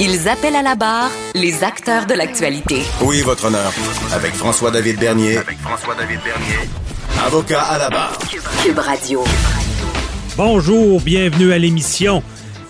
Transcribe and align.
Ils 0.00 0.28
appellent 0.28 0.54
à 0.54 0.62
la 0.62 0.76
barre 0.76 1.10
les 1.34 1.64
acteurs 1.64 2.06
de 2.06 2.14
l'actualité. 2.14 2.82
Oui, 3.02 3.20
votre 3.22 3.46
honneur. 3.46 3.72
Avec 4.12 4.32
François-David 4.32 5.00
Bernier. 5.00 5.38
Avec 5.38 5.58
François-David 5.58 6.20
Bernier. 6.22 6.70
Avocat 7.26 7.62
à 7.62 7.78
la 7.78 7.90
barre. 7.90 8.16
Cube 8.62 8.78
Radio. 8.78 9.24
Bonjour, 10.36 11.00
bienvenue 11.00 11.52
à 11.52 11.58
l'émission. 11.58 12.22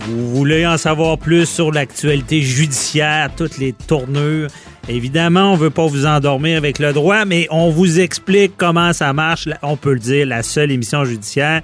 Vous 0.07 0.35
voulez 0.37 0.67
en 0.67 0.79
savoir 0.79 1.19
plus 1.19 1.45
sur 1.45 1.71
l'actualité 1.71 2.41
judiciaire, 2.41 3.29
toutes 3.37 3.59
les 3.59 3.75
tournures? 3.75 4.49
Évidemment, 4.89 5.53
on 5.53 5.57
ne 5.57 5.61
veut 5.61 5.71
pas 5.71 5.87
vous 5.87 6.07
endormir 6.07 6.57
avec 6.57 6.79
le 6.79 6.95
droit, 6.95 7.27
mais 7.27 7.47
on 7.51 7.69
vous 7.69 8.01
explique 8.01 8.55
comment 8.57 8.95
ça 8.95 9.13
marche. 9.13 9.51
On 9.61 9.77
peut 9.77 9.93
le 9.93 10.01
dire, 10.01 10.27
la 10.27 10.43
seule 10.43 10.71
émission 10.71 11.05
judiciaire 11.05 11.61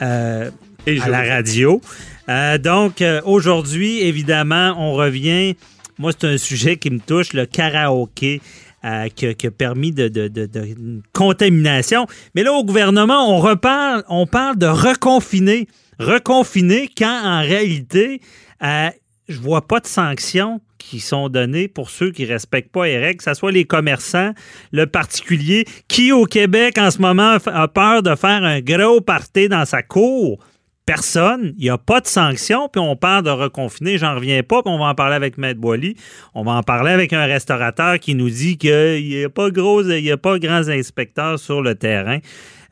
euh, 0.00 0.50
à 0.86 1.08
la 1.10 1.22
radio. 1.34 1.82
Euh, 2.28 2.58
donc, 2.58 3.02
euh, 3.02 3.20
aujourd'hui, 3.24 4.00
évidemment, 4.00 4.74
on 4.78 4.94
revient. 4.94 5.56
Moi, 5.98 6.12
c'est 6.12 6.26
un 6.26 6.38
sujet 6.38 6.76
qui 6.76 6.90
me 6.90 7.00
touche, 7.00 7.32
le 7.32 7.46
karaoké. 7.46 8.40
Euh, 8.86 9.08
qui, 9.08 9.26
a, 9.26 9.50
permis 9.50 9.90
de, 9.90 10.30
une 10.54 11.02
contamination. 11.12 12.06
Mais 12.36 12.44
là, 12.44 12.52
au 12.52 12.62
gouvernement, 12.62 13.34
on 13.34 13.40
reparle, 13.40 14.04
on 14.08 14.28
parle 14.28 14.58
de 14.58 14.66
reconfiner. 14.66 15.66
Reconfiner 15.98 16.88
quand, 16.96 17.20
en 17.24 17.40
réalité, 17.40 18.20
euh, 18.62 18.90
je 19.28 19.40
vois 19.40 19.66
pas 19.66 19.80
de 19.80 19.88
sanctions 19.88 20.60
qui 20.78 21.00
sont 21.00 21.28
données 21.28 21.66
pour 21.66 21.90
ceux 21.90 22.12
qui 22.12 22.26
respectent 22.26 22.70
pas 22.70 22.86
les 22.86 22.98
règles, 22.98 23.16
que 23.16 23.24
ce 23.24 23.34
soit 23.34 23.50
les 23.50 23.64
commerçants, 23.64 24.34
le 24.70 24.86
particulier, 24.86 25.64
qui 25.88 26.12
au 26.12 26.26
Québec 26.26 26.78
en 26.78 26.92
ce 26.92 26.98
moment 27.00 27.38
a 27.44 27.68
peur 27.68 28.04
de 28.04 28.14
faire 28.14 28.44
un 28.44 28.60
gros 28.60 29.00
party 29.00 29.48
dans 29.48 29.64
sa 29.64 29.82
cour 29.82 30.38
personne, 30.86 31.52
il 31.58 31.64
n'y 31.64 31.70
a 31.70 31.78
pas 31.78 32.00
de 32.00 32.06
sanction, 32.06 32.68
puis 32.68 32.80
on 32.80 32.94
parle 32.94 33.24
de 33.24 33.30
reconfiner, 33.30 33.98
j'en 33.98 34.14
reviens 34.14 34.42
pas, 34.44 34.62
puis 34.62 34.72
on 34.72 34.78
va 34.78 34.86
en 34.86 34.94
parler 34.94 35.16
avec 35.16 35.36
Maître 35.36 35.60
Boily. 35.60 35.96
On 36.34 36.44
va 36.44 36.52
en 36.52 36.62
parler 36.62 36.92
avec 36.92 37.12
un 37.12 37.26
restaurateur 37.26 37.98
qui 37.98 38.14
nous 38.14 38.30
dit 38.30 38.56
qu'il 38.56 39.04
n'y 39.04 39.24
a 39.24 39.28
pas 39.28 39.50
gros, 39.50 39.82
il 39.82 40.04
y 40.04 40.12
a 40.12 40.16
pas 40.16 40.38
grands 40.38 40.68
inspecteurs 40.68 41.38
sur 41.40 41.60
le 41.60 41.74
terrain. 41.74 42.20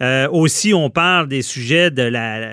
Euh, 0.00 0.28
aussi, 0.30 0.72
on 0.74 0.90
parle 0.90 1.28
des 1.28 1.42
sujets 1.42 1.90
de 1.90 2.10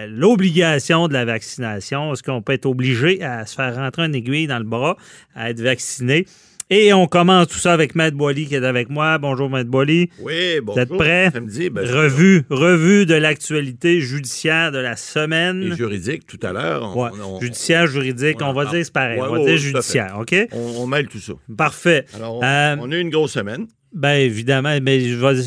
l'obligation 0.08 1.08
de 1.08 1.14
la 1.14 1.26
vaccination. 1.26 2.14
Est-ce 2.14 2.24
qu'on 2.24 2.42
peut 2.42 2.54
être 2.54 2.66
obligé 2.66 3.24
à 3.24 3.46
se 3.46 3.56
faire 3.56 3.76
rentrer 3.76 4.06
une 4.06 4.16
aiguille 4.16 4.48
dans 4.48 4.60
le 4.60 4.66
bras, 4.66 4.98
à 5.36 5.52
être 5.52 5.62
vacciné? 5.62 6.26
Et 6.74 6.94
on 6.94 7.06
commence 7.06 7.50
tout 7.50 7.58
ça 7.58 7.74
avec 7.74 7.96
Matt 7.96 8.14
Boily 8.14 8.48
qui 8.48 8.56
est 8.56 8.64
avec 8.64 8.90
moi. 8.90 9.18
Bonjour 9.18 9.50
Matt 9.50 9.68
Boily. 9.68 10.10
Oui, 10.22 10.62
bonjour. 10.64 10.76
Vous 10.76 10.80
êtes 10.80 10.98
prêt? 10.98 11.30
Samedi, 11.34 11.70
ben, 11.70 11.86
revue, 11.86 12.44
revue 12.50 13.06
de 13.06 13.14
l'actualité 13.14 14.00
judiciaire 14.00 14.72
de 14.72 14.78
la 14.78 14.96
semaine. 14.96 15.64
Et 15.64 15.76
juridique 15.76 16.26
tout 16.26 16.40
à 16.42 16.54
l'heure. 16.54 16.96
Ouais. 16.96 17.10
Judiciaire, 17.42 17.88
juridique, 17.88 18.38
on, 18.42 18.46
on 18.46 18.54
va 18.54 18.64
dire 18.68 18.86
c'est 18.86 18.94
pareil. 18.94 19.20
Ouais, 19.20 19.28
on 19.28 19.34
va 19.34 19.40
ouais, 19.42 19.48
dire 19.48 19.58
judiciaire, 19.58 20.16
OK? 20.18 20.34
On, 20.54 20.84
on, 20.84 20.88
mêle 20.88 21.10
tout 21.10 21.20
ça. 21.20 21.34
Parfait. 21.58 22.06
Alors, 22.16 22.38
on, 22.38 22.42
Euh, 22.42 22.76
on 22.80 22.90
a 22.90 22.96
eu 22.96 23.02
une 23.02 23.10
grosse 23.10 23.34
semaine. 23.34 23.68
Ben 23.94 24.14
évidemment, 24.22 24.78
mais 24.82 25.02
je 25.02 25.18
vais... 25.18 25.42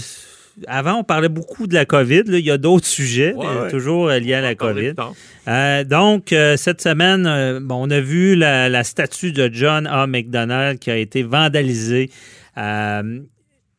Avant, 0.67 0.95
on 1.01 1.05
parlait 1.05 1.29
beaucoup 1.29 1.67
de 1.67 1.75
la 1.75 1.85
COVID. 1.85 2.23
Là. 2.27 2.39
Il 2.39 2.45
y 2.45 2.51
a 2.51 2.59
d'autres 2.59 2.87
sujets, 2.87 3.35
Ouais, 3.35 3.47
mais 3.55 3.61
ouais. 3.63 3.71
toujours 3.71 4.09
euh, 4.09 4.19
liés 4.19 4.35
à 4.35 4.41
la 4.41 4.55
COVID. 4.55 4.93
Euh, 5.49 5.85
donc, 5.85 6.33
euh, 6.33 6.57
cette 6.57 6.81
semaine, 6.81 7.27
euh, 7.27 7.61
bon, 7.61 7.87
on 7.87 7.91
a 7.91 8.01
vu 8.01 8.37
la, 8.37 8.69
la 8.69 8.85
statue 8.85 9.33
de 9.33 9.51
John 9.53 9.87
A. 9.87 10.07
McDonald 10.07 10.79
qui 10.79 10.91
a 10.91 10.97
été 10.97 11.23
vandalisée. 11.23 12.11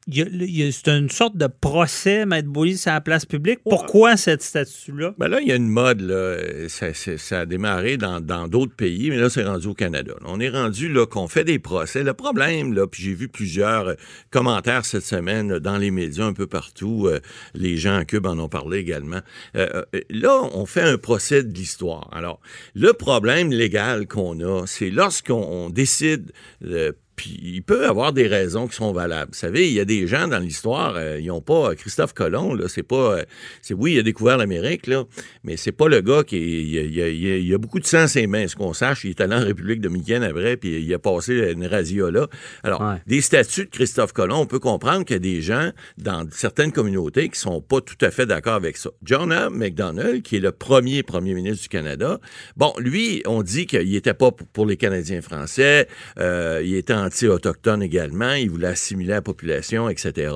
C'est 0.08 0.88
une 0.88 1.10
sorte 1.10 1.36
de 1.38 1.48
procès, 1.48 2.26
Maître 2.26 2.48
Bouli, 2.48 2.78
sur 2.78 2.92
la 2.92 3.02
place 3.02 3.26
publique. 3.26 3.60
Pourquoi 3.64 4.18
cette 4.18 4.44
statue-là? 4.44 5.16
Ben 5.18 5.28
là, 5.28 5.40
il 5.42 5.48
y 5.48 5.52
a 5.52 5.56
une 5.56 5.70
mode, 5.70 6.02
là. 6.02 6.38
Ça, 6.68 7.40
a 7.40 7.46
démarré 7.46 7.98
dans 7.98 8.48
d'autres 8.48 8.76
pays, 8.76 9.10
mais 9.10 9.18
là, 9.18 9.30
c'est 9.30 9.44
rendu 9.44 9.68
au 9.68 9.74
Canada. 9.74 10.14
On 10.26 10.40
est 10.40 10.50
rendu 10.50 10.92
là 10.92 11.06
qu'on 11.06 11.28
fait 11.28 11.44
des 11.44 11.60
procès. 11.60 12.04
Le 12.04 12.14
problème, 12.14 12.74
là, 12.74 12.88
puis 12.88 13.04
j'ai 13.04 13.14
vu 13.14 13.28
plusieurs 13.28 13.90
euh, 13.90 13.94
commentaires 14.30 14.86
cette 14.86 15.06
semaine 15.06 15.54
là, 15.54 15.60
dans 15.60 15.78
les 15.78 15.92
médias 15.92 16.26
un 16.26 16.34
peu 16.34 16.48
partout. 16.48 17.08
euh, 17.08 17.20
les 17.54 17.78
gens 17.78 17.96
à 17.98 18.06
Cube 18.06 18.26
en 18.26 18.38
ont 18.40 18.50
parlé 18.50 18.80
également. 18.80 19.22
Euh, 19.56 19.84
euh, 19.94 20.02
là, 20.10 20.42
on 20.54 20.66
fait 20.66 20.82
un 20.82 20.98
procès 20.98 21.44
de 21.44 21.54
l'histoire. 21.54 22.10
Alors, 22.12 22.40
le 22.74 22.94
problème 22.94 23.52
légal 23.52 24.08
qu'on 24.08 24.40
a, 24.42 24.66
c'est 24.68 24.90
lorsqu'on 24.90 25.36
on 25.36 25.70
décide 25.70 26.32
euh, 26.66 26.92
puis 27.16 27.40
il 27.44 27.62
peut 27.64 27.88
avoir 27.88 28.14
des 28.14 28.28
raisons 28.28 28.68
qui 28.68 28.76
sont 28.76 28.92
valables. 28.92 29.32
Vous 29.32 29.38
savez, 29.38 29.68
il 29.68 29.74
y 29.74 29.80
a 29.80 29.86
des 29.86 30.08
gens 30.08 30.28
dans 30.28 30.40
l'histoire, 30.40 30.96
euh, 30.98 31.20
ils 31.20 31.28
n'ont 31.28 31.42
pas 31.42 31.76
Christophe 31.76 32.14
Colomb, 32.14 32.54
là, 32.56 32.68
c'est 32.68 32.84
pas, 32.84 33.18
euh, 33.20 33.24
c'est 33.62 33.74
oui, 33.74 33.94
il 33.94 34.00
a 34.00 34.04
découvert 34.04 34.38
l'Amérique 34.38 34.88
là, 34.88 35.04
mais 35.44 35.58
c'est 35.58 35.72
pas 35.72 35.88
le 35.88 36.02
gars 36.02 36.24
qui, 36.24 36.38
il, 36.72 36.78
a, 36.80 36.82
il 36.84 37.02
a- 37.02 37.08
il 37.10 37.32
a- 37.32 37.38
il 37.38 37.54
a 37.54 37.58
beaucoup 37.58 37.80
de 37.80 37.86
sang 37.86 38.00
à 38.00 38.08
ses 38.08 38.28
mains, 38.28 38.48
ce 38.48 38.56
qu'on 38.56 38.74
sache. 38.74 39.04
Il 39.06 39.12
est 39.12 39.22
allé 39.22 39.36
en 39.36 39.40
République 39.46 39.82
dominicaine 39.82 40.24
après, 40.24 40.58
puis 40.58 40.82
il 40.82 40.94
a 40.94 41.00
passé 41.00 41.52
une 41.54 41.66
razzia 41.66 42.12
là. 42.12 42.28
Alors, 42.64 42.82
Ouais. 42.82 42.98
des 43.08 43.22
statuts 43.22 43.66
de 43.66 43.70
Christophe 43.70 44.12
Colomb, 44.14 44.40
on 44.42 44.46
peut 44.46 44.60
comprendre 44.60 45.06
qu'il 45.06 45.16
y 45.16 45.18
a 45.18 45.20
des 45.20 45.42
gens 45.42 45.72
dans 45.98 46.28
certaines 46.32 46.72
communautés 46.72 47.30
qui 47.30 47.40
sont 47.40 47.62
pas 47.62 47.82
tout 47.82 47.98
à 48.02 48.12
fait 48.12 48.26
d'accord 48.26 48.54
avec 48.56 48.78
ça. 48.78 48.90
John 49.04 49.32
A. 49.32 49.50
MacDonald, 49.50 50.22
qui 50.24 50.36
est 50.38 50.40
le 50.40 50.52
premier 50.52 51.04
premier 51.04 51.34
ministre 51.34 51.64
du 51.64 51.70
Canada, 51.70 52.20
bon, 52.58 52.74
lui, 52.80 53.22
on 53.26 53.42
dit 53.44 53.66
qu'il 53.66 53.90
n'était 53.92 54.14
pas 54.14 54.32
pour- 54.32 54.66
les 54.66 54.78
Canadiens 54.78 55.22
français, 55.22 55.88
euh, 56.20 56.62
il 56.66 56.76
était 56.76 56.94
anti-autochtone 57.06 57.84
également, 57.84 58.34
il 58.34 58.50
voulait 58.50 58.68
assimiler 58.68 59.14
la 59.14 59.22
population, 59.22 59.90
etc. 59.90 60.32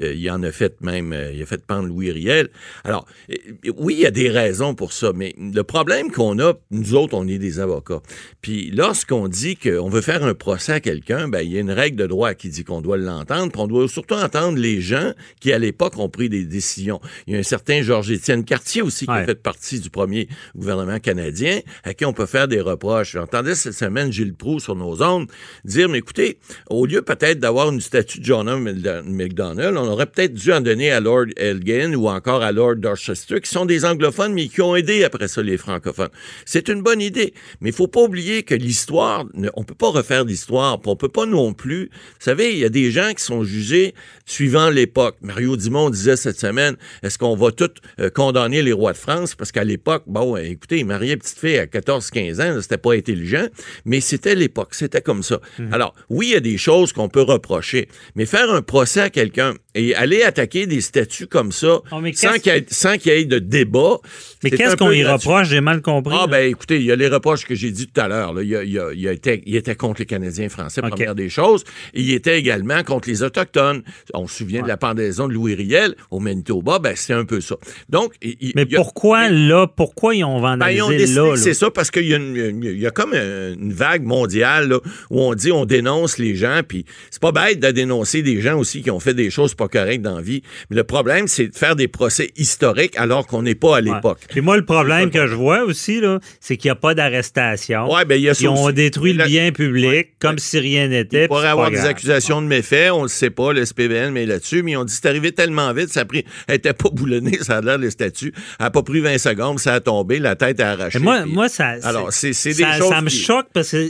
Euh, 0.00 0.14
il 0.14 0.30
en 0.30 0.42
a 0.42 0.52
fait 0.52 0.80
même, 0.80 1.12
euh, 1.12 1.32
il 1.32 1.42
a 1.42 1.46
fait 1.46 1.64
pendre 1.64 1.88
Louis 1.88 2.10
Riel. 2.10 2.48
Alors, 2.84 3.06
euh, 3.30 3.34
oui, 3.76 3.94
il 3.94 4.00
y 4.00 4.06
a 4.06 4.10
des 4.10 4.28
raisons 4.28 4.74
pour 4.74 4.92
ça, 4.92 5.12
mais 5.14 5.34
le 5.38 5.62
problème 5.62 6.10
qu'on 6.10 6.38
a, 6.38 6.54
nous 6.70 6.94
autres, 6.94 7.14
on 7.14 7.26
est 7.26 7.38
des 7.38 7.60
avocats. 7.60 8.02
Puis 8.40 8.70
lorsqu'on 8.70 9.28
dit 9.28 9.56
qu'on 9.56 9.88
veut 9.88 10.00
faire 10.00 10.24
un 10.24 10.34
procès 10.34 10.72
à 10.72 10.80
quelqu'un, 10.80 11.28
ben, 11.28 11.40
il 11.40 11.52
y 11.52 11.56
a 11.56 11.60
une 11.60 11.70
règle 11.70 11.96
de 11.96 12.06
droit 12.06 12.34
qui 12.34 12.48
dit 12.48 12.64
qu'on 12.64 12.80
doit 12.80 12.96
l'entendre, 12.96 13.50
puis 13.50 13.60
on 13.60 13.66
doit 13.66 13.88
surtout 13.88 14.14
entendre 14.14 14.58
les 14.58 14.80
gens 14.80 15.12
qui, 15.40 15.52
à 15.52 15.58
l'époque, 15.58 15.98
ont 15.98 16.08
pris 16.08 16.28
des 16.28 16.44
décisions. 16.44 17.00
Il 17.26 17.34
y 17.34 17.36
a 17.36 17.40
un 17.40 17.44
certain 17.44 17.82
Georges-Étienne 17.82 18.44
Cartier 18.44 18.82
aussi 18.82 19.06
qui 19.06 19.12
a 19.12 19.24
fait 19.24 19.42
partie 19.42 19.80
du 19.80 19.90
premier 19.90 20.28
gouvernement 20.56 20.98
canadien, 20.98 21.60
à 21.84 21.94
qui 21.94 22.04
on 22.04 22.12
peut 22.12 22.26
faire 22.26 22.48
des 22.48 22.60
reproches. 22.60 23.12
J'entendais 23.12 23.54
cette 23.54 23.74
semaine 23.74 24.12
Gilles 24.12 24.34
Proux 24.34 24.60
sur 24.60 24.76
nos 24.76 25.02
ondes 25.02 25.30
dire, 25.64 25.88
mais 25.88 26.01
écoutez, 26.02 26.38
au 26.68 26.84
lieu 26.86 27.02
peut-être 27.02 27.38
d'avoir 27.38 27.70
une 27.70 27.80
statue 27.80 28.18
de 28.20 28.24
John 28.24 28.48
A. 28.48 28.56
McDonald, 28.56 29.76
on 29.76 29.86
aurait 29.88 30.06
peut-être 30.06 30.34
dû 30.34 30.52
en 30.52 30.60
donner 30.60 30.90
à 30.90 31.00
Lord 31.00 31.26
Elgin 31.36 31.94
ou 31.94 32.08
encore 32.08 32.42
à 32.42 32.52
Lord 32.52 32.76
Dorchester, 32.76 33.40
qui 33.40 33.50
sont 33.50 33.64
des 33.66 33.84
anglophones, 33.84 34.32
mais 34.34 34.48
qui 34.48 34.60
ont 34.60 34.74
aidé 34.76 35.04
après 35.04 35.28
ça 35.28 35.42
les 35.42 35.56
francophones. 35.56 36.10
C'est 36.44 36.68
une 36.68 36.82
bonne 36.82 37.00
idée, 37.00 37.34
mais 37.60 37.70
il 37.70 37.74
faut 37.74 37.86
pas 37.88 38.00
oublier 38.02 38.42
que 38.42 38.54
l'histoire, 38.54 39.24
ne- 39.34 39.50
on 39.54 39.64
peut 39.64 39.74
pas 39.74 39.90
refaire 39.90 40.24
l'histoire, 40.24 40.80
puis 40.80 40.90
on 40.90 40.96
peut 40.96 41.08
pas 41.08 41.26
non 41.26 41.52
plus. 41.54 41.84
Vous 41.92 42.16
savez, 42.24 42.52
il 42.52 42.58
y 42.58 42.64
a 42.64 42.68
des 42.68 42.90
gens 42.90 43.12
qui 43.16 43.22
sont 43.24 43.44
jugés 43.44 43.94
suivant 44.26 44.70
l'époque. 44.70 45.16
Mario 45.22 45.56
Dumont 45.56 45.90
disait 45.90 46.16
cette 46.16 46.38
semaine, 46.38 46.76
est-ce 47.02 47.18
qu'on 47.18 47.36
va 47.36 47.52
tous 47.52 47.70
euh, 48.00 48.10
condamner 48.10 48.62
les 48.62 48.72
rois 48.72 48.92
de 48.92 48.98
France? 48.98 49.34
Parce 49.34 49.52
qu'à 49.52 49.64
l'époque, 49.64 50.04
bon, 50.06 50.36
écoutez, 50.36 50.78
il 50.78 50.86
mariait 50.86 51.14
une 51.14 51.18
petite 51.18 51.38
fille 51.38 51.58
à 51.58 51.66
14-15 51.66 52.40
ans, 52.42 52.60
c'était 52.60 52.78
pas 52.78 52.94
intelligent, 52.94 53.46
mais 53.84 54.00
c'était 54.00 54.34
l'époque, 54.34 54.74
c'était 54.74 55.00
comme 55.02 55.22
ça. 55.22 55.40
Alors, 55.72 55.91
Alors, 55.92 56.06
oui, 56.08 56.28
il 56.28 56.32
y 56.32 56.36
a 56.36 56.40
des 56.40 56.58
choses 56.58 56.92
qu'on 56.92 57.08
peut 57.08 57.22
reprocher, 57.22 57.88
mais 58.14 58.26
faire 58.26 58.50
un 58.50 58.62
procès 58.62 59.00
à 59.00 59.10
quelqu'un 59.10 59.54
et 59.74 59.94
aller 59.94 60.22
attaquer 60.22 60.66
des 60.66 60.80
statuts 60.80 61.26
comme 61.26 61.50
ça 61.52 61.80
sans 62.14 62.32
qu'il 62.34 62.52
y, 62.52 63.10
ait- 63.10 63.22
y 63.22 63.26
de 63.26 63.38
débat. 63.38 63.96
Mais 64.44 64.50
qu'est-ce 64.50 64.76
qu'on 64.76 64.90
y 64.90 65.04
reproche? 65.04 65.48
J'ai 65.48 65.60
mal 65.60 65.80
compris. 65.80 66.14
Ah, 66.16 66.22
là. 66.22 66.26
ben 66.26 66.50
écoutez, 66.50 66.76
il 66.76 66.84
y 66.84 66.92
a 66.92 66.96
les 66.96 67.08
reproches 67.08 67.46
que 67.46 67.54
j'ai 67.54 67.70
dit 67.70 67.86
tout 67.86 68.00
à 68.00 68.08
l'heure. 68.08 68.34
Il, 68.42 69.56
était 69.56 69.74
contre 69.74 70.00
les 70.00 70.06
Canadiens 70.06 70.48
français, 70.48 70.82
OK. 70.82 70.90
première 70.90 71.14
des 71.14 71.28
choses. 71.28 71.64
Et 71.94 72.02
il 72.02 72.12
était 72.12 72.38
également 72.38 72.82
contre 72.82 73.08
les 73.08 73.22
Autochtones. 73.22 73.82
On 74.12 74.26
se 74.26 74.36
souvient 74.36 74.62
de 74.62 74.68
la 74.68 74.76
pendaison 74.76 75.26
de 75.26 75.32
Louis 75.32 75.54
Riel 75.54 75.94
au 76.10 76.20
Manitoba, 76.20 76.78
ben 76.78 76.94
c'est 76.94 77.14
un 77.14 77.24
peu 77.24 77.40
ça. 77.40 77.56
Donc, 77.88 78.12
il- 78.20 78.36
il- 78.40 78.52
mais 78.54 78.66
il 78.68 78.76
pourquoi 78.76 79.28
là? 79.30 79.66
Pourquoi 79.66 80.14
ils 80.14 80.24
ont 80.24 80.36
ben, 80.36 80.56
vandalisé 80.58 80.78
ils 80.78 80.82
ont 80.82 80.90
décidé 80.90 81.20
là? 81.20 81.36
c'est 81.36 81.54
ça 81.54 81.70
parce 81.70 81.90
qu'il 81.90 82.06
y, 82.06 82.14
a 82.14 82.18
y 82.18 82.92
comme 82.92 83.14
une 83.14 83.62
une 83.62 83.72
vague 83.72 84.02
mondiale 84.02 84.68
là, 84.68 84.80
où 85.10 85.20
on 85.20 85.34
dit 85.34 85.52
on 85.52 85.64
dénonce 85.64 85.81
les 86.18 86.34
gens, 86.34 86.60
puis 86.66 86.84
c'est 87.10 87.20
pas 87.20 87.32
bête 87.32 87.60
de 87.60 87.70
dénoncer 87.70 88.22
des 88.22 88.40
gens 88.40 88.58
aussi 88.58 88.82
qui 88.82 88.90
ont 88.90 89.00
fait 89.00 89.14
des 89.14 89.30
choses 89.30 89.54
pas 89.54 89.68
correctes 89.68 90.02
dans 90.02 90.16
la 90.16 90.22
vie. 90.22 90.42
Mais 90.70 90.76
le 90.76 90.84
problème, 90.84 91.28
c'est 91.28 91.48
de 91.48 91.56
faire 91.56 91.76
des 91.76 91.88
procès 91.88 92.30
historiques 92.36 92.94
alors 92.96 93.26
qu'on 93.26 93.42
n'est 93.42 93.54
pas 93.54 93.76
à 93.76 93.80
l'époque. 93.80 94.18
Puis 94.28 94.40
moi, 94.40 94.56
le 94.56 94.64
problème 94.64 95.10
que 95.10 95.26
je 95.26 95.34
vois 95.34 95.62
aussi, 95.64 96.00
là, 96.00 96.18
c'est 96.40 96.56
qu'il 96.56 96.68
n'y 96.68 96.72
a 96.72 96.76
pas 96.76 96.94
d'arrestation. 96.94 97.92
Ouais, 97.92 98.04
ben 98.04 98.16
il 98.16 98.22
y 98.22 98.28
a 98.28 98.32
Ils 98.40 98.48
ont 98.48 98.64
aussi. 98.64 98.74
détruit 98.74 99.12
le 99.12 99.24
bien 99.26 99.52
public 99.52 100.08
comme 100.18 100.38
si 100.38 100.58
rien 100.58 100.88
n'était. 100.88 101.24
Il 101.24 101.28
pourrait 101.28 101.48
avoir 101.48 101.70
des 101.70 101.80
accusations 101.84 102.42
de 102.42 102.46
méfaits, 102.46 102.90
on 102.92 103.02
le 103.02 103.08
sait 103.08 103.30
pas, 103.30 103.52
le 103.52 103.64
SPVN, 103.64 104.10
mais 104.10 104.26
là-dessus, 104.26 104.62
mais 104.62 104.72
ils 104.72 104.76
ont 104.76 104.84
dit 104.84 104.92
c'est 104.94 105.06
arrivé 105.06 105.32
tellement 105.32 105.72
vite, 105.72 105.90
ça 105.90 106.00
a 106.00 106.04
pris, 106.04 106.24
elle 106.48 106.56
était 106.56 106.72
pas 106.72 106.88
boulonnée, 106.90 107.38
ça 107.42 107.58
a 107.58 107.60
l'air 107.60 107.78
le 107.78 107.90
statut, 107.90 108.32
elle 108.58 108.66
a 108.66 108.70
pas 108.70 108.82
pris 108.82 109.00
20 109.00 109.18
secondes, 109.18 109.58
ça 109.58 109.74
a 109.74 109.80
tombé, 109.80 110.18
la 110.18 110.36
tête 110.36 110.60
a 110.60 110.70
arraché. 110.72 110.98
Mais 110.98 111.04
moi, 111.04 111.20
puis- 111.22 111.32
moi, 111.32 111.48
ça, 111.48 111.74
Alors, 111.82 112.12
c'est 112.12 112.32
c'est 112.32 112.50
des 112.54 112.62
ça, 112.62 112.78
choses 112.78 112.88
ça 112.90 113.00
me 113.02 113.08
qui- 113.08 113.16
choque 113.18 113.46
parce 113.52 113.70
que, 113.70 113.88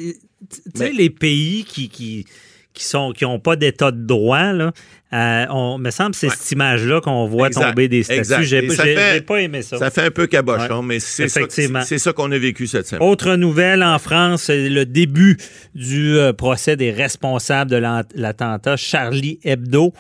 tu 0.53 0.71
sais, 0.75 0.93
les 0.93 1.11
pays 1.11 1.65
qui, 1.65 1.89
qui, 1.89 2.25
qui 2.75 2.85
sont 2.85 3.13
qui 3.13 3.25
ont 3.25 3.39
pas 3.39 3.57
d'état 3.57 3.91
de 3.91 4.05
droit, 4.07 4.53
là, 4.53 4.73
euh, 5.13 5.45
on 5.51 5.77
me 5.77 5.91
semble 5.91 6.13
que 6.13 6.17
c'est 6.17 6.29
Ouais. 6.29 6.35
cette 6.39 6.53
image-là 6.53 7.01
qu'on 7.03 7.27
voit 7.27 7.49
Exact, 7.49 7.69
tomber 7.69 7.89
des 7.89 8.03
statuts. 8.03 8.19
exact. 8.21 8.43
J'ai 8.45 9.21
pas- 9.21 9.41
aimé 9.43 9.61
ça. 9.61 9.77
Ça 9.77 9.91
fait 9.91 10.03
un 10.07 10.11
peu 10.11 10.27
cabochon, 10.27 10.79
Ouais. 10.79 10.85
mais 10.87 11.01
c'est 11.01 11.29
ça, 11.29 12.13
qu'on 12.15 12.33
a 12.33 12.39
vécu 12.39 12.67
cette 12.67 12.87
semaine. 12.87 13.03
Autre 13.07 13.35
nouvelle 13.37 13.83
en 13.83 13.99
France, 13.99 14.45
c'est 14.45 14.71
le 14.71 14.87
début 14.87 15.37
du 15.75 16.17
euh, 16.17 16.33
procès 16.33 16.77
des 16.77 16.91
responsables 16.91 17.71
de 17.71 17.77
l'attentat 18.15 18.77
Charlie 18.79 19.39
Hebdo. 19.45 19.93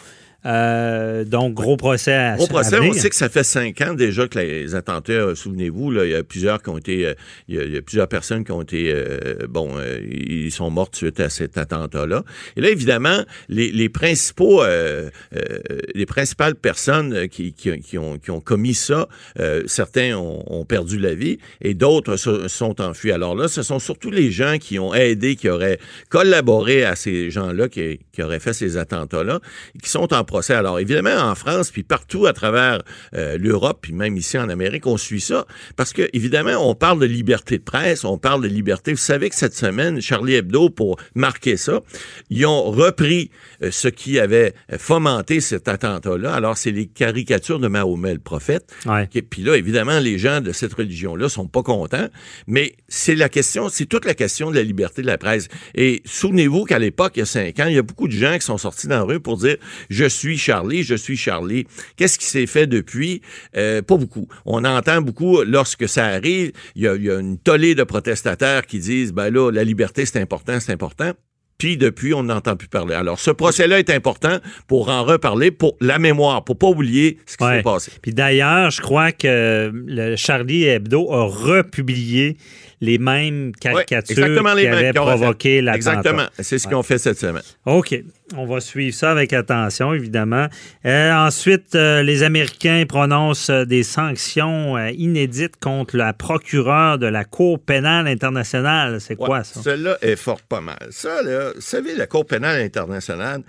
Euh, 0.44 1.24
donc, 1.24 1.54
gros 1.54 1.76
procès 1.76 2.12
à, 2.12 2.32
à 2.32 2.36
procès, 2.48 2.78
on 2.80 2.92
sait 2.92 3.10
que 3.10 3.14
ça 3.16 3.28
fait 3.28 3.44
cinq 3.44 3.80
ans 3.80 3.94
déjà 3.94 4.26
que 4.26 4.38
les 4.38 4.74
attentats, 4.74 5.12
euh, 5.12 5.34
souvenez-vous, 5.36 5.90
là, 5.92 6.04
il 6.04 6.10
y 6.10 6.14
a 6.14 6.24
plusieurs 6.24 6.60
qui 6.62 6.68
ont 6.70 6.78
été, 6.78 7.06
euh, 7.06 7.14
il, 7.48 7.54
y 7.54 7.58
a, 7.60 7.64
il 7.64 7.72
y 7.72 7.76
a 7.76 7.82
plusieurs 7.82 8.08
personnes 8.08 8.44
qui 8.44 8.50
ont 8.50 8.62
été, 8.62 8.92
euh, 8.92 9.46
bon, 9.48 9.70
euh, 9.76 10.00
ils 10.10 10.50
sont 10.50 10.68
mortes 10.70 10.96
suite 10.96 11.20
à 11.20 11.28
cet 11.30 11.58
attentat-là. 11.58 12.24
Et 12.56 12.60
là, 12.60 12.70
évidemment, 12.70 13.22
les, 13.48 13.70
les 13.70 13.88
principaux, 13.88 14.62
euh, 14.64 15.10
euh, 15.36 15.58
les 15.94 16.06
principales 16.06 16.56
personnes 16.56 17.28
qui, 17.28 17.52
qui, 17.52 17.78
qui 17.80 17.98
ont, 17.98 18.18
qui 18.18 18.30
ont 18.32 18.40
commis 18.40 18.74
ça, 18.74 19.08
euh, 19.38 19.62
certains 19.66 20.16
ont, 20.16 20.42
ont 20.46 20.64
perdu 20.64 20.98
la 20.98 21.14
vie 21.14 21.38
et 21.60 21.74
d'autres 21.74 22.16
se- 22.16 22.48
sont 22.48 22.80
enfuis. 22.80 23.12
Alors 23.12 23.36
là, 23.36 23.46
ce 23.46 23.62
sont 23.62 23.78
surtout 23.78 24.10
les 24.10 24.30
gens 24.32 24.58
qui 24.58 24.78
ont 24.80 24.92
aidé, 24.92 25.36
qui 25.36 25.48
auraient 25.48 25.78
collaboré 26.08 26.84
à 26.84 26.96
ces 26.96 27.30
gens-là 27.30 27.68
qui, 27.68 28.00
qui 28.12 28.22
auraient 28.22 28.40
fait 28.40 28.52
ces 28.52 28.76
attentats-là, 28.76 29.40
qui 29.82 29.88
sont 29.88 30.12
en 30.12 30.24
procès. 30.32 30.54
Alors 30.54 30.78
évidemment, 30.80 31.18
en 31.30 31.34
France, 31.34 31.70
puis 31.70 31.82
partout 31.82 32.24
à 32.24 32.32
travers 32.32 32.80
euh, 33.14 33.36
l'Europe, 33.36 33.80
puis 33.82 33.92
même 33.92 34.16
ici 34.16 34.38
en 34.38 34.48
Amérique, 34.48 34.86
on 34.86 34.96
suit 34.96 35.20
ça, 35.20 35.44
parce 35.76 35.92
que 35.92 36.08
évidemment, 36.14 36.56
on 36.70 36.74
parle 36.74 36.98
de 37.00 37.04
liberté 37.04 37.58
de 37.58 37.62
presse, 37.62 38.02
on 38.04 38.16
parle 38.16 38.42
de 38.42 38.48
liberté. 38.48 38.92
Vous 38.92 38.96
savez 38.98 39.28
que 39.28 39.36
cette 39.36 39.54
semaine, 39.54 40.00
Charlie 40.00 40.36
Hebdo, 40.36 40.70
pour 40.70 40.98
marquer 41.14 41.58
ça, 41.58 41.82
ils 42.30 42.46
ont 42.46 42.62
repris 42.70 43.30
euh, 43.62 43.70
ce 43.70 43.88
qui 43.88 44.18
avait 44.18 44.54
fomenté 44.78 45.42
cet 45.42 45.68
attentat-là. 45.68 46.32
Alors, 46.32 46.56
c'est 46.56 46.70
les 46.70 46.86
caricatures 46.86 47.58
de 47.58 47.68
Mahomet, 47.68 48.14
le 48.14 48.18
prophète. 48.18 48.72
Ouais. 48.86 49.10
Et 49.14 49.20
puis 49.20 49.42
là, 49.42 49.56
évidemment, 49.58 49.98
les 49.98 50.16
gens 50.16 50.40
de 50.40 50.52
cette 50.52 50.72
religion-là 50.72 51.28
sont 51.28 51.46
pas 51.46 51.62
contents, 51.62 52.08
mais 52.46 52.74
c'est 52.88 53.16
la 53.16 53.28
question, 53.28 53.68
c'est 53.68 53.84
toute 53.84 54.06
la 54.06 54.14
question 54.14 54.50
de 54.50 54.56
la 54.56 54.62
liberté 54.62 55.02
de 55.02 55.06
la 55.08 55.18
presse. 55.18 55.48
Et 55.74 56.00
souvenez-vous 56.06 56.64
qu'à 56.64 56.78
l'époque, 56.78 57.12
il 57.16 57.20
y 57.20 57.22
a 57.22 57.26
cinq 57.26 57.60
ans, 57.60 57.66
il 57.66 57.74
y 57.74 57.78
a 57.78 57.82
beaucoup 57.82 58.08
de 58.08 58.12
gens 58.12 58.34
qui 58.38 58.46
sont 58.46 58.56
sortis 58.56 58.86
dans 58.86 58.96
la 58.96 59.02
rue 59.02 59.20
pour 59.20 59.36
dire 59.36 59.56
je 59.90 60.06
suis 60.06 60.21
Charlie, 60.38 60.82
je 60.82 60.94
suis 60.94 61.16
Charlie. 61.16 61.66
Qu'est-ce 61.96 62.18
qui 62.18 62.26
s'est 62.26 62.46
fait 62.46 62.66
depuis? 62.66 63.22
Euh, 63.56 63.82
Pas 63.82 63.96
beaucoup. 63.96 64.28
On 64.46 64.64
entend 64.64 65.00
beaucoup 65.02 65.42
lorsque 65.42 65.88
ça 65.88 66.06
arrive. 66.06 66.52
Il 66.76 66.82
y 66.82 66.88
a, 66.88 66.94
il 66.96 67.02
y 67.04 67.10
a 67.10 67.18
une 67.18 67.38
tollée 67.38 67.74
de 67.74 67.82
protestataires 67.84 68.66
qui 68.66 68.78
disent 68.78 69.12
ben 69.12 69.30
là, 69.30 69.50
la 69.50 69.64
liberté 69.64 70.06
c'est 70.06 70.20
important, 70.20 70.58
c'est 70.60 70.72
important. 70.72 71.12
Puis 71.58 71.76
depuis, 71.76 72.12
on 72.12 72.24
n'entend 72.24 72.56
plus 72.56 72.66
parler. 72.66 72.94
Alors, 72.94 73.20
ce 73.20 73.30
procès-là 73.30 73.78
est 73.78 73.90
important 73.90 74.38
pour 74.66 74.88
en 74.88 75.04
reparler, 75.04 75.52
pour 75.52 75.76
la 75.80 76.00
mémoire, 76.00 76.42
pour 76.42 76.58
pas 76.58 76.66
oublier 76.66 77.18
ce 77.24 77.36
qui 77.36 77.44
Ouais. 77.44 77.58
s'est 77.58 77.62
passé. 77.62 77.92
Puis 78.02 78.12
d'ailleurs, 78.12 78.72
je 78.72 78.80
crois 78.80 79.12
que 79.12 79.70
le 79.72 80.16
Charlie 80.16 80.64
Hebdo 80.64 81.12
a 81.12 81.24
republié 81.26 82.36
les 82.82 82.98
mêmes 82.98 83.52
caricatures 83.52 84.18
Ouais, 84.18 84.28
les 84.28 84.36
qui 84.36 84.68
mêmes 84.68 84.74
avaient 84.74 84.92
provoqué 84.92 85.62
l'attentat. 85.62 85.92
Exactement. 85.92 86.26
C'est 86.40 86.58
ce 86.58 86.66
qu'ils 86.66 86.76
ont 86.76 86.82
fait 86.82 86.98
cette 86.98 87.18
semaine. 87.18 87.42
OK. 87.64 87.94
On 88.36 88.44
va 88.44 88.60
suivre 88.60 88.94
ça 88.94 89.12
avec 89.12 89.32
attention, 89.32 89.94
évidemment. 89.94 90.48
Euh, 90.84 91.12
ensuite, 91.12 91.74
euh, 91.76 92.02
les 92.02 92.24
Américains 92.24 92.84
prononcent 92.88 93.50
des 93.50 93.84
sanctions 93.84 94.76
euh, 94.76 94.90
inédites 94.90 95.56
contre 95.60 95.96
la 95.96 96.12
procureure 96.12 96.98
de 96.98 97.06
la 97.06 97.24
Cour 97.24 97.60
pénale 97.60 98.08
internationale. 98.08 99.00
C'est 99.00 99.14
quoi 99.16 99.38
Ouais, 99.38 99.44
ça? 99.44 99.62
Celle-là 99.62 99.98
est 100.02 100.16
fort 100.16 100.40
pas 100.40 100.60
mal. 100.60 100.88
Ça, 100.90 101.22
là, 101.22 101.52
vous 101.54 101.60
savez, 101.60 101.94
la 101.94 102.06
Cour 102.06 102.26
pénale 102.26 102.60
internationale, 102.62 103.42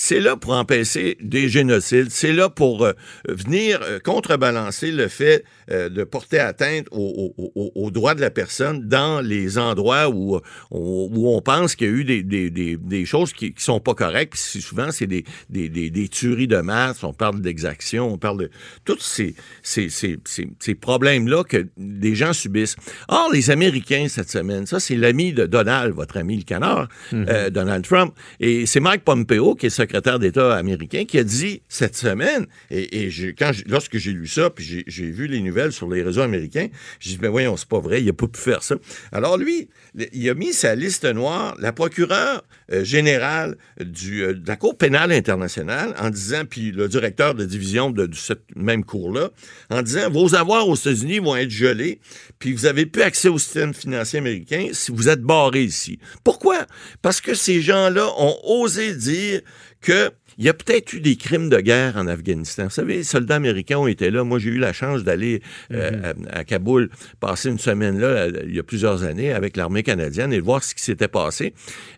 c'est 0.00 0.20
là 0.20 0.36
pour 0.36 0.52
empêcher 0.52 1.18
des 1.20 1.48
génocides. 1.48 2.10
C'est 2.10 2.32
là 2.32 2.48
pour 2.48 2.84
euh, 2.84 2.92
venir 3.28 3.80
euh, 3.82 3.98
contrebalancer 3.98 4.92
le 4.92 5.08
fait 5.08 5.44
euh, 5.72 5.88
de 5.88 6.04
porter 6.04 6.38
atteinte 6.38 6.86
aux 6.92 7.34
au, 7.36 7.72
au- 7.74 7.90
droits 7.90 8.14
de 8.14 8.20
la 8.20 8.30
personne 8.30 8.86
dans 8.86 9.20
les 9.20 9.58
endroits 9.58 10.08
où, 10.08 10.36
où, 10.70 11.10
où 11.12 11.34
on 11.34 11.40
pense 11.42 11.74
qu'il 11.74 11.88
y 11.88 11.90
a 11.90 11.92
eu 11.92 12.04
des, 12.04 12.22
des, 12.22 12.48
des, 12.48 12.76
des 12.76 13.04
choses 13.06 13.32
qui, 13.32 13.52
qui 13.52 13.62
sont 13.62 13.80
pas 13.80 13.94
correctes. 13.94 14.34
Puis 14.34 14.62
souvent, 14.62 14.92
c'est 14.92 15.08
des, 15.08 15.24
tueries 16.08 16.46
de 16.46 16.58
masse, 16.58 17.02
on 17.02 17.12
parle 17.12 17.40
d'exactions, 17.40 18.12
on 18.12 18.18
parle 18.18 18.38
de 18.38 18.50
tous 18.84 19.00
ces, 19.00 19.34
ces, 19.64 19.88
ces, 19.88 20.18
ces, 20.24 20.48
ces 20.60 20.74
problèmes-là 20.76 21.42
que 21.42 21.66
des 21.76 22.14
gens 22.14 22.32
subissent. 22.32 22.76
Or, 23.08 23.30
les 23.32 23.50
Américains, 23.50 24.06
cette 24.08 24.30
semaine, 24.30 24.64
ça, 24.66 24.78
c'est 24.78 24.94
l'ami 24.96 25.32
de 25.32 25.44
Donald, 25.46 25.92
votre 25.92 26.18
ami 26.18 26.36
le 26.36 26.44
canard, 26.44 26.86
euh, 27.12 27.50
Donald 27.50 27.84
Trump. 27.84 28.14
Et 28.38 28.64
c'est 28.66 28.78
Mike 28.80 29.02
Pompeo, 29.04 29.56
qui 29.56 29.66
est 29.66 29.70
secrétaire 29.88 30.18
d'État 30.18 30.54
américain, 30.54 31.06
qui 31.06 31.18
a 31.18 31.24
dit 31.24 31.62
cette 31.68 31.96
semaine, 31.96 32.46
et, 32.70 33.08
quand 33.38 33.52
lorsque 33.66 33.96
j'ai 33.96 34.12
lu 34.12 34.26
ça, 34.26 34.50
puis 34.50 34.84
j'ai- 34.86 35.08
vu 35.08 35.26
les 35.26 35.40
nouvelles 35.40 35.72
sur 35.72 35.88
les 35.88 36.02
réseaux 36.02 36.20
américains, 36.20 36.68
j'ai 37.00 37.12
dit, 37.12 37.18
mais 37.22 37.28
voyons, 37.28 37.56
c'est 37.56 37.68
pas 37.68 37.80
vrai, 37.80 38.02
il 38.02 38.08
a 38.10 38.12
pas 38.12 38.26
pu 38.28 38.38
faire 38.38 38.62
ça. 38.62 38.76
Alors 39.10 39.38
lui, 39.38 39.68
il 40.12 40.28
a 40.28 40.34
mis 40.34 40.52
sa 40.52 40.74
liste 40.74 41.06
noire, 41.06 41.56
la 41.58 41.72
procureure 41.72 42.44
euh, 42.70 42.84
générale 42.84 43.56
du, 43.80 44.22
euh, 44.22 44.34
de 44.34 44.46
la 44.46 44.56
Cour 44.56 44.76
pénale 44.76 45.12
internationale, 45.12 45.94
en 45.98 46.10
disant, 46.10 46.42
puis 46.44 46.70
le 46.70 46.88
directeur 46.88 47.34
de 47.34 47.46
division 47.46 47.90
de, 47.90 48.04
de 48.04 48.14
cette 48.14 48.44
même 48.54 48.84
cour-là, 48.84 49.30
en 49.70 49.80
disant, 49.80 50.10
vos 50.10 50.34
avoirs 50.34 50.68
aux 50.68 50.76
États-Unis 50.76 51.20
vont 51.20 51.36
être 51.36 51.50
gelés, 51.50 52.00
puis 52.38 52.52
vous 52.52 52.66
avez 52.66 52.84
plus 52.84 53.02
accès 53.02 53.28
au 53.28 53.38
système 53.38 53.72
financier 53.72 54.18
américain 54.18 54.68
si 54.72 54.92
vous 54.92 55.08
êtes 55.08 55.22
barré 55.22 55.62
ici. 55.62 55.98
Pourquoi? 56.22 56.66
Parce 57.00 57.22
que 57.22 57.32
ces 57.32 57.62
gens-là 57.62 58.06
ont 58.18 58.36
osé 58.44 58.94
dire 58.94 59.40
que 59.80 60.10
il 60.38 60.44
y 60.44 60.48
a 60.48 60.54
peut-être 60.54 60.92
eu 60.92 61.00
des 61.00 61.16
crimes 61.16 61.48
de 61.48 61.58
guerre 61.58 61.96
en 61.96 62.06
Afghanistan. 62.06 62.64
Vous 62.64 62.70
savez, 62.70 62.98
les 62.98 63.02
soldats 63.02 63.34
américains 63.34 63.78
ont 63.78 63.88
été 63.88 64.08
là. 64.08 64.22
Moi, 64.22 64.38
j'ai 64.38 64.50
eu 64.50 64.58
la 64.58 64.72
chance 64.72 65.02
d'aller 65.02 65.42
euh, 65.72 66.12
à, 66.30 66.38
à 66.38 66.44
Kaboul, 66.44 66.90
passer 67.18 67.48
une 67.48 67.58
semaine 67.58 67.98
là, 67.98 68.06
euh, 68.06 68.42
il 68.46 68.54
y 68.54 68.60
a 68.60 68.62
plusieurs 68.62 69.02
années, 69.02 69.32
avec 69.32 69.56
l'armée 69.56 69.82
canadienne 69.82 70.32
et 70.32 70.36
de 70.36 70.42
voir 70.42 70.62
ce 70.62 70.76
qui 70.76 70.82
s'était 70.84 71.08
passé. 71.08 71.54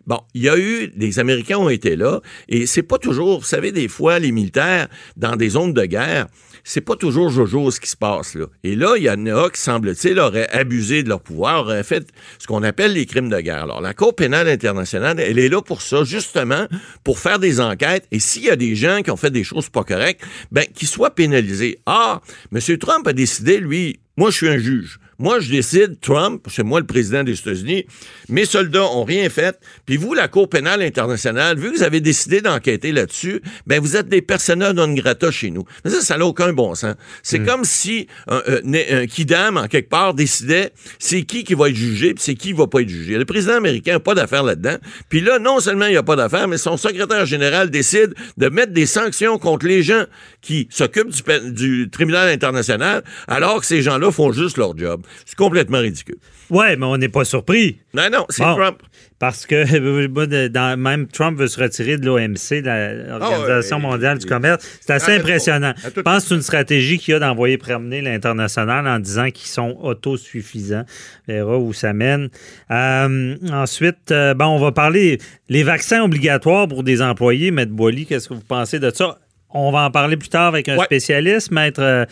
Bon, 0.06 0.20
il 0.32 0.42
y 0.42 0.48
a 0.48 0.58
eu, 0.58 0.88
des 0.88 1.18
Américains 1.18 1.58
ont 1.58 1.68
été 1.68 1.96
là, 1.96 2.20
et 2.48 2.64
c'est 2.64 2.82
pas 2.82 2.96
toujours, 2.96 3.40
vous 3.40 3.46
savez, 3.46 3.72
des 3.72 3.88
fois, 3.88 4.18
les 4.18 4.32
militaires, 4.32 4.88
dans 5.18 5.36
des 5.36 5.50
zones 5.50 5.74
de 5.74 5.84
guerre, 5.84 6.26
c'est 6.64 6.80
pas 6.80 6.96
toujours 6.96 7.30
jojo 7.30 7.70
ce 7.70 7.80
qui 7.80 7.88
se 7.88 7.96
passe 7.96 8.34
là. 8.34 8.46
Et 8.64 8.76
là, 8.76 8.94
il 8.96 9.02
y 9.02 9.10
en 9.10 9.26
a 9.26 9.50
qui, 9.50 9.60
semble-t-il, 9.60 10.18
auraient 10.18 10.48
abusé 10.50 11.02
de 11.02 11.08
leur 11.08 11.20
pouvoir, 11.20 11.64
auraient 11.64 11.82
fait 11.82 12.08
ce 12.38 12.46
qu'on 12.46 12.62
appelle 12.62 12.92
les 12.92 13.06
crimes 13.06 13.28
de 13.28 13.40
guerre. 13.40 13.64
Alors, 13.64 13.80
la 13.80 13.94
Cour 13.94 14.14
pénale 14.14 14.48
internationale, 14.48 15.20
elle 15.20 15.38
est 15.38 15.48
là 15.48 15.62
pour 15.62 15.82
ça, 15.82 16.04
justement, 16.04 16.66
pour 17.04 17.18
faire 17.18 17.38
des 17.38 17.60
enquêtes. 17.60 18.06
Et 18.10 18.20
s'il 18.20 18.44
y 18.44 18.50
a 18.50 18.56
des 18.56 18.74
gens 18.74 19.02
qui 19.02 19.10
ont 19.10 19.16
fait 19.16 19.30
des 19.30 19.44
choses 19.44 19.68
pas 19.68 19.84
correctes, 19.84 20.22
ben, 20.50 20.64
qu'ils 20.74 20.88
soient 20.88 21.14
pénalisés. 21.14 21.80
Ah, 21.86 22.20
M. 22.52 22.78
Trump 22.78 23.06
a 23.06 23.12
décidé, 23.12 23.58
lui, 23.58 24.00
moi, 24.16 24.30
je 24.30 24.36
suis 24.36 24.48
un 24.48 24.58
juge. 24.58 25.00
Moi, 25.20 25.38
je 25.38 25.50
décide, 25.50 26.00
Trump, 26.00 26.46
c'est 26.50 26.62
moi 26.62 26.80
le 26.80 26.86
président 26.86 27.22
des 27.22 27.38
États-Unis, 27.38 27.84
mes 28.30 28.46
soldats 28.46 28.86
ont 28.86 29.04
rien 29.04 29.28
fait, 29.28 29.60
puis 29.84 29.98
vous, 29.98 30.14
la 30.14 30.28
Cour 30.28 30.48
pénale 30.48 30.80
internationale, 30.80 31.58
vu 31.58 31.70
que 31.70 31.76
vous 31.76 31.82
avez 31.82 32.00
décidé 32.00 32.40
d'enquêter 32.40 32.90
là-dessus, 32.90 33.42
ben 33.66 33.82
vous 33.82 33.96
êtes 33.96 34.08
des 34.08 34.22
personnages 34.22 34.72
non 34.72 34.90
grata 34.94 35.30
chez 35.30 35.50
nous. 35.50 35.64
Mais 35.84 35.90
ça, 35.90 36.00
ça 36.00 36.16
n'a 36.16 36.24
aucun 36.24 36.54
bon 36.54 36.74
sens. 36.74 36.94
C'est 37.22 37.40
comme 37.40 37.66
si 37.66 38.06
un, 38.28 38.40
un, 38.46 39.00
un 39.02 39.06
kidam, 39.06 39.58
en 39.58 39.66
quelque 39.68 39.90
part, 39.90 40.14
décidait 40.14 40.72
c'est 40.98 41.24
qui 41.24 41.44
qui 41.44 41.52
va 41.52 41.68
être 41.68 41.76
jugé, 41.76 42.14
puis 42.14 42.24
c'est 42.24 42.34
qui 42.34 42.54
va 42.54 42.66
pas 42.66 42.80
être 42.80 42.88
jugé. 42.88 43.18
Le 43.18 43.26
président 43.26 43.56
américain 43.56 43.92
n'a 43.92 44.00
pas 44.00 44.14
d'affaires 44.14 44.42
là-dedans. 44.42 44.78
Puis 45.10 45.20
là, 45.20 45.38
non 45.38 45.60
seulement 45.60 45.84
il 45.84 45.92
n'y 45.92 45.96
a 45.98 46.02
pas 46.02 46.16
d'affaires, 46.16 46.48
mais 46.48 46.56
son 46.56 46.78
secrétaire 46.78 47.26
général 47.26 47.68
décide 47.68 48.14
de 48.38 48.48
mettre 48.48 48.72
des 48.72 48.86
sanctions 48.86 49.38
contre 49.38 49.66
les 49.66 49.82
gens 49.82 50.04
qui 50.40 50.66
s'occupent 50.70 51.10
du, 51.10 51.52
du 51.52 51.90
tribunal 51.90 52.30
international, 52.30 53.04
alors 53.28 53.60
que 53.60 53.66
ces 53.66 53.82
gens-là 53.82 54.10
font 54.10 54.32
juste 54.32 54.56
leur 54.56 54.78
job. 54.78 55.02
C'est 55.26 55.36
complètement 55.36 55.78
ridicule. 55.78 56.16
Ouais, 56.50 56.76
mais 56.76 56.86
on 56.86 56.96
n'est 56.96 57.08
pas 57.08 57.24
surpris. 57.24 57.78
Non, 57.94 58.08
non, 58.10 58.26
c'est 58.28 58.42
Bon. 58.42 58.56
Trump. 58.56 58.82
Parce 59.20 59.46
que 59.46 59.64
dans- 60.48 60.78
même 60.78 61.06
Trump 61.06 61.38
veut 61.38 61.46
se 61.46 61.60
retirer 61.60 61.96
de 61.98 62.06
l'OMC, 62.06 62.62
de 62.62 63.08
l'Organisation 63.10 63.76
Ah 63.78 63.82
mondiale 63.82 64.18
du 64.18 64.26
commerce. 64.26 64.66
C'est 64.80 64.92
assez 64.94 65.12
impressionnant. 65.16 65.74
Je 65.94 66.00
pense 66.00 66.22
que 66.22 66.28
c'est 66.30 66.34
une 66.34 66.42
stratégie 66.42 66.98
qu'il 66.98 67.12
y 67.12 67.14
a 67.14 67.18
d'envoyer 67.20 67.58
promener 67.58 68.00
l'international 68.00 68.86
en 68.88 68.98
disant 68.98 69.30
qu'ils 69.30 69.48
sont 69.50 69.76
autosuffisants. 69.82 70.84
On 71.28 71.32
verra 71.32 71.58
où 71.58 71.72
ça 71.72 71.92
mène. 71.92 72.30
Euh, 72.70 73.36
ensuite, 73.52 74.10
euh, 74.10 74.34
bon, 74.34 74.46
on 74.46 74.58
va 74.58 74.72
parler 74.72 75.18
les 75.48 75.62
vaccins 75.62 76.02
obligatoires 76.02 76.66
pour 76.66 76.82
des 76.82 77.02
employés. 77.02 77.50
Maître 77.50 77.72
Boily, 77.72 78.06
qu'est-ce 78.06 78.28
que 78.28 78.34
vous 78.34 78.40
pensez 78.40 78.78
de 78.78 78.90
ça? 78.90 79.18
On 79.52 79.72
va 79.72 79.80
en 79.84 79.90
parler 79.90 80.16
plus 80.16 80.28
tard 80.28 80.46
avec 80.46 80.68
un 80.68 80.78
Ouais. 80.78 80.84
spécialiste, 80.84 81.50
Maître. 81.50 82.06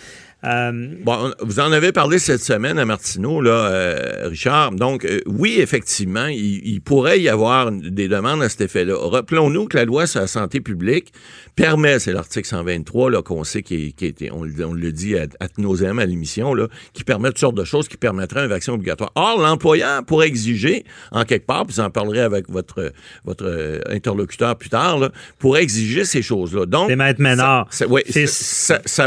Euh, 0.44 0.94
Bon, 1.04 1.16
on- 1.40 1.44
vous 1.44 1.58
en 1.60 1.72
avez 1.72 1.90
parlé 1.92 2.18
cette 2.18 2.42
semaine 2.42 2.78
à 2.78 2.84
Martineau, 2.84 3.40
là, 3.40 3.50
euh, 3.50 4.28
Richard. 4.28 4.70
Donc, 4.72 5.04
euh, 5.04 5.20
oui, 5.26 5.56
effectivement, 5.58 6.26
il, 6.26 6.60
il 6.64 6.80
pourrait 6.80 7.20
y 7.20 7.28
avoir 7.28 7.72
des 7.72 8.06
demandes 8.08 8.42
à 8.42 8.48
cet 8.48 8.60
effet-là. 8.60 8.94
Rappelons-nous 8.98 9.66
que 9.66 9.76
la 9.76 9.84
loi 9.84 10.06
sur 10.06 10.20
la 10.20 10.26
santé 10.28 10.60
publique 10.60 11.12
permet, 11.56 11.98
c'est 11.98 12.12
l'article 12.12 12.46
123, 12.46 13.10
là, 13.10 13.22
qu'on 13.22 13.42
sait 13.42 13.62
qui, 13.62 13.92
était, 14.00 14.30
on, 14.30 14.44
le- 14.44 14.64
on 14.64 14.72
le 14.74 14.92
dit 14.92 15.16
à, 15.18 15.26
à 15.40 15.46
à 15.46 16.06
l'émission, 16.06 16.54
là, 16.54 16.68
qui 16.92 17.02
permet 17.02 17.28
toutes 17.30 17.38
sortes 17.38 17.56
de 17.56 17.64
choses 17.64 17.88
qui 17.88 17.96
permettraient 17.96 18.40
un 18.42 18.46
vaccin 18.46 18.72
obligatoire. 18.74 19.10
Or, 19.16 19.40
l'employeur 19.40 20.04
pourrait 20.04 20.28
exiger, 20.28 20.84
en 21.10 21.24
quelque 21.24 21.46
part, 21.46 21.66
puis 21.66 21.74
vous 21.74 21.80
en 21.80 21.90
parlerez 21.90 22.20
avec 22.20 22.48
votre, 22.48 22.92
votre 23.24 23.80
interlocuteur 23.90 24.56
plus 24.56 24.68
tard, 24.68 24.98
là, 25.00 25.10
pourrait 25.40 25.62
exiger 25.62 26.04
ces 26.04 26.22
choses-là. 26.22 26.66
Donc, 26.66 26.88
C'est 26.90 26.96
Maître 26.96 27.20
Ménard. 27.20 27.66
ça- 27.70 27.86
ça- 27.86 27.90
oui, 27.90 28.02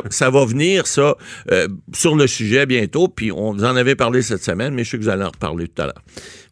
ça, 0.10 0.30
va 0.30 0.46
venir, 0.46 0.88
ça, 0.88 1.16
sur 1.94 2.16
le 2.16 2.28
sujet 2.28 2.66
bientôt. 2.66 3.08
Puis 3.08 3.32
on 3.32 3.54
vous 3.54 3.64
en 3.64 3.76
avait 3.76 3.96
parlé 3.96 4.22
cette 4.22 4.44
semaine, 4.44 4.74
mais 4.74 4.84
je 4.84 4.92
sais 4.92 4.98
que 4.98 5.04
vous 5.04 5.10
allez 5.10 5.24
en 5.24 5.30
reparler 5.30 5.68
tout 5.68 5.82
à 5.82 5.86
l'heure. 5.86 6.02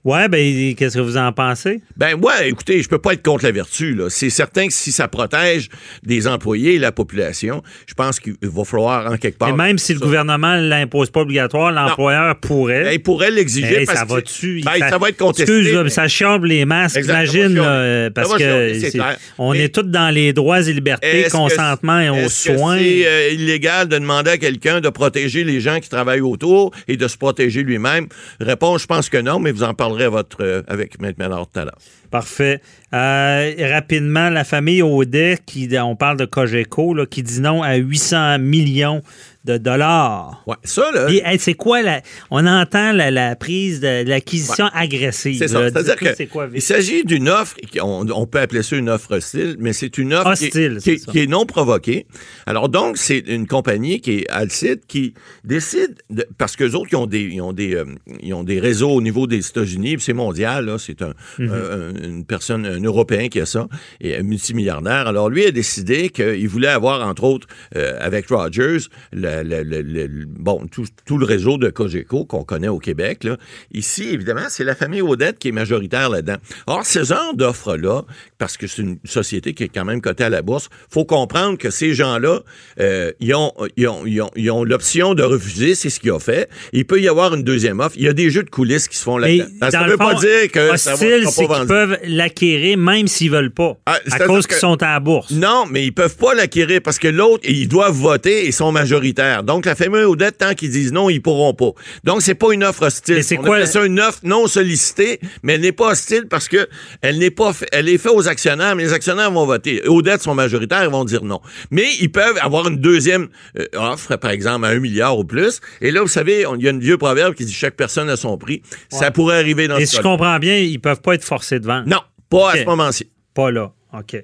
Ouais, 0.06 0.28
ben, 0.30 0.76
qu'est-ce 0.76 0.96
que 0.98 1.02
vous 1.02 1.18
en 1.18 1.32
pensez? 1.32 1.82
Ben, 1.98 2.16
ouais, 2.16 2.50
écoutez, 2.50 2.82
je 2.82 2.90
peux 2.90 2.98
pas 3.00 3.14
être 3.14 3.24
contre 3.24 3.44
la 3.46 3.52
vertu, 3.52 3.94
là. 3.96 4.10
C'est 4.10 4.30
certain 4.30 4.68
que 4.68 4.74
si 4.74 4.92
ça 4.92 5.08
protège 5.08 5.70
des 6.04 6.28
employés 6.28 6.76
et 6.76 6.80
la 6.80 6.92
population, 6.92 7.62
je 7.88 7.94
pense 7.94 8.20
qu'il 8.20 8.36
va 8.42 8.64
falloir, 8.64 9.12
en 9.12 9.18
quelque 9.18 9.38
part. 9.38 9.50
Et 9.50 9.54
même 9.54 9.78
si 9.78 9.94
le 9.94 10.00
ça. 10.00 10.06
gouvernement 10.06 10.56
ne 10.58 10.68
l'impose 10.68 11.10
pas 11.10 11.22
obligatoire, 11.22 11.72
l'employeur 11.72 12.36
pourrait. 12.40 12.84
Ben, 12.84 12.94
il 12.94 13.04
pourrait 13.04 13.32
l'exiger 13.32 13.80
Hey, 13.82 13.86
parce 13.86 14.00
ça 14.00 14.06
va-tu? 14.06 14.62
Ben, 14.64 14.90
ça 14.90 14.98
va 14.98 15.10
être 15.10 15.18
contesté. 15.18 15.52
Excuse, 15.52 15.80
mais- 15.84 15.90
ça 15.90 16.08
chiable 16.08 16.48
les 16.48 16.66
masques, 16.66 17.00
va 17.02 17.24
là, 17.24 17.64
euh, 17.64 18.10
parce 18.10 18.32
va 18.32 18.38
que 18.38 18.74
c'est 18.80 18.92
c'est- 18.92 19.00
on 19.38 19.54
Mais- 19.54 19.66
est 19.66 19.76
tous 19.76 19.84
dans 19.84 20.10
les 20.14 20.34
droits 20.34 20.62
et 20.62 20.74
libertés, 20.74 21.26
consentement 21.32 22.00
et 22.00 22.10
aux 22.10 22.30
soins. 22.30 22.78
C'est 22.78 23.08
euh, 23.08 23.30
illégal 23.34 23.88
de 23.88 23.98
demander 23.98 24.32
à 24.32 24.38
quelqu'un 24.38 24.82
de 24.82 24.90
protéger 24.90 25.44
les 25.44 25.60
gens 25.62 25.80
qui 25.80 25.90
travaillent 25.90 26.22
autour 26.22 26.72
et 26.88 26.98
de 26.98 27.08
se 27.08 27.18
protéger 27.18 27.64
lui-même? 27.64 28.08
Réponse, 28.40 28.82
je 28.84 28.88
pense 28.88 29.10
que 29.10 29.18
non, 29.18 29.40
mais 29.40 29.52
vous 29.52 29.64
en 29.64 29.74
parlerez 29.90 30.06
à 30.06 30.10
votre, 30.10 30.44
euh, 30.44 30.62
avec 30.68 31.00
Maître 31.02 31.20
Ménard 31.20 31.48
tout 31.48 31.60
à 31.60 31.66
l'heure. 31.66 31.78
Parfait. 32.12 32.62
Euh, 32.94 33.54
rapidement, 33.72 34.30
la 34.30 34.44
famille 34.44 34.82
Audet, 34.82 35.38
qui, 35.46 35.70
on 35.80 35.96
parle 35.96 36.18
de 36.18 36.26
Cogeco, 36.26 36.94
là, 36.94 37.06
qui 37.06 37.24
dit 37.24 37.42
non 37.42 37.62
à 37.62 37.76
800 37.76 38.40
millions 38.40 39.02
de 39.46 39.58
dollars. 39.58 40.44
Ouais, 40.48 40.56
ça, 40.64 40.92
là. 40.94 41.08
Hey, 41.10 41.40
c'est 41.40 41.54
quoi 41.54 41.82
la. 41.82 42.02
On 42.30 42.46
entend 42.46 42.92
la, 42.92 43.10
la 43.10 43.36
prise 43.38 43.80
de 43.80 44.04
l'acquisition 44.08 44.66
agressive. 44.74 45.38
C'est 45.38 45.48
ça. 45.48 45.60
C'est-à-dire 45.70 45.94
Dites-nous 45.96 46.10
que 46.10 46.16
c'est 46.18 46.28
quoi, 46.28 46.46
il 46.48 46.56
vite? 46.56 46.62
s'agit 46.64 47.04
d'une 47.06 47.30
offre, 47.30 47.56
qui- 47.56 47.80
on, 47.82 48.02
on 48.10 48.26
peut 48.28 48.40
appeler 48.40 48.64
ça 48.64 48.76
une 48.76 48.90
offre 48.90 49.16
hostile, 49.16 49.56
mais 49.60 49.72
c'est 49.74 49.98
une 49.98 50.14
offre 50.14 50.34
qui 50.36 50.46
est- 50.46 50.48
Hostile, 50.48 50.78
qui, 50.82 50.90
est, 50.92 51.06
qui 51.10 51.20
est 51.20 51.28
non 51.28 51.46
provoquée. 51.46 52.06
Alors 52.46 52.68
donc, 52.70 52.98
c'est 52.98 53.20
une 53.20 53.48
compagnie 53.48 54.02
qui 54.02 54.20
est 54.20 54.30
Alcide 54.30 54.82
qui 54.88 55.14
décide, 55.46 55.96
de- 56.10 56.28
parce 56.38 56.56
que 56.58 56.66
autres, 56.66 56.90
ils 56.92 56.96
ont 56.98 57.08
des, 57.08 57.22
ils 57.22 57.42
ont 57.42 57.54
des, 57.54 57.76
euh, 57.76 57.86
ils 58.22 58.34
ont 58.34 58.44
des 58.44 58.60
réseaux 58.60 58.92
au 58.92 59.02
niveau 59.02 59.26
des 59.26 59.40
États-Unis, 59.48 59.96
c'est 60.00 60.14
mondial, 60.14 60.66
là, 60.66 60.78
c'est 60.78 61.02
un, 61.02 61.14
Mhm. 61.40 61.52
un- 61.52 62.04
une 62.04 62.26
personne, 62.26 62.66
un 62.66 62.82
Européen 62.84 63.30
qui 63.30 63.40
a 63.40 63.46
ça, 63.46 63.68
et 64.02 64.18
un 64.18 64.24
multimilliardaire. 64.24 65.08
Alors 65.08 65.30
lui 65.30 65.46
a 65.46 65.52
décidé 65.52 66.10
qu'il 66.10 66.48
voulait 66.50 66.68
avoir, 66.68 67.08
entre 67.08 67.24
autres, 67.24 67.48
euh, 67.78 67.98
avec 68.02 68.28
Rogers, 68.30 68.80
le, 69.14 69.29
le- 69.44 69.64
le- 69.64 69.82
le- 69.82 70.08
le- 70.08 70.26
bon, 70.28 70.66
tout, 70.72 70.86
tout 71.06 71.18
le 71.18 71.26
réseau 71.26 71.58
de 71.58 71.70
Cogeco 71.70 72.26
qu'on 72.26 72.44
connaît 72.44 72.68
au 72.68 72.80
Québec. 72.80 73.24
Là. 73.24 73.38
Ici, 73.74 74.10
évidemment, 74.12 74.48
c'est 74.50 74.64
la 74.64 74.76
famille 74.76 75.02
Odette 75.02 75.40
qui 75.40 75.50
est 75.50 75.52
majoritaire 75.54 76.10
là-dedans. 76.10 76.38
Or, 76.68 76.86
ce 76.86 77.04
genre 77.04 77.34
d'offre-là, 77.36 78.04
parce 78.38 78.58
que 78.58 78.68
c'est 78.68 78.82
une 78.82 78.98
société 79.06 79.54
qui 79.54 79.64
est 79.64 79.68
quand 79.70 79.86
même 79.86 80.02
cotée 80.02 80.24
à 80.26 80.30
la 80.30 80.42
bourse, 80.42 80.70
faut 80.90 81.06
comprendre 81.06 81.58
que 81.58 81.70
ces 81.70 81.94
gens-là, 81.94 82.42
euh, 82.80 83.12
ils 83.20 83.34
ont, 83.36 83.52
ils 83.78 83.88
ont, 83.88 84.06
ils 84.06 84.22
ont, 84.22 84.30
ils 84.36 84.52
ont 84.52 84.64
l'option 84.64 85.14
de 85.14 85.24
refuser, 85.24 85.76
c'est 85.76 85.90
ce 85.90 86.00
qu'ils 86.00 86.12
ont 86.12 86.20
fait. 86.20 86.50
Il 86.74 86.86
peut 86.86 87.00
y 87.02 87.08
avoir 87.08 87.34
une 87.36 87.44
deuxième 87.44 87.80
offre. 87.80 87.96
Il 87.98 88.04
y 88.04 88.08
a 88.08 88.14
des 88.14 88.30
jeux 88.30 88.44
de 88.44 88.50
coulisses 88.50 88.88
qui 88.88 88.98
se 88.98 89.04
font 89.04 89.18
là-dedans. 89.18 89.46
Ça 89.72 89.84
ne 89.86 89.92
veut 89.92 89.98
pas 89.98 90.16
dire 90.16 90.52
que 90.52 90.78
ça 90.78 90.92
va, 90.92 90.98
c'est 90.98 91.46
qu'ils 91.48 91.68
peuvent 91.68 91.98
l'acquérir 92.06 92.78
même 92.78 93.08
s'ils 93.08 93.32
veulent 93.32 93.52
pas. 93.52 93.78
Ah, 93.86 94.00
à 94.12 94.20
cause 94.20 94.48
qu'ils 94.48 94.58
sont 94.58 94.82
à 94.82 94.94
la 94.94 95.00
bourse. 95.00 95.32
Non, 95.32 95.66
mais 95.70 95.86
ils 95.86 95.92
peuvent 95.94 96.16
pas 96.18 96.34
l'acquérir 96.34 96.82
parce 96.82 97.00
que 97.00 97.08
l'autre, 97.08 97.44
ils 97.48 97.68
doivent 97.68 97.94
voter 97.96 98.48
et 98.48 98.52
sont 98.52 98.72
majoritaires. 98.72 99.19
Donc, 99.44 99.66
la 99.66 99.76
famille 99.76 100.04
Odette, 100.04 100.38
tant 100.38 100.54
qu'ils 100.54 100.72
disent 100.72 100.92
non, 100.92 101.10
ils 101.10 101.22
pourront 101.22 101.54
pas. 101.54 101.72
Donc, 102.04 102.22
c'est 102.22 102.36
pas 102.36 102.54
une 102.54 102.64
offre 102.64 102.84
hostile. 102.84 103.16
Mais 103.16 103.22
c'est 103.22 103.38
quoi 103.38 103.66
ça 103.66 103.86
une 103.86 104.00
offre 104.00 104.20
non 104.24 104.48
sollicitée, 104.48 105.20
mais 105.44 105.54
elle 105.54 105.62
n'est 105.62 105.72
pas 105.72 105.92
hostile 105.92 106.28
parce 106.30 106.48
que 106.48 106.68
elle 107.02 107.20
n'est 107.20 107.32
pas, 107.32 107.52
elle 107.72 107.90
est 107.90 107.98
faite 107.98 108.12
aux 108.14 108.28
actionnaires, 108.28 108.76
mais 108.76 108.84
les 108.84 108.94
actionnaires 108.94 109.32
vont 109.32 109.46
voter. 109.46 109.88
Odette 109.88 110.22
sont 110.22 110.36
majoritaires, 110.36 110.84
ils 110.84 110.90
vont 110.90 111.06
dire 111.06 111.24
non. 111.24 111.42
Mais 111.72 111.88
ils 112.00 112.12
peuvent 112.12 112.38
avoir 112.42 112.68
une 112.68 112.78
deuxième 112.78 113.30
euh, 113.58 113.66
offre, 113.74 114.16
par 114.16 114.32
exemple, 114.32 114.66
à 114.66 114.70
un 114.70 114.80
milliard 114.80 115.18
ou 115.18 115.24
plus. 115.24 115.60
Et 115.82 115.92
là, 115.92 116.02
vous 116.02 116.08
savez, 116.08 116.46
il 116.58 116.64
y 116.64 116.68
a 116.68 116.72
un 116.72 116.80
vieux 116.80 116.98
proverbe 116.98 117.36
qui 117.36 117.46
dit 117.46 117.54
chaque 117.54 117.76
personne 117.76 118.10
a 118.10 118.18
son 118.18 118.38
prix. 118.38 118.62
Ça 118.90 119.12
pourrait 119.12 119.38
arriver 119.38 119.68
dans 119.68 119.78
Et 119.78 119.86
ce 119.86 119.92
si 119.92 119.98
je 119.98 120.02
comprends 120.02 120.40
bien, 120.40 120.58
ils 120.58 120.80
peuvent 120.80 121.02
pas 121.02 121.16
être 121.16 121.24
forcés 121.24 121.60
de 121.60 121.66
vendre. 121.66 121.88
Non, 121.88 122.02
pas 122.30 122.52
à 122.52 122.58
ce 122.58 122.66
moment-ci. 122.66 123.10
Pas 123.34 123.52
là. 123.52 123.74
OK. 123.94 124.24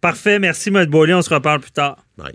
Parfait. 0.00 0.38
Merci, 0.38 0.68
M. 0.68 0.84
Beaulieu. 0.86 1.16
On 1.16 1.22
se 1.22 1.32
reparle 1.32 1.60
plus 1.60 1.70
tard. 1.70 1.96
Bye. 2.18 2.34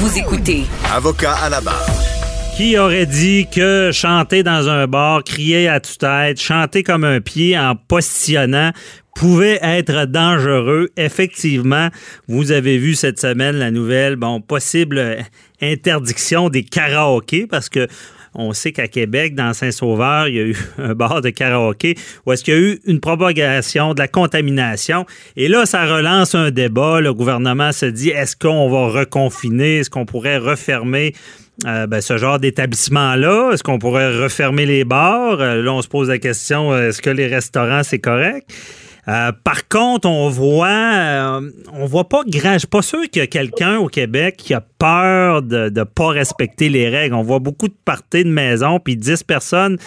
Vous 0.00 0.16
écoutez 0.16 0.62
Avocat 0.94 1.32
à 1.32 1.50
la 1.50 1.60
barre. 1.60 1.84
Qui 2.56 2.78
aurait 2.78 3.04
dit 3.04 3.48
que 3.52 3.90
chanter 3.92 4.44
dans 4.44 4.68
un 4.68 4.86
bar, 4.86 5.24
crier 5.24 5.68
à 5.68 5.80
tue-tête, 5.80 6.40
chanter 6.40 6.84
comme 6.84 7.02
un 7.02 7.20
pied 7.20 7.58
en 7.58 7.74
postillonnant 7.74 8.70
pouvait 9.16 9.58
être 9.60 10.04
dangereux? 10.04 10.90
Effectivement, 10.96 11.88
vous 12.28 12.52
avez 12.52 12.78
vu 12.78 12.94
cette 12.94 13.18
semaine 13.18 13.56
la 13.56 13.72
nouvelle, 13.72 14.14
bon, 14.14 14.40
possible 14.40 15.18
interdiction 15.60 16.48
des 16.48 16.62
karaokés 16.62 17.48
parce 17.48 17.68
que 17.68 17.88
on 18.38 18.52
sait 18.52 18.72
qu'à 18.72 18.88
Québec, 18.88 19.34
dans 19.34 19.52
Saint-Sauveur, 19.52 20.28
il 20.28 20.34
y 20.34 20.38
a 20.38 20.44
eu 20.44 20.56
un 20.78 20.94
bar 20.94 21.20
de 21.20 21.30
karaoké 21.30 21.96
où 22.24 22.32
est-ce 22.32 22.44
qu'il 22.44 22.54
y 22.54 22.56
a 22.56 22.60
eu 22.60 22.80
une 22.86 23.00
propagation 23.00 23.92
de 23.92 23.98
la 23.98 24.08
contamination. 24.08 25.04
Et 25.36 25.48
là, 25.48 25.66
ça 25.66 25.84
relance 25.84 26.34
un 26.34 26.50
débat. 26.50 27.00
Le 27.00 27.12
gouvernement 27.12 27.72
se 27.72 27.86
dit, 27.86 28.10
est-ce 28.10 28.36
qu'on 28.36 28.70
va 28.70 28.88
reconfiner? 28.88 29.78
Est-ce 29.78 29.90
qu'on 29.90 30.06
pourrait 30.06 30.38
refermer 30.38 31.14
euh, 31.66 31.86
ben, 31.88 32.00
ce 32.00 32.16
genre 32.16 32.38
d'établissement-là? 32.38 33.50
Est-ce 33.52 33.64
qu'on 33.64 33.80
pourrait 33.80 34.16
refermer 34.16 34.64
les 34.64 34.84
bars? 34.84 35.40
Euh, 35.40 35.60
là, 35.60 35.72
on 35.72 35.82
se 35.82 35.88
pose 35.88 36.08
la 36.08 36.18
question, 36.18 36.72
euh, 36.72 36.88
est-ce 36.88 37.02
que 37.02 37.10
les 37.10 37.26
restaurants, 37.26 37.82
c'est 37.82 37.98
correct? 37.98 38.48
Euh, 39.08 39.32
par 39.42 39.68
contre, 39.68 40.06
on 40.06 40.28
voit, 40.28 40.68
euh, 40.68 41.50
on 41.72 41.86
voit 41.86 42.08
pas 42.08 42.22
grand. 42.26 42.54
Je 42.54 42.58
suis 42.58 42.68
pas 42.68 42.82
sûr 42.82 43.08
qu'il 43.08 43.20
y 43.20 43.22
a 43.22 43.26
quelqu'un 43.26 43.78
au 43.78 43.86
Québec 43.86 44.36
qui 44.36 44.52
a 44.52 44.60
peur 44.60 45.40
de 45.40 45.70
ne 45.70 45.84
pas 45.84 46.08
respecter 46.08 46.68
les 46.68 46.90
règles. 46.90 47.14
On 47.14 47.22
voit 47.22 47.38
beaucoup 47.38 47.68
de 47.68 47.76
parties 47.84 48.24
de 48.24 48.30
maison, 48.30 48.80
puis 48.80 48.96
10 48.96 49.22
personnes 49.22 49.78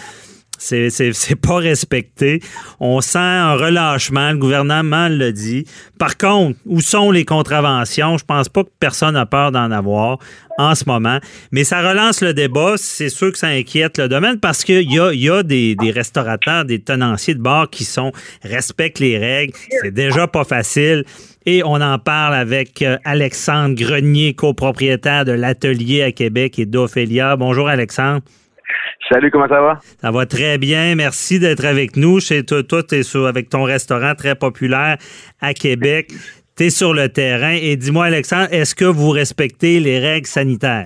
c'est 0.61 1.35
pas 1.41 1.57
respecté. 1.57 2.39
On 2.79 3.01
sent 3.01 3.17
un 3.17 3.53
relâchement. 3.55 4.31
Le 4.31 4.37
gouvernement 4.37 5.09
le 5.09 5.31
dit. 5.31 5.65
Par 5.97 6.17
contre, 6.17 6.59
où 6.65 6.81
sont 6.81 7.11
les 7.11 7.25
contraventions? 7.25 8.17
Je 8.17 8.25
pense 8.25 8.47
pas 8.47 8.63
que 8.63 8.69
personne 8.79 9.15
a 9.15 9.25
peur 9.25 9.51
d'en 9.51 9.71
avoir 9.71 10.19
en 10.57 10.75
ce 10.75 10.83
moment. 10.85 11.19
Mais 11.51 11.63
ça 11.63 11.81
relance 11.87 12.21
le 12.21 12.33
débat. 12.33 12.75
C'est 12.77 13.09
sûr 13.09 13.31
que 13.31 13.37
ça 13.37 13.47
inquiète 13.47 13.97
le 13.97 14.07
domaine 14.07 14.39
parce 14.39 14.63
qu'il 14.63 14.91
y 14.91 14.99
a, 15.29 15.43
des, 15.43 15.75
restaurateurs, 15.93 16.65
des 16.65 16.79
tenanciers 16.79 17.35
de 17.35 17.41
bar 17.41 17.69
qui 17.69 17.83
sont 17.83 18.11
respectent 18.43 18.99
les 18.99 19.17
règles. 19.17 19.53
C'est 19.81 19.93
déjà 19.93 20.27
pas 20.27 20.43
facile. 20.43 21.05
Et 21.47 21.63
on 21.63 21.81
en 21.81 21.97
parle 21.97 22.35
avec 22.35 22.83
euh, 22.83 22.97
Alexandre 23.03 23.73
Grenier, 23.73 24.35
copropriétaire 24.35 25.25
de 25.25 25.31
l'Atelier 25.31 26.03
à 26.03 26.11
Québec 26.11 26.59
et 26.59 26.67
d'Ophélia. 26.67 27.35
Bonjour 27.35 27.67
Alexandre. 27.67 28.21
Salut, 29.09 29.31
comment 29.31 29.47
ça 29.47 29.61
va? 29.61 29.79
Ça 29.81 30.11
va 30.11 30.25
très 30.25 30.57
bien. 30.57 30.95
Merci 30.95 31.39
d'être 31.39 31.65
avec 31.65 31.97
nous. 31.97 32.19
Chez 32.19 32.45
toi, 32.45 32.63
toi 32.63 32.83
tu 32.83 32.95
es 32.95 33.15
avec 33.27 33.49
ton 33.49 33.63
restaurant 33.63 34.15
très 34.15 34.35
populaire 34.35 34.97
à 35.41 35.53
Québec. 35.53 36.11
Tu 36.55 36.65
es 36.65 36.69
sur 36.69 36.93
le 36.93 37.09
terrain. 37.09 37.55
Et 37.61 37.75
dis-moi, 37.75 38.05
Alexandre, 38.05 38.47
est-ce 38.51 38.75
que 38.75 38.85
vous 38.85 39.09
respectez 39.09 39.79
les 39.79 39.99
règles 39.99 40.27
sanitaires? 40.27 40.85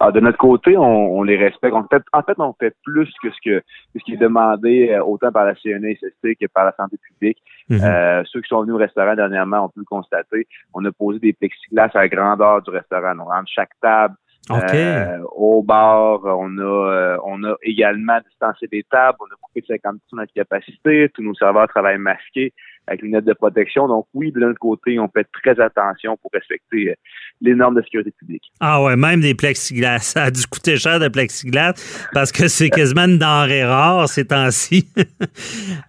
Ah, 0.00 0.12
de 0.12 0.20
notre 0.20 0.38
côté, 0.38 0.76
on, 0.76 1.22
les 1.24 1.36
respecte. 1.36 1.74
en 1.74 2.22
fait, 2.22 2.34
on 2.38 2.54
fait 2.60 2.74
plus 2.84 3.12
que 3.20 3.30
ce, 3.30 3.36
que 3.44 3.62
ce 3.96 4.04
qui 4.04 4.14
est 4.14 4.16
demandé 4.16 4.90
euh, 4.90 5.02
autant 5.02 5.32
par 5.32 5.44
la 5.44 5.56
CNESST 5.56 6.22
que 6.40 6.46
par 6.54 6.64
la 6.64 6.72
santé 6.76 6.96
publique. 6.98 7.38
Mhm. 7.68 7.80
euh, 7.82 8.22
ceux 8.26 8.40
qui 8.40 8.48
sont 8.48 8.62
venus 8.62 8.74
au 8.74 8.78
restaurant 8.78 9.16
dernièrement 9.16 9.64
ont 9.64 9.68
pu 9.68 9.80
le 9.80 9.84
constater. 9.84 10.46
On 10.72 10.84
a 10.84 10.92
posé 10.92 11.18
des 11.18 11.32
plexiglas 11.32 11.90
à 11.94 11.98
la 11.98 12.08
grandeur 12.08 12.62
du 12.62 12.70
restaurant. 12.70 13.14
Donc, 13.16 13.26
entre 13.26 13.48
chaque 13.48 13.72
table, 13.82 14.14
euh, 14.50 15.18
au 15.36 15.62
bar, 15.62 16.20
on 16.24 16.58
a 16.58 16.62
euh, 16.62 17.16
on 17.24 17.44
a 17.44 17.54
également 17.62 18.18
distancé 18.28 18.66
des 18.66 18.84
tables, 18.90 19.18
on 19.20 19.26
a 19.26 19.36
coupé 19.40 19.60
de 19.60 19.66
50 19.66 19.94
de 19.94 20.16
notre 20.16 20.32
capacité, 20.32 21.10
tous 21.14 21.22
nos 21.22 21.34
serveurs 21.34 21.68
travaillent 21.68 21.98
masqués 21.98 22.52
avec 22.88 23.02
lunettes 23.02 23.24
de 23.24 23.34
protection. 23.34 23.86
Donc 23.86 24.06
oui, 24.14 24.32
de 24.32 24.40
l'autre 24.40 24.58
côté, 24.58 24.98
on 24.98 25.08
fait 25.08 25.26
très 25.32 25.60
attention 25.60 26.16
pour 26.16 26.30
respecter 26.32 26.90
euh, 26.90 26.94
les 27.40 27.54
normes 27.54 27.76
de 27.76 27.82
sécurité 27.82 28.12
publique. 28.18 28.50
Ah 28.60 28.82
ouais, 28.82 28.96
même 28.96 29.20
des 29.20 29.34
plexiglas. 29.34 29.98
Ça 29.98 30.24
a 30.24 30.30
dû 30.30 30.46
coûter 30.46 30.76
cher 30.76 30.98
de 30.98 31.08
plexiglas 31.08 31.74
parce 32.12 32.32
que 32.32 32.48
c'est 32.48 32.70
quasiment 32.70 33.04
une 33.04 33.18
denrée 33.18 33.64
rare 33.64 34.08
ces 34.08 34.26
temps-ci. 34.26 34.88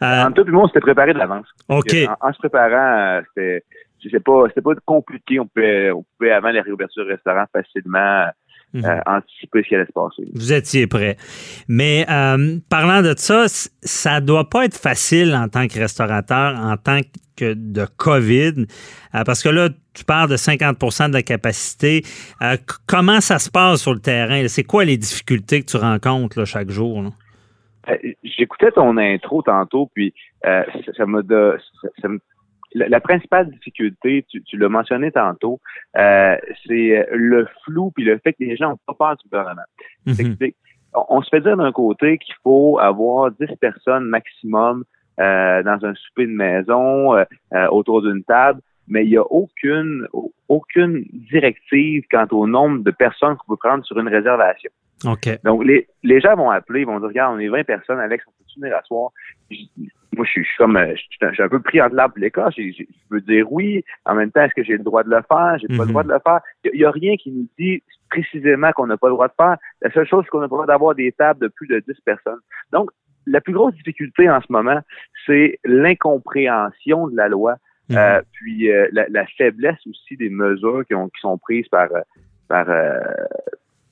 En 0.02 0.32
tout 0.32 0.44
le 0.44 0.52
monde 0.52 0.68
s'était 0.68 0.80
préparé 0.80 1.14
de 1.14 1.20
l'avance. 1.20 1.48
OK. 1.68 1.96
En, 2.22 2.34
se 2.34 2.38
préparant, 2.40 3.22
c'était 3.30 3.64
c'était 4.02 4.20
pas 4.20 4.44
c'était 4.48 4.62
pas 4.62 4.72
compliqué. 4.86 5.40
On 5.40 5.48
pouvait 5.48 5.92
on 5.92 6.06
pouvait 6.18 6.32
avant 6.32 6.50
les 6.50 6.62
réouvertures 6.62 7.06
du 7.06 7.12
restaurant 7.12 7.46
facilement 7.52 8.28
Mhm. 8.74 8.86
Euh, 8.86 9.00
anticiper 9.08 9.64
ce 9.64 9.68
qui 9.68 9.76
allait 9.76 9.86
se 9.86 9.92
passer. 9.92 10.24
Vous 10.34 10.54
étiez 10.54 10.86
prêt. 10.86 11.18
Mais 11.68 12.06
euh, 12.10 12.60
parlant 12.70 13.02
de 13.02 13.16
ça, 13.18 13.46
ça 13.48 14.22
doit 14.22 14.48
pas 14.48 14.66
être 14.66 14.78
facile 14.78 15.34
en 15.34 15.48
tant 15.48 15.68
que 15.68 15.80
restaurateur, 15.80 16.56
en 16.56 16.78
tant 16.78 17.00
que 17.36 17.54
de 17.54 17.86
COVID, 17.98 18.66
euh, 19.16 19.24
parce 19.26 19.42
que 19.42 19.50
là, 19.50 19.70
tu 19.94 20.06
parles 20.06 20.30
de 20.30 20.36
50% 20.36 21.10
de 21.10 21.14
la 21.14 21.24
capacité. 21.24 22.04
comment 22.86 23.22
ça 23.22 23.40
se 23.40 23.50
passe 23.50 23.82
sur 23.82 23.94
le 23.94 24.02
terrain? 24.02 24.48
C'est 24.48 24.64
quoi 24.64 24.86
les 24.86 24.98
difficultés 24.98 25.62
que 25.62 25.66
tu 25.66 25.78
rencontres 25.78 26.46
chaque 26.46 26.70
jour? 26.70 27.06
J'écoutais 28.24 28.72
ton 28.72 28.98
intro 28.98 29.42
tantôt, 29.42 29.90
puis 29.94 30.14
ça, 30.44 30.66
ça 30.96 31.06
me 31.06 32.20
la, 32.74 33.00
principale 33.00 33.50
difficulté, 33.50 34.26
tu, 34.30 34.44
tu 34.44 34.58
l'as 34.58 34.70
mentionné 34.70 35.12
tantôt, 35.12 35.60
euh, 35.98 36.36
c'est 36.66 37.08
le 37.12 37.48
flou 37.64 37.92
puis 37.92 38.04
le 38.04 38.18
fait 38.20 38.34
que 38.34 38.44
les 38.44 38.56
gens 38.56 38.70
n'ont 38.70 38.80
pas 38.88 38.94
peur 38.94 39.18
du 39.18 39.30
gouvernement. 39.30 39.62
Mhm. 40.06 40.52
on, 41.10 41.22
se 41.22 41.30
fait 41.30 41.42
dire 41.42 41.58
d'un 41.58 41.72
côté 41.72 42.18
qu'il 42.18 42.36
faut 42.44 42.80
avoir 42.80 43.32
10 43.32 43.56
personnes 43.60 44.06
maximum 44.06 44.84
euh, 45.20 45.64
dans 45.64 45.84
un 45.86 45.94
souper 45.96 46.28
de 46.28 46.32
maison 46.32 47.16
euh, 47.16 47.26
autour 47.72 48.02
d'une 48.02 48.24
table, 48.24 48.62
mais 48.88 49.06
il 49.06 49.10
n'y 49.10 49.18
a 49.18 49.24
aucune 49.24 50.08
aucune 50.48 51.06
directive 51.32 52.04
quant 52.10 52.28
au 52.32 52.48
nombre 52.48 52.84
de 52.84 52.92
personnes 52.92 53.36
qu'on 53.38 53.54
peut 53.54 53.60
prendre 53.62 53.86
sur 53.86 54.00
une 54.00 54.08
réservation. 54.08 54.72
Donc, 55.44 55.64
les, 55.64 55.88
les 56.04 56.20
gens 56.20 56.36
vont 56.36 56.50
appeler, 56.50 56.82
ils 56.82 56.86
vont 56.86 57.00
dire, 57.00 57.08
regarde, 57.08 57.36
on 57.36 57.40
est 57.40 57.48
20 57.48 57.64
personnes, 57.64 58.00
Alex, 58.00 58.24
on 58.28 58.32
peut 58.32 58.62
venir 58.62 58.76
à 58.76 58.84
soir? 58.84 59.12
moi, 60.16 60.26
je 60.26 60.32
suis, 60.32 60.48
comme, 60.58 60.76
euh, 60.76 60.96
je 60.96 61.34
suis 61.34 61.44
un 61.44 61.50
peu 61.50 61.62
pris 61.62 61.82
entre 61.82 61.96
l'arbre 61.96 62.18
et 62.18 62.22
l'écorce. 62.22 62.56
Je, 62.58 62.72
je, 62.78 62.84
veux 63.10 63.22
dire 63.22 63.52
oui. 63.52 63.84
En 64.06 64.16
même 64.16 64.32
temps, 64.32 64.42
est-ce 64.42 64.54
que 64.54 64.64
j'ai 64.64 64.78
le 64.78 64.84
droit 64.84 65.04
de 65.04 65.10
le 65.10 65.22
faire? 65.28 65.58
J'ai 65.60 65.68
pas 65.68 65.84
le 65.84 65.86
mhm. 65.86 65.90
droit 65.90 66.04
de 66.04 66.10
le 66.10 66.20
faire. 66.24 66.40
Il 66.66 66.78
n'y 66.78 66.86
a, 66.86 66.92
rien 66.92 67.16
qui 67.16 67.32
nous 67.32 67.48
dit 67.58 67.82
précisément 68.10 68.72
qu'on 68.72 68.88
n'a 68.88 68.98
pas 68.98 69.08
le 69.08 69.14
droit 69.14 69.28
de 69.28 69.34
faire. 69.38 69.58
La 69.82 69.92
seule 69.92 70.08
chose, 70.08 70.24
c'est 70.26 70.30
qu'on 70.30 70.42
n'a 70.42 70.48
pas 70.48 70.56
le 70.56 70.64
droit 70.64 70.66
d'avoir 70.66 70.96
des 70.96 71.12
tables 71.12 71.40
de 71.40 71.48
plus 71.48 71.68
de 71.68 71.80
10 71.88 72.02
personnes. 72.02 72.40
Donc, 72.72 72.90
la 73.28 73.42
plus 73.42 73.54
grosse 73.54 73.76
difficulté 73.76 74.30
en 74.30 74.42
ce 74.42 74.52
moment, 74.52 74.80
c'est 75.26 75.60
l'incompréhension 75.64 77.08
de 77.08 77.16
la 77.16 77.28
loi, 77.28 77.58
mhm. 77.90 77.98
euh, 77.98 78.22
puis 78.34 78.72
euh, 78.72 78.88
la, 78.92 79.26
faiblesse 79.38 79.80
aussi 79.88 80.18
des 80.18 80.30
mesures 80.30 80.84
qui, 80.86 80.96
ont, 80.96 81.08
qui 81.10 81.22
sont 81.22 81.38
prises 81.38 81.68
par, 81.68 81.90
par, 82.48 82.68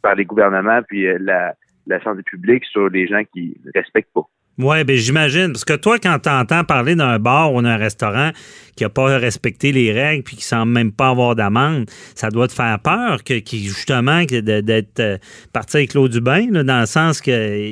par 0.02 0.16
les 0.16 0.26
gouvernements, 0.26 0.82
puis 0.88 1.06
la, 1.20 1.54
la 1.88 2.04
santé 2.04 2.24
publique 2.24 2.66
sur 2.66 2.90
les 2.90 3.08
gens 3.08 3.22
qui 3.34 3.58
ne 3.66 3.72
respectent 3.74 4.14
pas. 4.14 4.28
Oui, 4.60 4.84
ben 4.84 4.96
j'imagine. 4.96 5.52
Parce 5.52 5.66
que 5.66 5.76
toi, 5.76 6.00
quand 6.00 6.18
tu 6.18 6.30
entends 6.30 6.64
parler 6.64 6.96
d'un 6.96 7.20
bar 7.20 7.54
ou 7.54 7.62
d'un 7.62 7.78
restaurant 7.78 8.32
qui 8.76 8.84
n'a 8.84 8.90
pas 8.90 9.18
respecté 9.18 9.72
les 9.72 9.92
règles 9.92 10.24
puis 10.24 10.36
qui 10.36 10.44
semble 10.44 10.72
même 10.72 10.92
pas 10.92 11.10
avoir 11.10 11.36
d'amende, 11.36 11.86
ça 12.16 12.32
doit 12.32 12.48
te 12.48 12.54
faire 12.54 12.80
peur 12.80 13.24
que, 13.24 13.36
justement 13.54 14.24
d'être 14.24 15.00
euh, 15.00 15.18
parti 15.54 15.78
avec 15.78 15.94
l'eau 15.94 16.08
du 16.08 16.22
bain, 16.22 16.48
dans 16.48 16.80
le 16.80 16.86
sens 16.88 17.22
que 17.22 17.64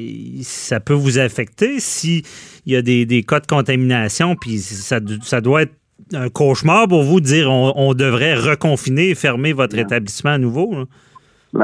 ça 0.44 0.80
peut 0.80 0.94
vous 0.94 1.18
affecter 1.18 1.80
s'il 1.80 2.22
y 2.68 2.76
a 2.76 2.84
des, 2.84 3.26
cas 3.28 3.40
de 3.40 3.48
contamination, 3.48 4.36
puis 4.36 4.60
ça, 4.60 5.00
ça 5.24 5.42
doit 5.42 5.64
être 5.64 5.74
un 6.14 6.30
cauchemar 6.30 6.88
pour 6.88 7.02
vous 7.02 7.20
de 7.20 7.26
dire 7.26 7.52
on, 7.52 7.96
devrait 7.96 8.36
reconfiner 8.36 9.10
et 9.10 9.16
fermer 9.16 9.54
votre 9.54 9.78
établissement 9.80 10.32
à 10.32 10.38
nouveau. 10.38 10.86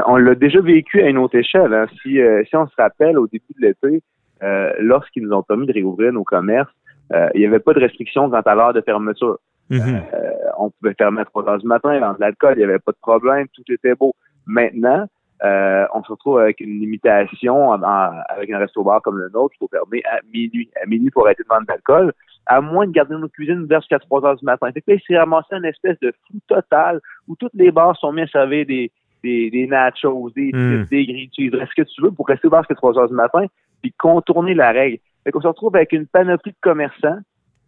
On 0.06 0.16
l'a 0.16 0.34
déjà 0.34 0.60
vécu 0.60 1.02
à 1.02 1.08
une 1.08 1.18
autre 1.18 1.36
échelle. 1.36 1.72
Hein. 1.74 1.86
Si, 2.02 2.20
euh, 2.20 2.42
si 2.48 2.56
on 2.56 2.66
se 2.66 2.74
rappelle 2.76 3.18
au 3.18 3.26
début 3.26 3.54
de 3.60 3.66
l'été, 3.66 4.02
euh, 4.42 4.72
lorsqu'ils 4.80 5.22
nous 5.22 5.32
ont 5.32 5.42
permis 5.42 5.66
de 5.66 5.72
réouvrir 5.72 6.12
nos 6.12 6.24
commerces, 6.24 6.72
euh, 7.12 7.28
il 7.34 7.40
n'y 7.40 7.46
avait 7.46 7.60
pas 7.60 7.74
de 7.74 7.80
restriction 7.80 8.28
quant 8.30 8.40
à 8.40 8.54
l'heure 8.54 8.72
de 8.72 8.80
fermeture. 8.80 9.38
Mhm. 9.70 10.02
Euh, 10.12 10.30
on 10.58 10.70
pouvait 10.70 10.94
fermer 10.94 11.20
à 11.20 11.24
3 11.24 11.48
heures 11.48 11.58
du 11.58 11.66
matin, 11.66 11.98
vendre 11.98 12.16
de 12.16 12.20
l'alcool, 12.20 12.54
il 12.56 12.58
n'y 12.58 12.64
avait 12.64 12.78
pas 12.78 12.92
de 12.92 12.98
problème, 13.00 13.46
tout 13.54 13.62
était 13.70 13.94
beau. 13.94 14.14
Maintenant, 14.46 15.06
on 15.94 16.02
se 16.04 16.12
retrouve 16.12 16.38
avec 16.38 16.60
une 16.60 16.78
limitation 16.80 17.72
avec 17.72 18.50
un 18.50 18.58
resto-bar 18.58 19.02
comme 19.02 19.18
le 19.18 19.28
nôtre, 19.28 19.54
il 19.56 19.58
faut 19.58 19.68
fermer 19.68 20.02
à 20.10 20.20
minuit. 20.32 20.70
À 20.80 20.86
minuit 20.86 21.10
pour 21.10 21.26
arrêter 21.26 21.42
de 21.42 21.48
vendre 21.48 21.62
de 21.62 21.72
l'alcool, 21.72 22.12
à 22.46 22.60
moins 22.60 22.86
de 22.86 22.92
garder 22.92 23.16
nos 23.16 23.28
cuisines 23.28 23.60
ouvertes 23.60 23.82
jusqu'à 23.82 23.98
3 23.98 24.24
heures 24.24 24.36
du 24.36 24.44
matin. 24.44 24.70
Fait 24.72 24.80
que 24.80 24.90
là, 24.90 24.96
il 24.96 25.02
s'est 25.06 25.18
ramassé 25.18 25.54
une 25.56 25.64
espèce 25.64 25.98
de 26.00 26.12
flou 26.26 26.38
total 26.48 27.00
où 27.28 27.36
toutes 27.36 27.54
les 27.54 27.70
bars 27.70 27.96
sont 27.96 28.12
mis 28.12 28.22
à 28.22 28.26
servir 28.28 28.66
des, 28.66 28.90
des, 29.22 29.50
des 29.50 29.66
nachos, 29.66 30.30
des 30.34 30.50
mm. 30.52 30.86
des 30.90 31.06
grilles 31.06 31.30
ce 31.34 31.74
que 31.74 31.82
tu 31.82 32.02
veux 32.02 32.10
pour 32.10 32.26
rester 32.26 32.48
ouvert 32.48 32.60
jusqu'à 32.60 32.74
3 32.74 32.98
heures 32.98 33.08
du 33.08 33.14
matin 33.14 33.46
puis 33.80 33.92
contourner 33.92 34.54
la 34.54 34.70
règle? 34.72 34.98
Fait 35.24 35.30
qu'on 35.30 35.40
se 35.40 35.46
retrouve 35.46 35.74
avec 35.76 35.92
une 35.92 36.06
panoplie 36.06 36.52
de 36.52 36.56
commerçants 36.60 37.18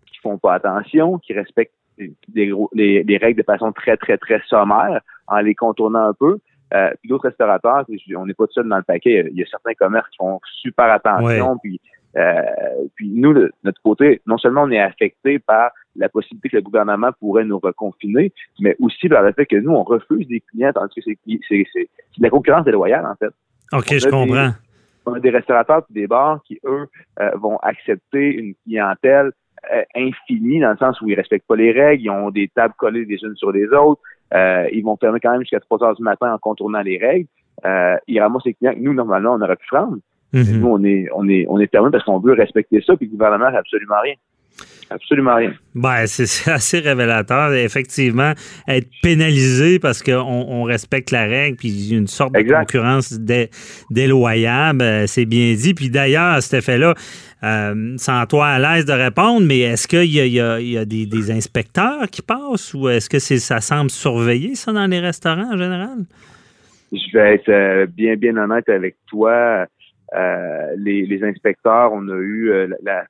qui 0.07 0.19
font 0.21 0.39
pas 0.39 0.55
attention, 0.55 1.19
qui 1.19 1.33
respectent 1.33 1.75
les, 1.99 3.19
règles 3.19 3.41
de 3.41 3.45
façon 3.45 3.73
très, 3.73 3.97
très, 3.97 4.19
très 4.19 4.41
sommaire 4.49 5.01
en 5.27 5.39
les 5.39 5.55
contournant 5.55 6.09
un 6.09 6.15
peu. 6.15 6.39
Euh, 6.73 6.91
puis 7.01 7.09
d'autres 7.09 7.29
restaurateurs, 7.29 7.85
on 8.17 8.27
n'est 8.27 8.35
pas 8.35 8.47
tout 8.47 8.55
seul 8.55 8.69
dans 8.69 8.77
le 8.77 8.83
paquet. 8.83 9.29
Il 9.31 9.39
y 9.39 9.43
a 9.43 9.47
certains 9.47 9.75
commerces 9.75 10.09
qui 10.11 10.17
font 10.17 10.41
super 10.61 10.91
attention. 10.91 11.59
Puis, 11.59 11.81
euh, 12.17 12.43
puis 12.95 13.11
nous, 13.11 13.35
de 13.35 13.53
notre 13.65 13.81
côté, 13.83 14.21
non 14.27 14.39
seulement 14.39 14.63
on 14.63 14.71
est 14.71 14.81
affecté 14.81 15.39
par 15.39 15.71
la 15.97 16.09
possibilité 16.09 16.49
que 16.51 16.57
le 16.57 16.63
gouvernement 16.63 17.11
pourrait 17.19 17.45
nous 17.45 17.59
reconfiner, 17.59 18.33
mais 18.61 18.77
aussi 18.81 19.09
par 19.09 19.23
le 19.23 19.33
fait 19.33 19.47
que 19.47 19.57
nous, 19.57 19.73
on 19.73 19.85
refuse 19.85 20.27
des 20.29 20.41
clients, 20.41 20.73
tandis 20.73 20.95
que 20.95 21.01
c'est 21.05 21.65
de 21.65 22.23
la 22.23 22.31
concurrence 22.31 22.65
déloyale, 22.65 23.07
en 23.07 23.15
fait. 23.17 23.33
OK, 23.73 23.99
je 23.99 24.09
comprends 24.09 24.53
on 25.07 25.15
a 25.15 25.21
des 25.21 25.31
restaurateurs 25.31 25.83
et 25.91 25.95
des 25.95 26.07
bars 26.07 26.41
qui, 26.47 26.59
eux, 26.65 26.87
euh, 27.21 27.31
vont 27.37 27.57
accepter 27.59 28.35
une 28.35 28.55
clientèle 28.65 29.33
euh, 29.73 29.83
infinie 29.95 30.61
dans 30.61 30.71
le 30.71 30.77
sens 30.77 31.01
où 31.01 31.09
ils 31.09 31.15
respectent 31.15 31.47
pas 31.47 31.57
les 31.57 31.73
règles, 31.73 32.03
ils 32.03 32.11
ont 32.11 32.31
des 32.31 32.49
tables 32.49 32.75
collées 32.77 33.05
les 33.05 33.23
unes 33.23 33.37
sur 33.37 33.53
les 33.53 33.67
autres, 33.69 34.01
euh, 34.33 34.69
ils 34.73 34.83
vont 34.83 34.97
fermer 34.97 35.21
quand 35.21 35.33
même 35.33 35.41
jusqu'à 35.41 35.61
3 35.61 35.85
heures 35.85 35.95
du 35.95 36.03
matin 36.03 36.33
en 36.33 36.39
contournant 36.39 36.83
les 36.83 36.99
règles. 36.99 37.29
ils 38.07 38.21
ramassent 38.21 38.45
les 38.45 38.55
clients 38.55 38.75
que 38.75 38.81
nous, 38.81 38.95
normalement, 38.95 39.35
on 39.35 39.41
aurait 39.41 39.57
pu 39.57 39.67
prendre. 39.69 39.99
Mm-hmm. 40.35 40.59
Nous, 40.59 40.69
on 40.69 40.85
est, 40.85 41.07
on 41.15 41.29
est, 41.29 41.47
on 41.49 41.59
est 41.61 41.71
fermé 41.71 41.91
parce 41.91 42.05
qu'on 42.05 42.19
veut 42.19 42.35
respecter 42.35 42.83
ça, 42.85 42.97
puis 42.97 43.07
le 43.07 43.13
gouvernement 43.13 43.51
n'a 43.51 43.59
absolument 43.59 44.01
rien. 44.03 44.15
Absolument 44.91 45.37
rien. 45.37 45.53
Ben, 45.75 46.07
c'est 46.07 46.51
assez 46.51 46.79
révélateur. 46.79 47.53
Effectivement, 47.55 48.33
être 48.69 48.89
pénalisé 49.03 49.79
parce 49.79 50.03
qu'on 50.03 50.13
on 50.21 50.63
respecte 50.65 51.11
la 51.11 51.25
règle, 51.25 51.57
puis 51.57 51.91
une 51.91 52.07
sorte 52.07 52.35
de 52.35 52.43
concurrence 52.43 53.19
déloyable, 53.91 54.83
euh, 54.83 55.07
c'est 55.07 55.25
bien 55.25 55.55
dit. 55.55 55.75
Puis 55.75 55.91
d'ailleurs, 55.91 56.43
cet 56.43 56.61
effet-là, 56.61 56.95
euh, 57.43 57.95
sans 57.97 58.27
toi 58.27 58.49
à 58.49 58.59
l'aise 58.59 58.85
de 58.85 58.93
répondre, 58.93 59.47
mais 59.47 59.61
est-ce 59.61 59.89
qu'il 59.89 60.13
y 60.13 60.21
a, 60.21 60.61
il 60.61 60.69
y 60.71 60.79
a, 60.79 60.85
des, 60.85 61.07
des, 61.07 61.31
inspecteurs 61.31 62.09
qui 62.11 62.23
passent 62.23 62.75
ou 62.75 62.89
est-ce 62.89 63.09
que 63.09 63.19
c'est, 63.19 63.39
ça 63.39 63.61
semble 63.61 63.91
surveiller 63.91 64.55
ça 64.55 64.73
dans 64.73 64.87
les 64.87 65.01
restaurants 65.01 65.53
en 65.53 65.57
général? 65.57 66.05
Je 66.93 67.13
vais 67.13 67.35
être 67.35 67.49
euh, 67.49 67.87
bien, 67.87 68.17
bien 68.17 68.37
honnête 68.37 68.69
avec 68.69 68.97
toi. 69.09 69.67
Euh, 70.15 70.75
les, 70.77 71.07
les, 71.07 71.25
inspecteurs, 71.25 71.93
on 71.93 72.09
a 72.09 72.17
eu 72.17 72.51
euh, 72.51 72.69
la, 72.83 73.05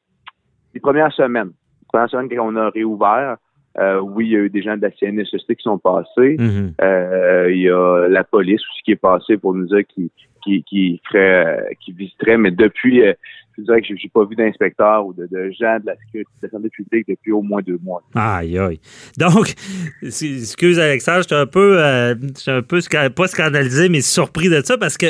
les 0.72 0.80
premières 0.80 1.12
semaines, 1.12 1.48
les 1.80 1.86
premières 1.88 2.08
semaines 2.08 2.28
qu'on 2.28 2.56
a 2.56 2.70
réouvert, 2.70 3.36
euh, 3.78 4.00
oui, 4.00 4.26
il 4.26 4.32
y 4.32 4.36
a 4.36 4.40
eu 4.40 4.50
des 4.50 4.62
gens 4.62 4.76
de 4.76 4.82
la 4.82 4.90
CNSST 4.90 5.56
qui 5.56 5.62
sont 5.62 5.78
passés. 5.78 6.36
Mhm. 6.38 6.74
euh, 6.80 7.50
il 7.50 7.62
y 7.62 7.70
a 7.70 8.08
la 8.08 8.22
police 8.22 8.60
aussi 8.60 8.82
qui 8.84 8.92
est 8.92 8.96
passée 8.96 9.36
pour 9.36 9.54
nous 9.54 9.66
dire 9.66 9.84
qui 9.88 10.10
qui 10.44 10.62
qui 10.62 11.00
ferait, 11.10 11.76
qui 11.80 11.92
visiterait, 11.92 12.36
mais 12.36 12.50
depuis, 12.50 13.02
euh, 13.02 13.14
je 13.56 13.62
dirais 13.62 13.80
que 13.80 13.96
j'ai 13.96 14.08
pas 14.08 14.24
vu 14.24 14.36
d'inspecteur 14.36 15.06
ou 15.06 15.14
de, 15.14 15.26
de, 15.26 15.50
gens 15.50 15.78
de 15.80 15.86
la 15.86 15.96
sécurité 15.96 16.30
de 16.42 16.46
la 16.46 16.50
santé 16.50 16.68
publique 16.68 17.08
depuis 17.08 17.32
au 17.32 17.42
moins 17.42 17.62
deux 17.62 17.78
mois. 17.82 18.02
Aïe 18.14 18.58
aïe. 18.58 18.78
Donc, 19.18 19.54
excuse 20.02 20.78
Alexandre, 20.78 21.22
je 21.22 21.28
suis 21.28 21.34
un 21.34 21.46
peu, 21.46 21.82
euh, 21.82 22.14
un 22.46 22.62
peu 22.62 22.80
pas 23.16 23.26
scandalisé, 23.26 23.88
mais 23.88 24.02
surpris 24.02 24.50
de 24.50 24.60
ça 24.62 24.76
parce 24.76 24.98
que 24.98 25.06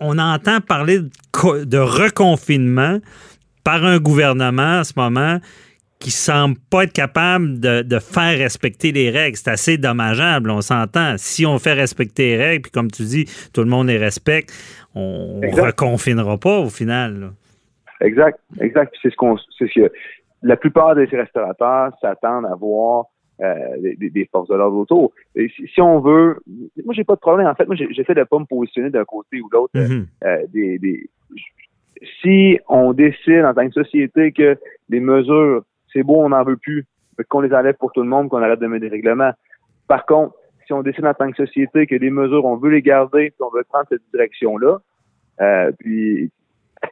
on 0.00 0.18
entend 0.18 0.60
parler 0.60 0.98
de, 1.00 1.64
de 1.64 1.78
reconfinement 1.78 2.98
par 3.64 3.84
un 3.84 3.98
gouvernement 3.98 4.80
en 4.80 4.84
ce 4.84 4.92
moment 4.96 5.38
qui 5.98 6.10
semble 6.10 6.56
pas 6.70 6.84
être 6.84 6.94
capable 6.94 7.60
de, 7.60 7.82
de 7.82 7.98
faire 7.98 8.38
respecter 8.38 8.90
les 8.90 9.10
règles. 9.10 9.36
C'est 9.36 9.50
assez 9.50 9.76
dommageable, 9.76 10.50
on 10.50 10.62
s'entend. 10.62 11.16
Si 11.18 11.44
on 11.44 11.58
fait 11.58 11.74
respecter 11.74 12.30
les 12.30 12.36
règles, 12.42 12.62
puis 12.62 12.72
comme 12.72 12.90
tu 12.90 13.02
dis, 13.02 13.26
tout 13.52 13.60
le 13.60 13.68
monde 13.68 13.88
les 13.88 13.98
respecte, 13.98 14.50
on 14.94 15.40
ne 15.42 15.60
reconfinera 15.60 16.38
pas 16.38 16.58
au 16.58 16.70
final. 16.70 17.20
Là. 17.20 17.26
Exact, 18.00 18.40
exact. 18.60 18.94
C'est 19.02 19.10
ce 19.10 19.16
qu'on, 19.16 19.36
c'est 19.58 19.68
ce 19.68 19.80
que 19.80 19.92
la 20.42 20.56
plupart 20.56 20.94
des 20.94 21.04
restaurateurs 21.04 21.92
s'attendent 22.00 22.46
à 22.46 22.54
voir 22.54 23.04
des, 23.40 24.10
des, 24.10 24.28
forces 24.30 24.48
de 24.48 24.54
l'ordre 24.54 24.76
autour. 24.76 25.12
Et 25.34 25.48
si, 25.48 25.66
si, 25.68 25.80
on 25.80 26.00
veut, 26.00 26.38
moi 26.84 26.94
j'ai 26.94 27.04
pas 27.04 27.14
de 27.14 27.20
problème. 27.20 27.46
En 27.46 27.54
fait, 27.54 27.66
moi 27.66 27.76
j'essaie 27.76 28.14
de 28.14 28.24
pas 28.24 28.38
me 28.38 28.44
positionner 28.44 28.90
d'un 28.90 29.04
côté 29.04 29.40
ou 29.40 29.48
l'autre. 29.50 29.72
Mm-hmm. 29.74 30.06
euh, 30.24 30.46
des, 30.52 30.78
des, 30.78 31.08
si 32.22 32.58
on 32.68 32.92
décide 32.92 33.44
en 33.44 33.54
tant 33.54 33.66
que 33.66 33.74
société 33.74 34.32
que 34.32 34.58
des 34.88 35.00
mesures 35.00 35.62
c'est 35.92 36.02
beau, 36.02 36.20
on 36.20 36.30
n'en 36.30 36.44
veut 36.44 36.56
plus, 36.56 36.86
qu'on 37.28 37.40
les 37.40 37.52
enlève 37.52 37.74
pour 37.74 37.92
tout 37.92 38.02
le 38.02 38.08
monde, 38.08 38.28
qu'on 38.28 38.42
arrête 38.42 38.60
de 38.60 38.66
mettre 38.66 38.82
des 38.82 38.88
règlements. 38.88 39.32
Par 39.88 40.06
contre, 40.06 40.34
si 40.66 40.72
on 40.72 40.82
décide 40.82 41.04
en 41.04 41.14
tant 41.14 41.30
que 41.30 41.36
société 41.36 41.86
que 41.86 41.96
des 41.96 42.10
mesures, 42.10 42.44
on 42.44 42.56
veut 42.56 42.70
les 42.70 42.82
garder, 42.82 43.30
puis 43.30 43.40
on 43.40 43.50
veut 43.54 43.64
prendre 43.68 43.86
cette 43.88 44.02
direction-là, 44.12 44.78
euh, 45.40 45.72
puis 45.78 46.30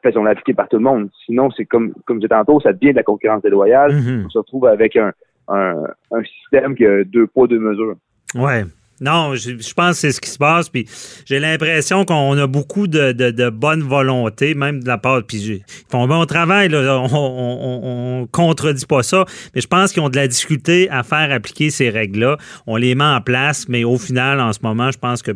faisons-la 0.03 0.33
appliquer 0.33 0.55
par 0.55 0.69
tout 0.69 0.77
le 0.77 0.83
monde. 0.83 1.09
Sinon, 1.25 1.51
c'est 1.51 1.65
comme 1.65 1.95
comme 2.05 2.17
je 2.17 2.27
disais 2.27 2.29
tantôt, 2.29 2.61
ça 2.61 2.73
devient 2.73 2.91
de 2.91 2.97
la 2.97 3.03
concurrence 3.03 3.43
déloyale. 3.43 3.93
Mm-hmm. 3.93 4.27
On 4.27 4.29
se 4.31 4.39
retrouve 4.39 4.67
avec 4.67 4.97
un, 4.97 5.13
un, 5.49 6.23
système 6.25 6.75
qui 6.75 6.87
a 6.87 7.05
deux 7.05 7.27
poids, 7.27 7.47
deux 7.47 7.59
mesures. 7.59 7.97
Ouais. 8.35 8.65
Non, 9.01 9.37
je, 9.37 9.57
je, 9.59 9.75
pense 9.75 9.93
que 9.93 10.01
c'est 10.01 10.13
ce 10.13 10.21
qui 10.21 10.29
se 10.29 10.39
passe. 10.39 10.69
Puis 10.69 10.87
j'ai 11.25 11.39
l'impression 11.39 12.05
qu'on 12.05 12.37
a 12.37 12.47
beaucoup 12.47 12.89
de, 12.89 13.13
de, 13.13 13.51
bonne 13.51 13.83
volonté, 13.83 14.55
même 14.55 14.83
de 14.83 14.89
la 14.89 14.99
part. 14.99 15.23
Puis 15.23 15.39
ils 15.39 15.63
font 15.89 16.09
bon 16.09 16.25
travail. 16.27 16.69
On, 16.75 17.09
on, 17.13 18.27
contredit 18.33 18.87
pas 18.87 19.03
ça, 19.05 19.25
mais 19.55 19.61
je 19.61 19.69
pense 19.69 19.93
qu'ils 19.93 20.03
ont 20.03 20.09
de 20.09 20.17
la 20.17 20.27
difficulté 20.27 20.91
à 20.91 21.05
faire 21.05 21.31
appliquer 21.31 21.71
ces 21.71 21.91
règles-là. 21.91 22.37
On 22.67 22.77
les 22.77 22.95
met 22.97 23.05
en 23.05 23.21
place, 23.21 23.69
mais 23.69 23.85
au 23.85 23.99
final, 23.99 24.41
en 24.41 24.53
ce 24.53 24.59
moment, 24.63 24.91
je 24.91 24.99
pense 24.99 25.23
que 25.23 25.31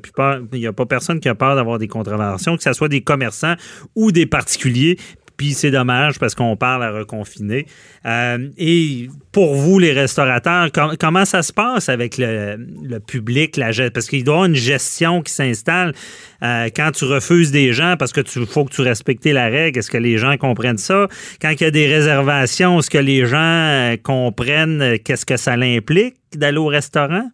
il 0.52 0.58
n'y 0.58 0.66
a 0.66 0.72
pas 0.72 0.86
personne 0.86 1.20
qui 1.20 1.28
a 1.28 1.34
peur 1.34 1.54
d'avoir 1.54 1.78
des 1.78 1.88
contraventions, 1.88 2.56
que 2.56 2.62
ce 2.62 2.72
soit 2.72 2.88
des 2.88 3.02
commerçants 3.02 3.54
ou 3.94 4.10
des 4.10 4.26
particuliers. 4.26 4.98
C'est 5.50 5.70
dommage 5.70 6.18
parce 6.18 6.34
qu'on 6.34 6.56
parle 6.56 6.84
à 6.84 6.92
reconfiner. 6.92 7.66
Euh, 8.06 8.48
et 8.56 9.08
pour 9.32 9.54
vous, 9.54 9.78
les 9.78 9.92
restaurateurs, 9.92 10.70
com 10.72 10.92
comment 10.98 11.24
ça 11.24 11.42
se 11.42 11.52
passe 11.52 11.88
avec 11.88 12.16
le, 12.18 12.56
public? 12.98 13.56
La, 13.56 13.70
parce 13.92 14.08
qu'il 14.08 14.24
doit 14.24 14.34
y 14.34 14.36
avoir 14.36 14.48
une 14.48 14.54
gestion 14.54 15.22
qui 15.22 15.32
s'installe 15.32 15.92
euh, 16.42 16.68
quand 16.74 16.92
tu 16.92 17.04
refuses 17.04 17.50
des 17.50 17.72
gens 17.72 17.96
parce 17.98 18.12
que 18.12 18.20
tu 18.20 18.46
faut 18.46 18.64
que 18.64 18.72
tu 18.72 18.82
respectes 18.82 19.26
la 19.26 19.46
règle. 19.46 19.78
Est-ce 19.78 19.90
que 19.90 19.98
les 19.98 20.16
gens 20.18 20.36
comprennent 20.36 20.78
ça? 20.78 21.08
Quand 21.40 21.50
il 21.50 21.60
y 21.60 21.66
a 21.66 21.70
des 21.70 21.86
réservations, 21.86 22.78
est-ce 22.78 22.90
que 22.90 22.98
les 22.98 23.26
gens 23.26 23.38
euh, 23.38 23.96
comprennent 24.02 24.98
qu'est-ce 25.04 25.26
que 25.26 25.36
ça 25.36 25.52
implique 25.52 26.16
d'aller 26.34 26.58
au 26.58 26.66
restaurant? 26.66 27.28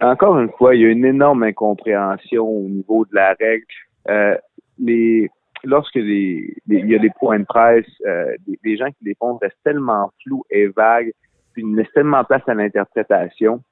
Encore 0.00 0.38
une 0.38 0.50
fois, 0.58 0.74
il 0.74 0.82
y 0.82 0.84
a 0.84 0.88
une 0.88 1.04
énorme 1.04 1.42
incompréhension 1.42 2.46
au 2.46 2.68
niveau 2.68 3.04
de 3.06 3.14
la 3.14 3.34
règle. 3.38 4.40
Les 4.78 5.30
lorsque 5.66 5.96
les, 5.96 6.54
les, 6.66 6.78
il 6.78 6.90
y 6.90 6.94
a 6.94 6.98
des 6.98 7.10
points 7.18 7.38
de 7.38 7.44
presse, 7.44 7.86
euh, 8.06 8.34
les, 8.46 8.58
les, 8.64 8.76
gens 8.76 8.88
qui 8.88 9.04
les 9.04 9.14
font 9.14 9.36
restent 9.36 9.62
tellement 9.64 10.10
flous 10.22 10.44
et 10.50 10.66
vagues, 10.68 11.12
puis 11.52 11.62
ils 11.66 11.74
laissent 11.76 11.92
tellement 11.92 12.24
place 12.24 12.42
à 12.46 12.54
l'interprétation 12.54 13.62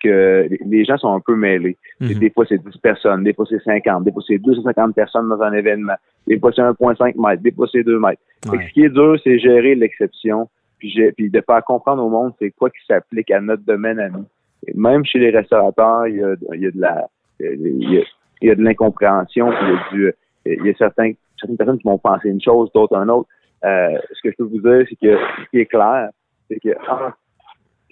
que 0.00 0.48
les 0.64 0.84
gens 0.84 0.96
sont 0.96 1.12
un 1.12 1.20
peu 1.20 1.34
mêlés. 1.34 1.76
Mhm. 2.00 2.08
Mm 2.08 2.10
-hmm. 2.10 2.18
Des 2.18 2.30
fois, 2.30 2.44
c'est 2.48 2.58
10 2.58 2.78
personnes, 2.78 3.24
des 3.24 3.34
fois, 3.34 3.46
c'est 3.48 3.62
50, 3.62 4.04
des 4.04 4.12
fois, 4.12 4.22
c'est 4.26 4.38
250 4.38 4.94
personnes 4.94 5.28
dans 5.28 5.40
un 5.42 5.52
événement, 5.52 5.98
des 6.26 6.38
fois, 6.38 6.52
c'est 6.54 6.62
1,5 6.62 7.16
mètres, 7.16 7.42
des 7.42 7.52
fois, 7.52 7.66
c'est 7.72 7.82
2 7.82 7.98
mètres. 7.98 8.22
Ouais. 8.46 8.66
Ce 8.66 8.72
qui 8.72 8.84
est 8.84 8.94
dur, 9.00 9.16
c'est 9.22 9.38
gérer 9.38 9.74
l'exception, 9.74 10.48
puis, 10.78 10.90
puis 11.16 11.30
de 11.30 11.40
faire 11.48 11.62
comprendre 11.64 12.02
au 12.04 12.10
monde 12.16 12.32
c'est 12.38 12.50
quoi 12.58 12.68
qui 12.70 12.82
s'applique 12.88 13.30
à 13.30 13.40
notre 13.40 13.64
domaine 13.64 13.98
à 14.06 14.08
nous. 14.08 14.26
Et 14.66 14.72
même 14.74 15.04
chez 15.04 15.18
les 15.24 15.30
restaurateurs, 15.30 16.06
il 16.06 16.16
y 16.16 16.22
a, 16.22 16.34
il 16.54 16.60
y 16.60 16.66
a 16.66 16.70
de 16.70 16.80
la 16.80 16.96
il 17.40 17.92
y 17.94 17.98
a, 17.98 18.04
il 18.40 18.48
y 18.48 18.50
a 18.50 18.54
de 18.54 18.62
l'incompréhension, 18.62 19.44
il 19.52 19.68
y 19.68 19.72
a 19.72 19.78
du 19.92 20.12
il 20.46 20.66
y 20.66 20.70
a 20.70 20.74
certains, 20.74 21.12
certaines 21.38 21.56
personnes 21.56 21.78
qui 21.78 21.88
vont 21.88 21.98
penser 21.98 22.28
une 22.28 22.40
chose, 22.40 22.70
d'autres 22.74 22.96
une 22.96 23.10
autre. 23.10 23.28
Euh, 23.64 23.98
ce 24.12 24.22
que 24.22 24.30
je 24.30 24.36
peux 24.36 24.44
vous 24.44 24.60
dire, 24.60 24.84
c'est 24.88 24.96
que 24.96 25.16
ce 25.16 25.50
qui 25.50 25.58
est 25.60 25.66
clair, 25.66 26.10
c'est 26.48 26.58
que 26.58 26.70
en 26.90 27.12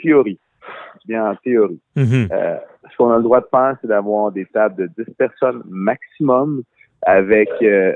théorie, 0.02 0.38
bien 1.06 1.30
en 1.30 1.36
théorie, 1.36 1.80
mm 1.96 2.02
-hmm. 2.02 2.28
euh, 2.32 2.56
ce 2.90 2.96
qu'on 2.96 3.10
a 3.10 3.16
le 3.16 3.22
droit 3.22 3.40
de 3.40 3.46
faire, 3.50 3.76
c'est 3.80 3.86
d'avoir 3.86 4.32
des 4.32 4.46
tables 4.46 4.88
de 4.96 5.04
10 5.04 5.14
personnes 5.14 5.62
maximum 5.68 6.62
avec 7.02 7.50
euh, 7.62 7.94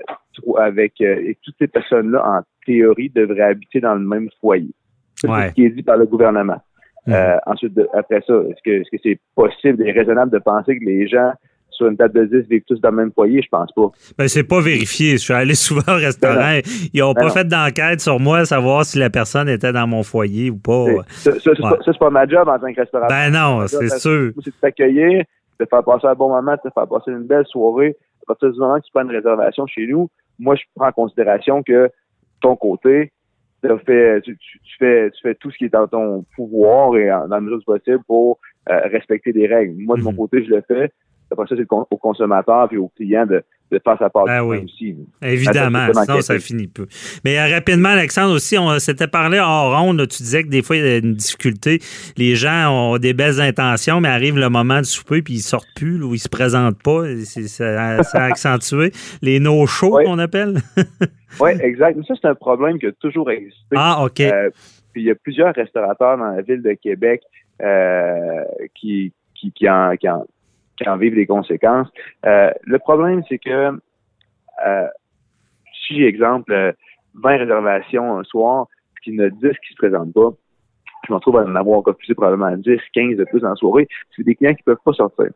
avec 0.58 1.00
et 1.00 1.36
toutes 1.42 1.56
ces 1.58 1.68
personnes-là, 1.68 2.20
en 2.24 2.40
théorie, 2.64 3.10
devraient 3.10 3.50
habiter 3.54 3.80
dans 3.80 3.94
le 3.94 4.06
même 4.14 4.28
foyer. 4.40 4.74
C'est 5.16 5.28
ouais. 5.28 5.48
ce 5.48 5.54
qui 5.54 5.64
est 5.66 5.70
dit 5.70 5.82
par 5.82 5.96
le 5.96 6.06
gouvernement. 6.06 6.60
Mm 7.06 7.12
-hmm. 7.12 7.38
ensuite, 7.52 7.74
de, 7.78 7.84
après 8.00 8.20
ça, 8.26 8.34
est-ce 8.48 8.62
que 8.66 8.72
est-ce 8.80 8.90
que 8.94 9.00
c'est 9.04 9.18
possible 9.42 9.78
et 9.86 9.92
raisonnable 10.00 10.32
de 10.38 10.42
penser 10.52 10.72
que 10.78 10.84
les 10.92 11.02
gens 11.14 11.32
sur 11.74 11.87
une 11.88 11.96
table 11.96 12.14
de 12.28 12.40
10 12.40 12.48
vivent 12.48 12.62
tous 12.66 12.80
dans 12.80 12.90
le 12.90 12.96
même 12.96 13.12
foyer, 13.12 13.42
je 13.42 13.48
pense 13.48 13.70
pas. 13.72 13.88
Ben, 14.18 14.28
c'est 14.28 14.44
pas 14.44 14.60
vérifié. 14.60 15.12
Je 15.12 15.16
suis 15.18 15.32
allé 15.34 15.54
souvent 15.66 15.82
au 15.94 15.96
restaurant. 15.96 16.58
Ils 16.92 17.00
n'ont 17.00 17.14
pas 17.14 17.24
non. 17.24 17.30
fait 17.30 17.44
d'enquête 17.48 18.00
sur 18.00 18.18
moi, 18.20 18.44
savoir 18.44 18.84
si 18.84 18.98
la 18.98 19.10
personne 19.10 19.48
était 19.48 19.72
dans 19.72 19.87
mon 19.87 20.02
foyer 20.02 20.50
ou 20.50 20.56
pas. 20.56 20.87
Ça, 21.08 21.32
c'est 21.38 21.48
ouais. 21.50 21.54
pas, 21.60 21.92
pas, 21.98 22.10
ma 22.10 22.26
job 22.26 22.48
en 22.48 22.58
tant 22.58 22.72
que 22.72 22.80
restaurateur. 22.80 23.16
Ben 23.16 23.30
non, 23.32 23.66
c'est 23.66 23.88
sûr. 23.98 24.32
C'est 24.42 24.50
de 24.50 24.56
t'accueillir, 24.60 25.24
de 25.60 25.66
faire 25.68 25.84
passer 25.84 26.06
un 26.06 26.14
bon 26.14 26.28
moment, 26.28 26.52
de 26.52 26.70
faire 26.74 26.87
passer 26.88 27.10
une 27.10 27.26
belle 27.26 27.46
soirée. 27.46 27.96
À 28.22 28.26
partir 28.28 28.52
du 28.52 28.58
moment 28.58 28.76
que 28.78 28.84
tu 28.87 28.90
prends 28.92 29.02
une 29.04 29.10
réservation 29.10 29.66
chez 29.66 29.87
nous, 29.87 30.08
moi, 30.38 30.54
je 30.56 30.62
prends 30.74 30.88
en 30.88 30.92
considération 30.92 31.62
que 31.62 31.90
ton 32.40 32.56
côté, 32.56 33.12
tu 33.62 33.70
fais, 33.87 34.20
tu, 34.20 34.37
tu, 34.37 34.58
tu, 34.62 34.76
fais, 34.78 35.10
tu 35.10 35.20
fais 35.22 35.34
tout 35.34 35.50
ce 35.50 35.56
qui 35.56 35.64
est 35.66 35.72
dans 35.72 35.87
ton 35.87 36.24
pouvoir 36.37 36.96
et 36.96 37.10
en, 37.12 37.28
dans 37.28 37.37
la 37.37 37.40
mesure 37.40 37.58
du 37.58 37.64
possible 37.64 38.00
pour 38.06 38.38
euh, 38.70 38.80
respecter 38.92 39.32
des 39.32 39.46
règles. 39.46 39.74
Moi, 39.78 39.96
de 39.96 40.02
mon 40.02 40.10
Mhm. 40.12 40.16
côté, 40.18 40.44
je 40.44 40.50
le 40.50 40.62
fais. 40.68 40.90
Après 41.30 41.46
ça, 41.48 41.56
c'est 41.56 41.66
au 41.70 41.96
consommateur 41.96 42.68
et 42.72 42.76
au 42.76 42.88
client 42.88 43.26
de, 43.26 43.42
de 43.70 43.80
faire 43.82 43.98
sa 43.98 44.10
part 44.10 44.24
ben 44.24 44.42
oui. 44.42 44.58
aussi. 44.64 44.96
Évidemment, 45.22 45.87
sinon 45.92 46.20
ça 46.20 46.38
finit 46.38 46.68
peu. 46.68 46.87
Mais 47.24 47.38
euh, 47.38 47.54
rapidement, 47.54 47.90
Alexandre, 47.90 48.34
aussi, 48.34 48.56
on 48.58 48.78
s'était 48.78 49.06
parlé 49.06 49.38
hors 49.38 49.78
ronde, 49.78 49.98
là, 49.98 50.06
tu 50.06 50.22
disais 50.22 50.44
que 50.44 50.48
des 50.48 50.62
fois, 50.62 50.76
il 50.76 50.84
y 50.84 50.88
a 50.88 50.96
une 50.98 51.14
difficulté. 51.14 51.80
Les 52.16 52.34
gens 52.34 52.70
ont 52.70 52.98
des 52.98 53.14
belles 53.14 53.40
intentions, 53.40 54.00
mais 54.00 54.08
arrive 54.08 54.38
le 54.38 54.48
moment 54.48 54.78
du 54.78 54.88
souper, 54.88 55.22
puis 55.22 55.34
ils 55.34 55.40
sortent 55.40 55.74
plus, 55.74 55.98
là, 55.98 56.06
ou 56.06 56.14
ils 56.14 56.18
se 56.18 56.28
présentent 56.28 56.82
pas. 56.82 57.04
A 57.04 57.96
accentué. 58.24 58.92
Les 59.22 59.40
no-shows, 59.40 59.96
Oui. 59.96 60.04
qu'on 60.04 60.18
appelle. 60.18 60.58
oui, 61.40 61.50
exact. 61.60 61.96
Mais 61.96 62.04
ça, 62.06 62.14
c'est 62.20 62.28
un 62.28 62.34
problème 62.34 62.78
qui 62.78 62.87
a 62.87 62.92
toujours 62.92 63.30
existé. 63.30 63.74
Ah, 63.74 64.04
OK. 64.04 64.20
Euh, 64.20 64.50
puis 64.92 65.02
il 65.02 65.06
y 65.06 65.10
a 65.10 65.14
plusieurs 65.14 65.54
restaurateurs 65.54 66.18
dans 66.18 66.30
la 66.30 66.42
ville 66.42 66.62
de 66.62 66.72
Québec 66.74 67.22
euh, 67.62 68.44
qui, 68.74 69.12
qui, 69.34 69.52
qui, 69.52 69.68
en, 69.68 69.96
qui, 69.96 70.08
en, 70.08 70.24
qui 70.76 70.88
en 70.88 70.96
vivent 70.96 71.14
les 71.14 71.26
conséquences. 71.26 71.88
Euh, 72.26 72.50
le 72.62 72.78
problème, 72.78 73.22
c'est 73.28 73.38
que 73.38 73.78
euh, 74.66 74.87
si, 75.87 76.02
exemple, 76.02 76.74
20 77.14 77.37
réservations 77.37 78.18
un 78.18 78.24
soir, 78.24 78.66
puis 78.94 79.04
qu'il 79.04 79.14
y 79.14 79.22
en 79.22 79.26
a 79.26 79.30
10 79.30 79.40
qui 79.66 79.72
se 79.72 79.76
présentent 79.76 80.12
pas, 80.14 80.30
je 81.06 81.12
me 81.12 81.16
retrouve 81.16 81.37
à 81.38 81.42
en 81.44 81.54
avoir 81.54 81.82
refusé 81.82 82.14
probablement 82.14 82.56
10, 82.56 82.78
15 82.94 83.16
de 83.16 83.24
plus 83.24 83.40
la 83.40 83.54
soirée. 83.56 83.87
C'est 84.16 84.22
des 84.24 84.34
clients 84.34 84.54
qui 84.54 84.62
peuvent 84.62 84.78
pas 84.84 84.92
sortir. 84.94 85.26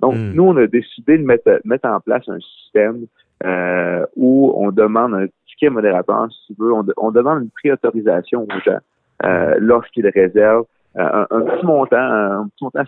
Donc, 0.00 0.14
Mm. 0.14 0.32
nous, 0.34 0.44
on 0.44 0.56
a 0.56 0.66
décidé 0.66 1.18
de 1.18 1.24
mettre, 1.24 1.60
mettre 1.64 1.88
en 1.88 1.98
place 2.00 2.28
un 2.28 2.38
système 2.38 3.06
euh, 3.44 4.06
où 4.14 4.52
on 4.56 4.70
demande 4.70 5.14
un 5.14 5.26
ticket 5.48 5.68
modérateur, 5.70 6.28
si 6.30 6.54
tu 6.54 6.62
veux, 6.62 6.72
on, 6.72 6.82
de- 6.84 6.94
on 6.96 7.10
demande 7.10 7.42
une 7.42 7.50
préautorisation 7.50 8.42
aux 8.44 8.60
gens 8.64 8.78
euh, 9.24 9.56
lorsqu'ils 9.58 10.06
réservent 10.08 10.66
euh, 10.96 11.02
un, 11.02 11.26
un 11.30 11.40
petit 11.42 11.66
montant, 11.66 11.96
un 11.98 12.48
petit 12.48 12.64
montant 12.64 12.84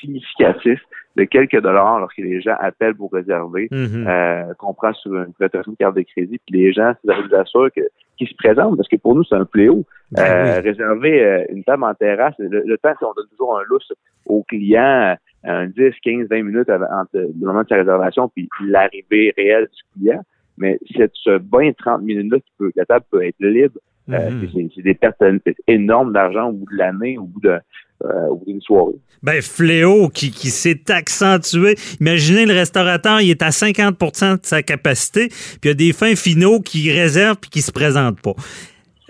significatif 0.00 0.80
de 1.16 1.24
quelques 1.24 1.60
dollars 1.60 2.00
lorsque 2.00 2.18
les 2.18 2.40
gens 2.40 2.56
appellent 2.58 2.94
pour 2.94 3.12
réserver, 3.12 3.68
Mhm. 3.70 4.06
euh, 4.08 4.54
qu'on 4.58 4.72
prend 4.74 4.92
sur 4.94 5.12
une 5.14 5.32
carte 5.78 5.96
de 5.96 6.02
crédit, 6.02 6.38
puis 6.46 6.58
les 6.60 6.72
gens, 6.72 6.92
ça 7.04 7.14
vous 7.20 7.34
assure 7.34 7.68
que 7.74 7.82
qui 8.18 8.26
se 8.26 8.34
présentent, 8.36 8.76
parce 8.76 8.88
que 8.88 8.96
pour 8.96 9.14
nous, 9.16 9.24
c'est 9.24 9.34
un 9.34 9.46
fléau. 9.46 9.84
Ben 10.12 10.22
Euh, 10.22 10.54
oui. 10.60 10.68
Réserver 10.68 11.24
euh, 11.24 11.44
une 11.48 11.64
table 11.64 11.82
en 11.84 11.94
terrasse, 11.94 12.34
le, 12.38 12.62
le 12.64 12.78
temps, 12.78 12.92
si 12.98 13.04
on 13.04 13.12
donne 13.14 13.26
toujours 13.30 13.58
un 13.58 13.62
lousse 13.68 13.90
aux 14.26 14.42
clients, 14.44 15.16
euh, 15.46 15.50
un 15.50 15.66
10, 15.66 15.94
15, 16.02 16.28
20 16.30 16.42
minutes 16.44 16.68
avant, 16.68 16.86
entre 17.00 17.10
le 17.14 17.32
moment 17.46 17.62
de 17.62 17.68
sa 17.68 17.76
réservation 17.76 18.28
puis 18.28 18.48
l'arrivée 18.66 19.32
réelle 19.36 19.66
du 19.66 20.00
client. 20.00 20.20
Mais 20.58 20.78
cette, 20.96 21.12
ce 21.14 21.30
20, 21.50 21.72
30 21.76 22.02
minutes-là, 22.02 22.38
la 22.76 22.84
table 22.84 23.04
peut 23.10 23.24
être 23.24 23.34
libre. 23.40 23.78
Euh, 24.10 24.30
Mhm. 24.30 24.48
c'est- 24.52 24.68
c'est 24.76 24.82
des 24.82 24.94
pertes 24.94 25.22
énormes 25.68 26.12
d'argent 26.12 26.48
au 26.48 26.52
bout 26.52 26.66
de 26.72 26.76
l'année, 26.78 27.18
au 27.18 27.24
bout 27.24 27.40
de 27.40 27.58
euh, 28.04 28.26
au 28.30 28.34
bout 28.38 28.46
d'une 28.46 28.60
soirée. 28.60 28.94
Ben, 29.22 29.40
fléau 29.40 30.08
qui, 30.08 30.32
qui 30.32 30.48
s'est 30.50 30.90
accentué. 30.90 31.76
Imaginez 32.00 32.46
le 32.46 32.52
restaurateur, 32.54 33.20
il 33.20 33.30
est 33.30 33.42
à 33.42 33.50
50% 33.52 34.34
de 34.34 34.40
sa 34.42 34.60
capacité, 34.64 35.28
puis 35.28 35.60
il 35.62 35.68
y 35.68 35.70
a 35.70 35.74
des 35.74 35.92
fins 35.92 36.16
finaux 36.16 36.58
qui 36.58 36.90
réservent 36.90 37.36
puis 37.40 37.48
qui 37.50 37.62
se 37.62 37.70
présentent 37.70 38.20
pas. 38.20 38.34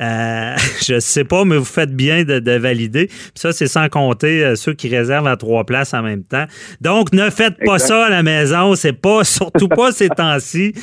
Euh, 0.03 0.55
je 0.85 0.99
sais 0.99 1.25
pas, 1.25 1.45
mais 1.45 1.57
vous 1.57 1.65
faites 1.65 1.95
bien 1.95 2.25
de, 2.25 2.39
de 2.41 2.53
valider. 2.53 3.07
Puis 3.07 3.31
ça, 3.37 3.53
c'est 3.53 3.69
sans 3.69 3.89
compter 3.89 4.45
euh, 4.45 4.55
ceux 4.57 4.73
qui 4.75 4.89
réservent 4.89 5.29
à 5.29 5.37
trois 5.37 5.65
places 5.65 5.95
en 5.95 6.03
même 6.03 6.25
temps. 6.25 6.47
Donc, 6.81 7.13
ne 7.13 7.31
faites 7.31 7.57
pas 7.65 7.75
Exact. 7.75 7.87
ça 7.89 8.07
à 8.07 8.11
la 8.11 8.23
maison. 8.23 8.75
C'est 8.75 8.93
pas, 8.93 9.23
surtout 9.25 9.69
pas 9.69 9.93
ces 9.93 10.09
temps-ci. 10.09 10.75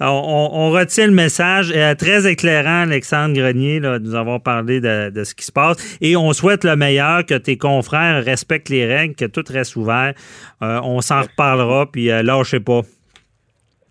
On, 0.00 0.06
on- 0.06 0.48
on 0.58 0.70
retient 0.70 1.06
le 1.06 1.12
message. 1.12 1.72
Euh, 1.74 1.94
très 1.94 2.30
éclairant, 2.30 2.82
Alexandre 2.82 3.34
Grenier. 3.34 3.80
Là, 3.80 3.98
nous 3.98 4.14
avons 4.14 4.38
parlé 4.38 4.80
de, 4.80 5.10
de 5.10 5.24
ce 5.24 5.34
qui 5.34 5.44
se 5.44 5.52
passe. 5.52 5.76
Et 6.00 6.16
on 6.16 6.32
souhaite 6.32 6.64
le 6.64 6.76
meilleur, 6.76 7.26
que 7.26 7.34
tes 7.34 7.56
confrères 7.58 8.24
respectent 8.24 8.68
les 8.68 8.86
règles, 8.86 9.14
que 9.14 9.24
tout 9.24 9.44
reste 9.50 9.76
ouvert. 9.76 10.14
Euh, 10.62 10.80
on 10.84 11.00
s'en 11.00 11.22
reparlera, 11.22 11.90
puis 11.90 12.10
euh, 12.10 12.22
lâchez 12.22 12.60
pas. 12.60 12.82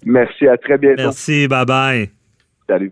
Merci, 0.06 0.48
à 0.48 0.58
très 0.58 0.78
bientôt. 0.78 1.04
Merci, 1.04 1.48
bye-bye. 1.48 2.10
Salut. 2.68 2.92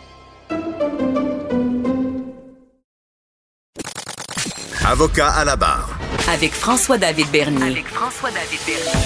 Avocat 4.91 5.29
à 5.29 5.45
la 5.45 5.55
barre. 5.55 5.97
Avec 6.29 6.51
François-David 6.51 7.27
Bernier. 7.31 7.63
Avec 7.63 7.87
François-David 7.87 8.59
Bernier. 8.65 8.99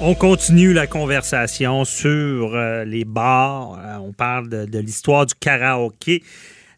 On 0.00 0.14
continue 0.14 0.72
la 0.72 0.86
conversation 0.86 1.84
sur 1.84 2.54
euh, 2.54 2.84
les 2.84 3.04
bars. 3.04 3.76
Euh, 3.82 3.96
on 3.96 4.12
parle 4.12 4.48
de, 4.48 4.64
de 4.66 4.78
l'histoire 4.78 5.26
du 5.26 5.34
karaoké. 5.34 6.22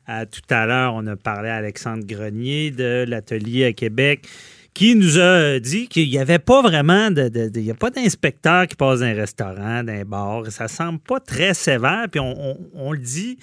Euh, 0.08 0.24
tout 0.30 0.40
à 0.54 0.64
l'heure, 0.64 0.94
on 0.94 1.06
a 1.08 1.16
parlé 1.16 1.50
à 1.50 1.56
Alexandre 1.56 2.04
Grenier 2.06 2.70
de 2.70 3.04
l'atelier 3.06 3.66
à 3.66 3.72
Québec 3.74 4.26
qui 4.72 4.94
nous 4.94 5.18
a 5.18 5.58
dit 5.58 5.88
qu'il 5.88 6.08
n'y 6.08 6.18
avait 6.18 6.38
pas 6.38 6.62
vraiment 6.62 7.10
de, 7.10 7.28
de- 7.28 7.48
de- 7.48 7.58
il 7.60 7.66
y 7.66 7.70
a 7.70 7.74
pas 7.74 7.90
d'inspecteur 7.90 8.66
qui 8.68 8.76
passe 8.76 9.00
dans 9.00 9.06
un 9.06 9.12
restaurant, 9.14 9.82
dans 9.82 9.92
un 9.92 10.04
bar. 10.04 10.42
Ça 10.50 10.68
semble 10.68 11.00
pas 11.00 11.18
très 11.20 11.52
sévère. 11.52 12.06
Puis 12.10 12.20
on, 12.20 12.50
on- 12.50 12.58
on 12.74 12.92
le 12.92 12.98
dit, 12.98 13.36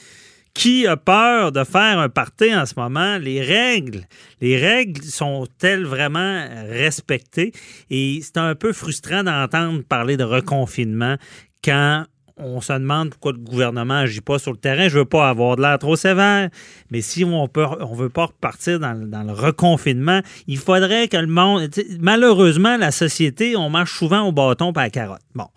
qui 0.55 0.87
a 0.87 0.97
peur 0.97 1.51
de 1.51 1.63
faire 1.63 1.99
un 1.99 2.09
party 2.09 2.55
en 2.55 2.65
ce 2.65 2.73
moment? 2.77 3.19
Les 3.19 3.41
règles, 3.41 4.05
les 4.41 4.57
règles 4.57 5.03
sont-elles 5.03 5.85
vraiment 5.85 6.47
respectées? 6.69 7.51
Et 7.91 8.21
c'est 8.23 8.37
un 8.37 8.55
peu 8.55 8.73
frustrant 8.73 9.23
d'entendre 9.23 9.83
parler 9.83 10.17
de 10.17 10.23
reconfinement 10.23 11.17
quand 11.63 12.05
on 12.37 12.59
se 12.59 12.73
demande 12.73 13.11
pourquoi 13.11 13.31
le 13.31 13.37
gouvernement 13.37 13.93
n'agit 13.95 14.19
pas 14.21 14.39
sur 14.39 14.51
le 14.51 14.57
terrain. 14.57 14.89
Je 14.89 14.97
veux 14.99 15.05
pas 15.05 15.29
avoir 15.29 15.55
de 15.55 15.61
l'air 15.61 15.79
trop 15.79 15.95
sévère, 15.95 16.49
mais 16.91 17.01
si 17.01 17.23
on 17.23 17.47
peut, 17.47 17.65
on 17.79 17.93
veut 17.95 18.09
pas 18.09 18.25
repartir 18.25 18.79
dans, 18.79 18.93
le- 18.93 19.07
dans 19.07 19.23
le 19.23 19.31
reconfinement, 19.31 20.19
il 20.47 20.57
faudrait 20.57 21.07
que 21.07 21.15
le 21.17 21.27
monde... 21.27 21.69
Malheureusement, 21.99 22.77
la 22.77 22.91
société, 22.91 23.55
on 23.55 23.69
marche 23.69 23.97
souvent 23.97 24.21
au 24.27 24.31
bâton 24.31 24.73
par 24.73 24.83
la 24.83 24.89
carotte. 24.89 25.21
Bon. 25.33 25.47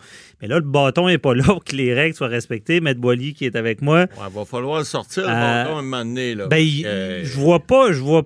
Mais 0.40 0.48
là, 0.48 0.56
le 0.56 0.64
bâton 0.64 1.08
n'est 1.08 1.18
pas 1.18 1.34
là 1.34 1.42
pour 1.44 1.64
que 1.64 1.74
les 1.76 1.92
règles 1.94 2.14
soient 2.14 2.28
respectées. 2.28 2.80
Maître 2.80 3.00
Boily, 3.00 3.34
qui 3.34 3.44
est 3.44 3.56
avec 3.56 3.82
moi, 3.82 4.06
Il 4.16 4.34
va 4.34 4.44
falloir 4.44 4.78
le 4.78 4.84
sortir 4.84 5.24
le 5.24 5.28
Euh, 5.30 5.32
bâton 5.64 5.76
à 5.76 5.78
un 5.78 5.82
moment 5.82 6.04
donné. 6.04 6.34
Là. 6.34 6.46
ben, 6.46 6.64
Euh, 6.84 7.22
je 7.24 7.38
vois 7.38 7.60
pas, 7.60 7.92
je 7.92 8.00
vois. 8.00 8.22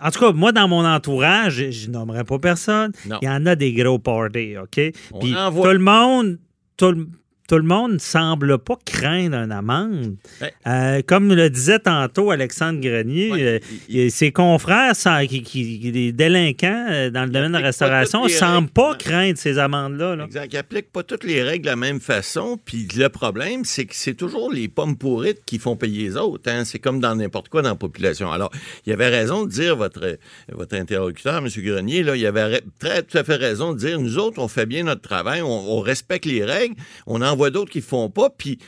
En 0.00 0.10
tout 0.10 0.20
cas, 0.20 0.32
moi, 0.32 0.52
dans 0.52 0.68
mon 0.68 0.84
entourage, 0.84 1.64
je, 1.70 1.90
nommerai 1.90 2.24
pas 2.24 2.38
personne. 2.38 2.92
Non. 3.08 3.18
Il 3.22 3.26
y 3.26 3.28
en 3.28 3.44
a 3.46 3.54
des 3.54 3.72
gros 3.72 3.98
parties, 3.98 4.56
OK? 4.56 4.80
On 5.12 5.18
Puis 5.20 5.32
tout 5.32 5.64
le 5.68 5.78
monde, 5.78 6.38
tout 6.76 6.90
le, 6.92 7.08
tout 7.52 7.58
le 7.58 7.64
monde 7.64 8.00
semble 8.00 8.56
pas 8.56 8.78
craindre 8.86 9.36
une 9.36 9.52
amende. 9.52 10.14
Ben. 10.40 10.50
Euh, 10.66 11.02
comme 11.06 11.34
le 11.34 11.50
disait 11.50 11.80
tantôt 11.80 12.30
Alexandre 12.30 12.80
Grenier, 12.80 13.30
Ouais, 13.30 13.60
euh, 13.94 14.08
ses 14.08 14.32
confrères, 14.32 14.96
sans- 14.96 15.26
qui, 15.26 15.78
des 15.92 16.12
délinquants 16.12 16.86
euh, 16.90 17.10
dans 17.10 17.24
le 17.24 17.28
domaine 17.28 17.52
de 17.52 17.58
la 17.58 17.64
restauration, 17.66 18.24
les 18.24 18.32
semblent 18.32 18.70
pas 18.70 18.94
craindre 18.94 19.36
ces 19.36 19.58
amendes-là. 19.58 20.16
là. 20.16 20.24
Exact. 20.24 20.50
Ils 20.50 20.56
n'appliquent 20.56 20.90
pas 20.92 21.02
toutes 21.02 21.24
les 21.24 21.42
règles 21.42 21.66
de 21.66 21.70
la 21.70 21.76
même 21.76 22.00
façon. 22.00 22.58
Puis 22.64 22.88
le 22.96 23.10
problème, 23.10 23.66
c'est 23.66 23.84
que 23.84 23.94
c'est 23.94 24.14
toujours 24.14 24.50
les 24.50 24.68
pommes 24.68 24.96
pourrites 24.96 25.42
qui 25.44 25.58
font 25.58 25.76
payer 25.76 26.04
les 26.04 26.16
autres. 26.16 26.50
hein. 26.50 26.64
C'est 26.64 26.78
comme 26.78 27.00
dans 27.00 27.14
n'importe 27.14 27.50
quoi 27.50 27.60
dans 27.60 27.68
la 27.68 27.74
population. 27.74 28.32
Alors, 28.32 28.50
il 28.86 28.94
avait 28.94 29.10
raison 29.10 29.44
de 29.44 29.50
dire, 29.50 29.76
votre, 29.76 30.16
votre 30.50 30.74
interlocuteur, 30.74 31.36
M. 31.36 31.48
Grenier, 31.58 32.02
là, 32.02 32.16
il 32.16 32.24
avait 32.24 32.62
très, 32.78 33.02
tout 33.02 33.18
à 33.18 33.24
fait 33.24 33.36
raison 33.36 33.74
de 33.74 33.78
dire, 33.78 34.00
nous 34.00 34.16
autres, 34.16 34.38
on 34.40 34.48
fait 34.48 34.64
bien 34.64 34.84
notre 34.84 35.02
travail, 35.02 35.42
on, 35.42 35.76
on 35.76 35.80
respecte 35.80 36.24
les 36.24 36.44
règles, 36.46 36.76
on 37.06 37.20
en 37.20 37.41
d'autres 37.50 37.70
qui 37.70 37.80
font 37.80 38.10
pas. 38.10 38.30
Puis, 38.30 38.58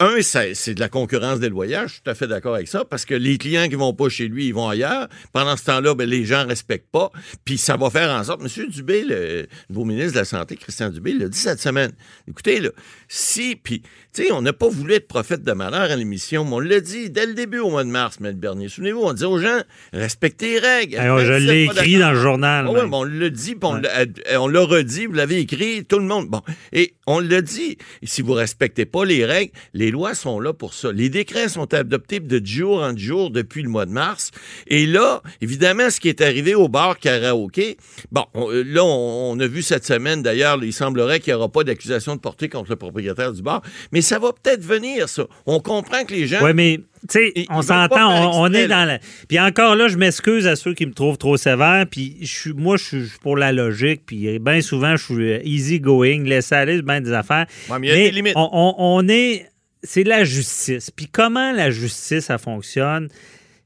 un, 0.00 0.20
c'est 0.22 0.74
de 0.74 0.80
la 0.80 0.88
concurrence 0.88 1.40
déloyale. 1.40 1.88
Je 1.88 1.94
suis 1.94 2.02
tout 2.02 2.10
à 2.10 2.14
fait 2.14 2.26
d'accord 2.26 2.54
avec 2.54 2.68
ça, 2.68 2.84
parce 2.84 3.04
que 3.04 3.14
les 3.14 3.38
clients 3.38 3.68
qui 3.68 3.74
vont 3.74 3.92
pas 3.94 4.08
chez 4.08 4.28
lui, 4.28 4.46
ils 4.46 4.54
vont 4.54 4.68
ailleurs. 4.68 5.08
Pendant 5.32 5.56
ce 5.56 5.64
temps-là, 5.64 5.94
ben, 5.94 6.08
les 6.08 6.24
gens 6.24 6.46
respectent 6.46 6.90
pas. 6.90 7.10
Puis 7.44 7.58
ça 7.58 7.76
va 7.76 7.90
faire 7.90 8.10
en 8.10 8.22
sorte. 8.24 8.42
M. 8.42 8.68
Dubé, 8.68 9.04
le 9.04 9.46
nouveau 9.70 9.84
ministre 9.84 10.12
de 10.14 10.18
la 10.18 10.24
Santé, 10.24 10.56
Christian 10.56 10.90
Dubé, 10.90 11.12
l'a 11.12 11.28
dit 11.28 11.38
cette 11.38 11.60
semaine. 11.60 11.92
Écoutez, 12.28 12.60
là, 12.60 12.70
si, 13.08 13.56
puis, 13.56 13.82
tu 14.14 14.24
sais, 14.24 14.32
on 14.32 14.42
n'a 14.42 14.52
pas 14.52 14.68
voulu 14.68 14.94
être 14.94 15.08
prophète 15.08 15.42
de 15.42 15.52
malheur 15.52 15.82
à 15.90 15.96
l'émission, 15.96 16.44
mais 16.44 16.52
on 16.54 16.60
l'a 16.60 16.80
dit 16.80 17.10
dès 17.10 17.26
le 17.26 17.34
début 17.34 17.58
au 17.58 17.70
mois 17.70 17.84
de 17.84 17.90
mars, 17.90 18.18
M. 18.22 18.32
Bernier. 18.32 18.68
Souvenez-vous, 18.68 19.00
on 19.02 19.12
disait 19.12 19.26
aux 19.26 19.38
gens, 19.38 19.60
respectez 19.92 20.52
les 20.54 20.58
règles. 20.58 20.96
Alors, 20.98 21.20
je 21.20 21.32
l'ai 21.32 21.64
écrit 21.64 21.98
dans 21.98 22.12
le 22.12 22.20
journal. 22.20 22.66
Ah 22.68 22.72
ouais, 22.72 22.86
bon, 22.86 23.00
on 23.00 23.04
l'a 23.04 23.30
dit, 23.30 23.54
puis 23.54 23.60
on 23.62 23.74
Ouais. 23.74 23.80
l'a- 23.82 24.00
euh, 24.00 24.36
on 24.38 24.48
l'a 24.48 24.60
redit, 24.60 25.06
vous 25.06 25.12
l'avez 25.14 25.38
écrit, 25.38 25.84
tout 25.84 25.98
le 25.98 26.04
monde. 26.04 26.28
Bon, 26.28 26.42
et 26.72 26.94
on 27.06 27.20
l'a 27.20 27.40
dit. 27.42 27.78
Si 28.02 28.22
vous 28.22 28.32
respectez 28.32 28.84
pas 28.84 29.04
les 29.04 29.24
règles, 29.24 29.52
les 29.74 29.90
lois 29.90 30.14
sont 30.14 30.38
là 30.40 30.52
pour 30.52 30.74
ça. 30.74 30.92
Les 30.92 31.08
décrets 31.08 31.48
sont 31.48 31.72
adoptés 31.74 32.20
de 32.20 32.44
jour 32.44 32.82
en 32.82 32.96
jour 32.96 33.30
depuis 33.30 33.62
le 33.62 33.68
mois 33.68 33.86
de 33.86 33.90
mars. 33.92 34.30
Et 34.66 34.86
là, 34.86 35.22
évidemment, 35.40 35.88
ce 35.90 35.98
qui 36.00 36.08
est 36.08 36.20
arrivé 36.20 36.54
au 36.54 36.68
bar 36.68 36.98
karaoké, 36.98 37.76
bon, 38.10 38.24
on- 38.34 38.50
euh, 38.50 38.62
là, 38.66 38.84
on, 38.84 39.32
on 39.32 39.40
a 39.40 39.46
vu 39.46 39.62
cette 39.62 39.84
semaine, 39.86 40.22
d'ailleurs, 40.22 40.62
il 40.62 40.72
semblerait 40.72 41.20
qu'il 41.20 41.32
n'y 41.32 41.36
aura 41.38 41.48
pas 41.50 41.64
d'accusation 41.64 42.14
de 42.16 42.20
portée 42.20 42.48
contre 42.48 42.70
le 42.70 42.76
propriétaire 42.76 43.32
du 43.32 43.42
bar, 43.42 43.62
mais 43.92 44.02
ça 44.02 44.18
va 44.18 44.32
peut-être 44.32 44.62
venir, 44.62 45.08
ça. 45.08 45.26
On 45.46 45.60
comprend 45.60 46.04
que 46.04 46.12
les 46.12 46.26
gens... 46.26 46.44
Oui, 46.44 46.52
mais 46.54 46.80
tu 47.08 47.18
sais, 47.18 47.32
on 47.50 47.62
s'entend, 47.62 48.38
on, 48.40 48.52
est 48.52 48.68
dans 48.68 48.84
la. 48.84 48.98
Puis 49.28 49.40
encore 49.40 49.74
là, 49.74 49.88
je 49.88 49.96
m'excuse 49.96 50.46
à 50.46 50.54
ceux 50.54 50.72
qui 50.72 50.86
me 50.86 50.92
trouvent 50.92 51.18
trop 51.18 51.36
sévère. 51.36 51.84
Puis 51.90 52.16
je 52.20 52.26
suis, 52.32 52.52
moi, 52.52 52.76
je 52.76 52.84
suis 52.84 53.18
pour 53.20 53.36
la 53.36 53.50
logique. 53.50 54.02
Puis 54.06 54.38
bien 54.38 54.60
souvent, 54.60 54.94
je 54.94 55.04
suis 55.04 55.32
easy 55.42 55.80
going, 55.80 56.22
laisser 56.22 56.54
aller, 56.54 56.80
bien 56.80 57.00
des 57.00 57.12
affaires. 57.12 57.46
Ouais, 57.68 57.78
mais 57.80 57.88
il 57.88 57.90
y 57.90 57.92
a 57.92 57.96
des 57.96 58.10
limites. 58.12 58.34
On, 58.36 58.48
on- 58.52 58.74
on 58.78 59.08
est. 59.08 59.48
C'est 59.82 60.04
la 60.04 60.24
justice. 60.24 60.90
Puis 60.90 61.08
comment 61.08 61.52
la 61.52 61.70
justice, 61.70 62.26
ça 62.26 62.38
fonctionne, 62.38 63.08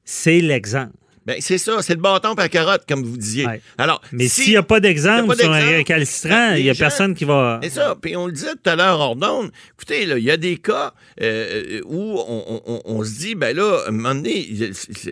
c'est 0.05 0.41
l'exemple. 0.41 0.97
Ben, 1.27 1.37
c'est 1.41 1.59
ça, 1.59 1.83
c'est 1.83 1.95
le 1.95 2.01
bâton 2.01 2.35
par 2.35 2.49
carotte, 2.49 2.83
comme 2.89 3.03
vous 3.03 3.17
disiez. 3.17 3.47
Ouais. 3.47 3.61
Alors, 3.79 4.01
Mais 4.13 4.29
si- 4.29 4.43
s'il 4.43 4.51
n'y 4.53 4.57
a 4.57 4.63
pas 4.63 4.79
d'exemple 4.81 5.35
sur 5.37 5.53
un 5.53 5.59
récalcitrant, 5.61 6.29
Ben, 6.53 6.57
il 6.57 6.63
n'y 6.65 6.71
a 6.71 6.73
gens- 6.73 6.79
personne 6.87 7.15
qui 7.15 7.25
va. 7.25 7.59
C'est 7.63 7.71
ça. 7.71 7.97
Puis 8.01 8.17
on 8.17 8.27
le 8.27 8.33
disait 8.33 8.53
tout 8.63 8.71
à 8.71 8.77
l'heure 8.77 9.01
hors 9.01 9.17
d'onde. 9.17 9.51
Écoutez, 9.75 10.05
il 10.05 10.19
y 10.25 10.31
a 10.31 10.37
des 10.37 10.57
cas 10.57 10.93
euh, 11.21 11.81
où 11.87 12.19
on, 12.19 12.45
on- 12.49 12.63
on- 12.67 12.83
on 12.85 13.05
se 13.05 13.19
dit, 13.19 13.35
ben 13.35 13.57
là, 13.57 13.81
à 13.87 13.89
un 13.89 13.93
moment 13.93 14.15
donné, 14.15 14.47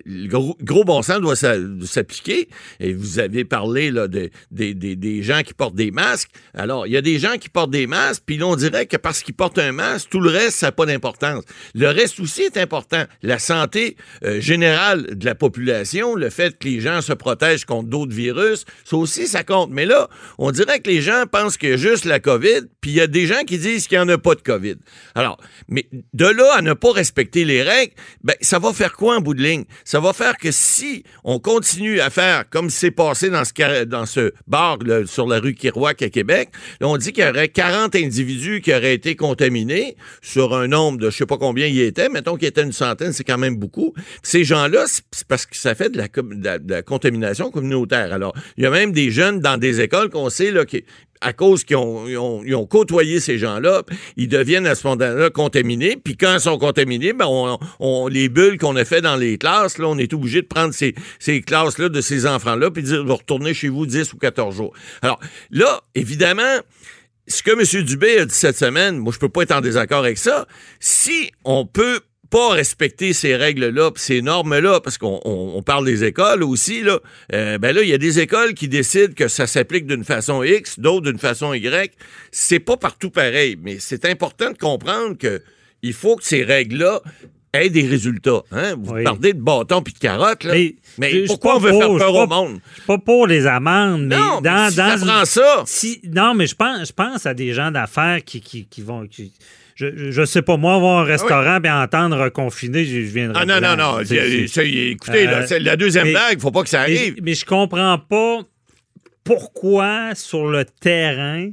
le 0.07 0.29
gros, 0.29 0.57
gros 0.63 0.85
bon 0.85 1.03
sens 1.03 1.21
doit 1.21 1.37
s'a- 1.37 1.57
s'appliquer. 1.85 2.49
Et 2.81 2.93
vous 2.93 3.19
avez 3.19 3.45
parlé 3.45 3.91
là, 3.91 4.07
de- 4.09 4.31
des- 4.51 4.75
des- 4.75 4.97
des 4.97 5.23
gens 5.23 5.43
qui 5.43 5.55
portent 5.55 5.75
des 5.75 5.91
masques. 5.91 6.31
Alors, 6.55 6.87
il 6.87 6.93
y 6.93 6.97
a 6.97 7.03
des 7.03 7.19
gens 7.19 7.37
qui 7.41 7.49
portent 7.49 7.71
des 7.71 7.87
masques, 7.87 8.23
puis 8.27 8.37
là, 8.37 8.47
on 8.47 8.57
dirait 8.57 8.87
que 8.87 8.97
parce 8.97 9.23
qu'ils 9.23 9.35
portent 9.35 9.59
un 9.59 9.73
masque, 9.73 10.09
tout 10.11 10.21
le 10.21 10.31
reste, 10.31 10.59
ça 10.59 10.67
n'a 10.69 10.73
pas 10.73 10.87
d'importance. 10.87 11.43
Le 11.75 11.89
reste 11.89 12.21
aussi 12.21 12.43
est 12.43 12.57
important. 12.57 13.05
La 13.23 13.39
santé 13.39 13.97
euh, 14.25 14.41
générale 14.41 15.17
de 15.19 15.25
la 15.25 15.35
population 15.35 16.04
le 16.15 16.29
fait 16.29 16.59
que 16.59 16.69
les 16.69 16.81
gens 16.81 17.01
se 17.01 17.13
protègent 17.13 17.65
contre 17.65 17.89
d'autres 17.89 18.13
virus, 18.13 18.65
ça 18.85 18.97
aussi, 18.97 19.27
ça 19.27 19.45
compte. 19.45 19.71
Mais 19.71 19.87
là, 19.87 20.09
on 20.39 20.51
dirait 20.51 20.81
que 20.81 20.91
les 20.91 21.01
gens 21.01 21.25
pensent 21.31 21.57
qu'il 21.57 21.71
y 21.71 21.73
a 21.73 21.77
juste 21.77 22.05
la 22.05 22.21
COVID, 22.21 22.63
puis 22.81 22.91
il 22.91 22.97
y 22.97 23.01
a 23.01 23.07
des 23.07 23.27
gens 23.27 23.43
qui 23.47 23.59
disent 23.59 23.89
qu'il 23.89 23.99
n'y 23.99 24.05
en 24.05 24.09
a 24.09 24.19
pas 24.19 24.35
de 24.35 24.43
COVID. 24.43 24.77
Alors, 25.15 25.39
mais 25.69 25.89
de 26.13 26.27
là 26.27 26.57
à 26.57 26.63
ne 26.63 26.75
pas 26.75 26.93
respecter 26.93 27.45
les 27.45 27.63
règles, 27.63 27.95
ben, 28.23 28.35
ça 28.41 28.59
va 28.59 28.73
faire 28.73 28.93
quoi 28.93 29.17
en 29.17 29.21
bout 29.21 29.35
de 29.35 29.43
ligne? 29.43 29.65
Ça 29.85 30.01
va 30.01 30.13
faire 30.13 30.37
que 30.37 30.51
si 30.51 31.05
on 31.25 31.39
continue 31.39 32.01
à 32.01 32.11
faire 32.11 32.49
comme 32.51 32.71
c'est 32.71 32.91
passé 32.91 33.31
dans 33.31 33.45
ce, 34.07 34.33
bar 34.47 34.79
sur 35.07 35.27
la 35.27 35.41
rue 35.41 35.55
Kiroak 35.55 36.03
à 36.03 36.11
Québec, 36.11 36.51
on 36.81 36.97
dit 36.97 37.13
qu'il 37.13 37.25
y 37.25 37.29
aurait 37.29 37.49
40 37.49 37.95
individus 37.95 38.61
qui 38.61 38.75
auraient 38.75 38.95
été 38.95 39.17
contaminés 39.17 39.97
sur 40.21 40.55
un 40.55 40.67
nombre 40.67 40.99
de 40.99 41.11
je 41.11 41.19
sais 41.19 41.27
pas 41.27 41.39
combien 41.39 41.67
il 41.67 41.81
était, 41.81 42.09
mettons 42.09 42.37
qu'il 42.37 42.49
était 42.49 42.63
une 42.63 42.73
centaine, 42.73 43.13
c'est 43.13 43.25
quand 43.25 43.39
même 43.39 43.57
beaucoup. 43.57 43.95
Ces 44.23 44.45
gens-là, 44.45 44.85
c'est 44.87 45.27
parce 45.27 45.47
que 45.47 45.57
ça 45.57 45.75
fait 45.75 45.94
de 45.95 46.71
la, 46.71 46.83
contamination 46.83 47.51
communautaire. 47.51 48.13
Alors, 48.13 48.35
il 48.57 48.65
y 48.65 48.67
a 48.67 48.71
même 48.71 48.93
des 48.93 49.11
jeunes 49.11 49.41
dans 49.41 49.57
des 49.57 49.81
écoles 49.81 50.11
qu'on 50.11 50.31
sait 50.31 50.51
là, 50.51 50.65
qui, 50.65 50.85
à 51.21 51.33
cause 51.33 51.65
qu'ils 51.65 51.77
ont, 51.77 52.07
ils 52.07 52.55
ont, 52.55 52.67
côtoyé 52.67 53.21
ces 53.21 53.39
gens-là, 53.39 53.83
ils 54.17 54.29
deviennent 54.29 54.67
à 54.67 54.75
ce 54.75 54.87
moment-là 54.87 55.31
contaminés. 55.31 55.97
Puis 55.97 56.17
quand 56.17 56.35
ils 56.35 56.41
sont 56.41 56.59
contaminés, 56.59 57.13
ben 57.13 57.27
on, 57.81 58.09
les 58.09 58.29
bulles 58.29 58.59
qu'on 58.59 58.77
a 58.77 58.85
fait 58.85 59.01
dans 59.01 59.17
les 59.17 59.39
classes, 59.39 59.79
là, 59.79 59.87
on 59.89 59.99
est 59.99 60.13
obligé 60.13 60.43
de 60.43 60.47
prendre 60.47 60.75
ces, 60.75 60.95
ces 61.19 61.41
classes-là 61.41 61.89
de 61.89 62.01
ces 62.01 62.27
enfants-là, 62.27 62.71
puis 62.71 62.83
dire, 62.83 63.05
vous 63.05 63.17
retournez 63.17 63.55
chez 63.55 63.69
vous 63.69 63.87
10 63.87 64.13
ou 64.13 64.19
14 64.19 64.57
jours. 64.57 64.75
Alors 65.03 65.21
là, 65.51 65.81
évidemment, 65.95 66.61
ce 67.27 67.43
que 67.43 67.53
M. 67.53 67.85
Dubé 67.85 68.19
a 68.19 68.27
dit 68.27 68.35
cette 68.35 68.59
semaine, 68.59 68.99
moi, 68.99 69.13
je 69.13 69.19
peux 69.19 69.29
pas 69.29 69.43
être 69.43 69.53
en 69.53 69.61
désaccord 69.61 70.01
avec 70.01 70.19
ça. 70.19 70.47
Si 70.81 71.31
on 71.45 71.65
peut 71.65 72.01
pas 72.35 72.49
respecter 72.49 73.13
ces 73.13 73.37
règles-là, 73.37 73.93
ces 73.95 74.21
normes-là, 74.21 74.81
parce 74.81 74.99
qu'on 74.99 75.21
on, 75.25 75.63
parle 75.63 75.85
des 75.85 76.03
écoles 76.03 76.43
aussi, 76.43 76.83
là, 76.83 76.99
euh, 77.33 77.59
ben 77.59 77.73
là, 77.73 77.83
il 77.83 77.89
y 77.89 77.95
a 77.95 77.99
des 77.99 78.19
écoles 78.19 78.55
qui 78.55 78.67
décident 78.67 79.15
que 79.15 79.29
ça 79.29 79.47
s'applique 79.47 79.87
d'une 79.87 80.03
façon 80.03 80.43
X, 80.43 80.81
d'autres 80.81 81.13
d'une 81.13 81.21
façon 81.21 81.55
Y. 81.55 81.93
C'est 82.33 82.59
pas 82.59 82.77
partout 82.77 83.11
pareil, 83.11 83.57
mais 83.63 83.77
c'est 83.79 84.05
important 84.05 84.51
de 84.51 84.59
comprendre 84.59 85.17
que 85.17 85.43
il 85.83 85.93
faut 85.93 86.17
que 86.17 86.25
ces 86.25 86.43
règles-là 86.43 87.03
aient 87.53 87.71
des 87.71 87.87
résultats. 87.87 88.43
Hein? 88.51 88.75
Vous 88.83 89.01
parlez 89.05 89.33
de 89.33 89.41
bâtons 89.41 89.83
puis 89.83 89.95
de 89.95 90.01
carottes, 90.01 90.43
là. 90.43 90.55
Mais, 90.99 91.25
pourquoi 91.29 91.55
on 91.55 91.61
veut 91.61 91.71
faire 91.71 91.97
peur 91.97 92.15
au 92.17 92.27
monde? 92.27 92.59
Je 92.71 92.75
suis 92.79 92.87
pas 92.89 92.99
pour 92.99 93.29
les 93.29 93.47
amendes, 93.47 94.09
mais 94.09 94.17
non, 94.17 94.41
dans, 94.41 94.65
mais 94.65 94.71
si 94.71 94.77
dans, 94.77 94.99
ça 94.99 95.07
prend 95.07 95.25
ça. 95.25 95.63
Si, 95.67 96.01
non, 96.13 96.35
mais 96.35 96.49
je 96.49 96.57
pense, 96.57 96.89
je 96.89 96.93
pense 96.93 97.27
à 97.27 97.35
des 97.35 97.53
gens 97.53 97.71
d'affaires 97.71 98.25
qui, 98.25 98.41
qui, 98.41 98.67
qui 98.67 98.83
vont. 98.83 99.07
Qui, 99.07 99.33
je, 99.75 100.11
je 100.11 100.25
sais 100.25 100.43
pas, 100.43 100.57
moi, 100.57 100.75
avoir 100.75 101.01
un 101.01 101.05
restaurant 101.05 101.61
et 101.63 101.71
entendre 101.71 102.17
reconfiner, 102.17 102.85
je, 102.85 103.01
je 103.01 103.13
viendrai. 103.13 103.43
Ah 103.43 103.47
non, 103.47 103.61
non, 103.61 103.77
non. 103.77 104.01
écoutez, 104.01 105.27
là, 105.27 105.47
c'est 105.47 105.61
la 105.61 105.77
deuxième 105.77 106.11
blague, 106.11 106.41
faut 106.41 106.51
pas 106.51 106.63
que 106.63 106.69
ça 106.69 106.83
arrive. 106.83 107.15
Mais, 107.17 107.23
mais 107.23 107.35
je 107.35 107.45
comprends 107.45 107.99
pas 107.99 108.41
pourquoi 109.25 110.15
sur 110.15 110.47
le 110.47 110.65
terrain. 110.65 111.51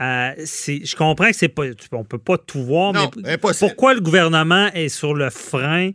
Euh, 0.00 0.32
je 0.38 0.96
comprends 0.96 1.28
que 1.28 1.36
c'est 1.36 1.48
pas, 1.48 1.64
on 1.92 2.04
peut 2.04 2.18
pas 2.18 2.38
tout 2.38 2.64
voir, 2.64 2.92
non, 2.92 3.10
mais 3.22 3.32
impossible. 3.32 3.68
pourquoi 3.68 3.94
le 3.94 4.00
gouvernement 4.00 4.68
est 4.72 4.88
sur 4.88 5.14
le 5.14 5.30
frein 5.30 5.90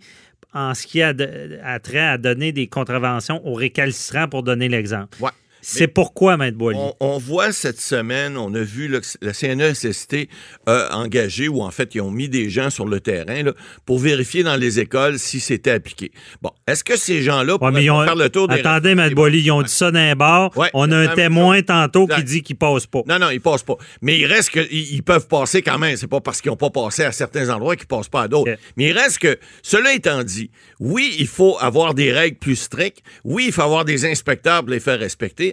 en 0.53 0.73
ce 0.73 0.87
qui 0.87 1.01
a, 1.01 1.13
de, 1.13 1.59
a 1.63 1.79
trait 1.79 1.99
à 1.99 2.17
donner 2.17 2.51
des 2.51 2.67
contraventions 2.67 3.45
aux 3.45 3.53
récalcitrants 3.53 4.29
pour 4.29 4.43
donner 4.43 4.69
l'exemple? 4.69 5.17
Ouais. 5.19 5.31
C'est 5.61 5.87
pourquoi, 5.87 6.37
Maître 6.37 6.57
Boily? 6.57 6.77
On, 6.79 6.93
on, 6.99 7.17
voit 7.17 7.51
cette 7.51 7.81
semaine, 7.81 8.37
on 8.37 8.53
a 8.53 8.61
vu 8.61 8.89
que 8.89 9.01
la 9.21 9.33
CNESST 9.33 10.27
a 10.65 10.97
engagé, 10.97 11.47
ou 11.47 11.61
en 11.61 11.71
fait, 11.71 11.95
ils 11.95 12.01
ont 12.01 12.11
mis 12.11 12.29
des 12.29 12.49
gens 12.49 12.69
sur 12.69 12.87
le 12.87 12.99
terrain 12.99 13.43
là, 13.43 13.53
pour 13.85 13.99
vérifier 13.99 14.43
dans 14.43 14.55
les 14.55 14.79
écoles 14.79 15.19
si 15.19 15.39
c'était 15.39 15.71
appliqué. 15.71 16.11
Bon, 16.41 16.51
est-ce 16.67 16.83
que 16.83 16.97
ces 16.97 17.21
gens-là 17.21 17.57
pourraient 17.57 17.89
ouais, 17.89 18.05
faire 18.05 18.15
le 18.15 18.29
tour 18.29 18.47
des... 18.47 18.55
Attendez, 18.55 18.95
Maître 18.95 19.15
Boily, 19.15 19.41
ils 19.41 19.51
ont 19.51 19.61
dit 19.61 19.71
ça 19.71 19.91
d'un 19.91 20.15
bar. 20.15 20.55
Ouais, 20.57 20.69
on 20.73 20.91
a 20.91 20.97
un 20.97 21.07
témoin 21.07 21.61
tantôt 21.61 22.07
qui 22.07 22.23
dit 22.23 22.41
qu'il 22.41 22.55
passe 22.55 22.85
pas. 22.85 23.01
Non, 23.07 23.19
non, 23.19 23.29
il 23.29 23.41
passe 23.41 23.63
pas. 23.63 23.75
Mais 24.01 24.19
il 24.19 24.25
reste 24.25 24.51
que 24.51 24.71
ils 24.71 25.03
peuvent 25.03 25.27
passer 25.27 25.61
quand 25.61 25.77
même. 25.77 25.97
C'est 25.97 26.07
pas 26.07 26.21
parce 26.21 26.41
qu'ils 26.41 26.51
n'ont 26.51 26.57
pas 26.57 26.69
passé 26.69 27.03
à 27.03 27.11
certains 27.11 27.49
endroits 27.49 27.75
qu'ils 27.75 27.87
passent 27.87 28.09
pas 28.09 28.23
à 28.23 28.27
d'autres. 28.27 28.51
Okay. 28.51 28.61
Mais 28.75 28.89
il 28.89 28.97
reste 28.97 29.19
que, 29.19 29.37
cela 29.61 29.93
étant 29.93 30.23
dit, 30.23 30.51
oui, 30.79 31.15
il 31.19 31.27
faut 31.27 31.57
avoir 31.59 31.93
des 31.93 32.11
règles 32.11 32.37
plus 32.37 32.55
strictes. 32.55 33.01
Oui, 33.23 33.45
il 33.47 33.51
faut 33.51 33.61
avoir 33.61 33.85
des 33.85 34.05
inspecteurs 34.05 34.61
pour 34.61 34.69
les 34.69 34.79
faire 34.79 34.99
respecter. 34.99 35.46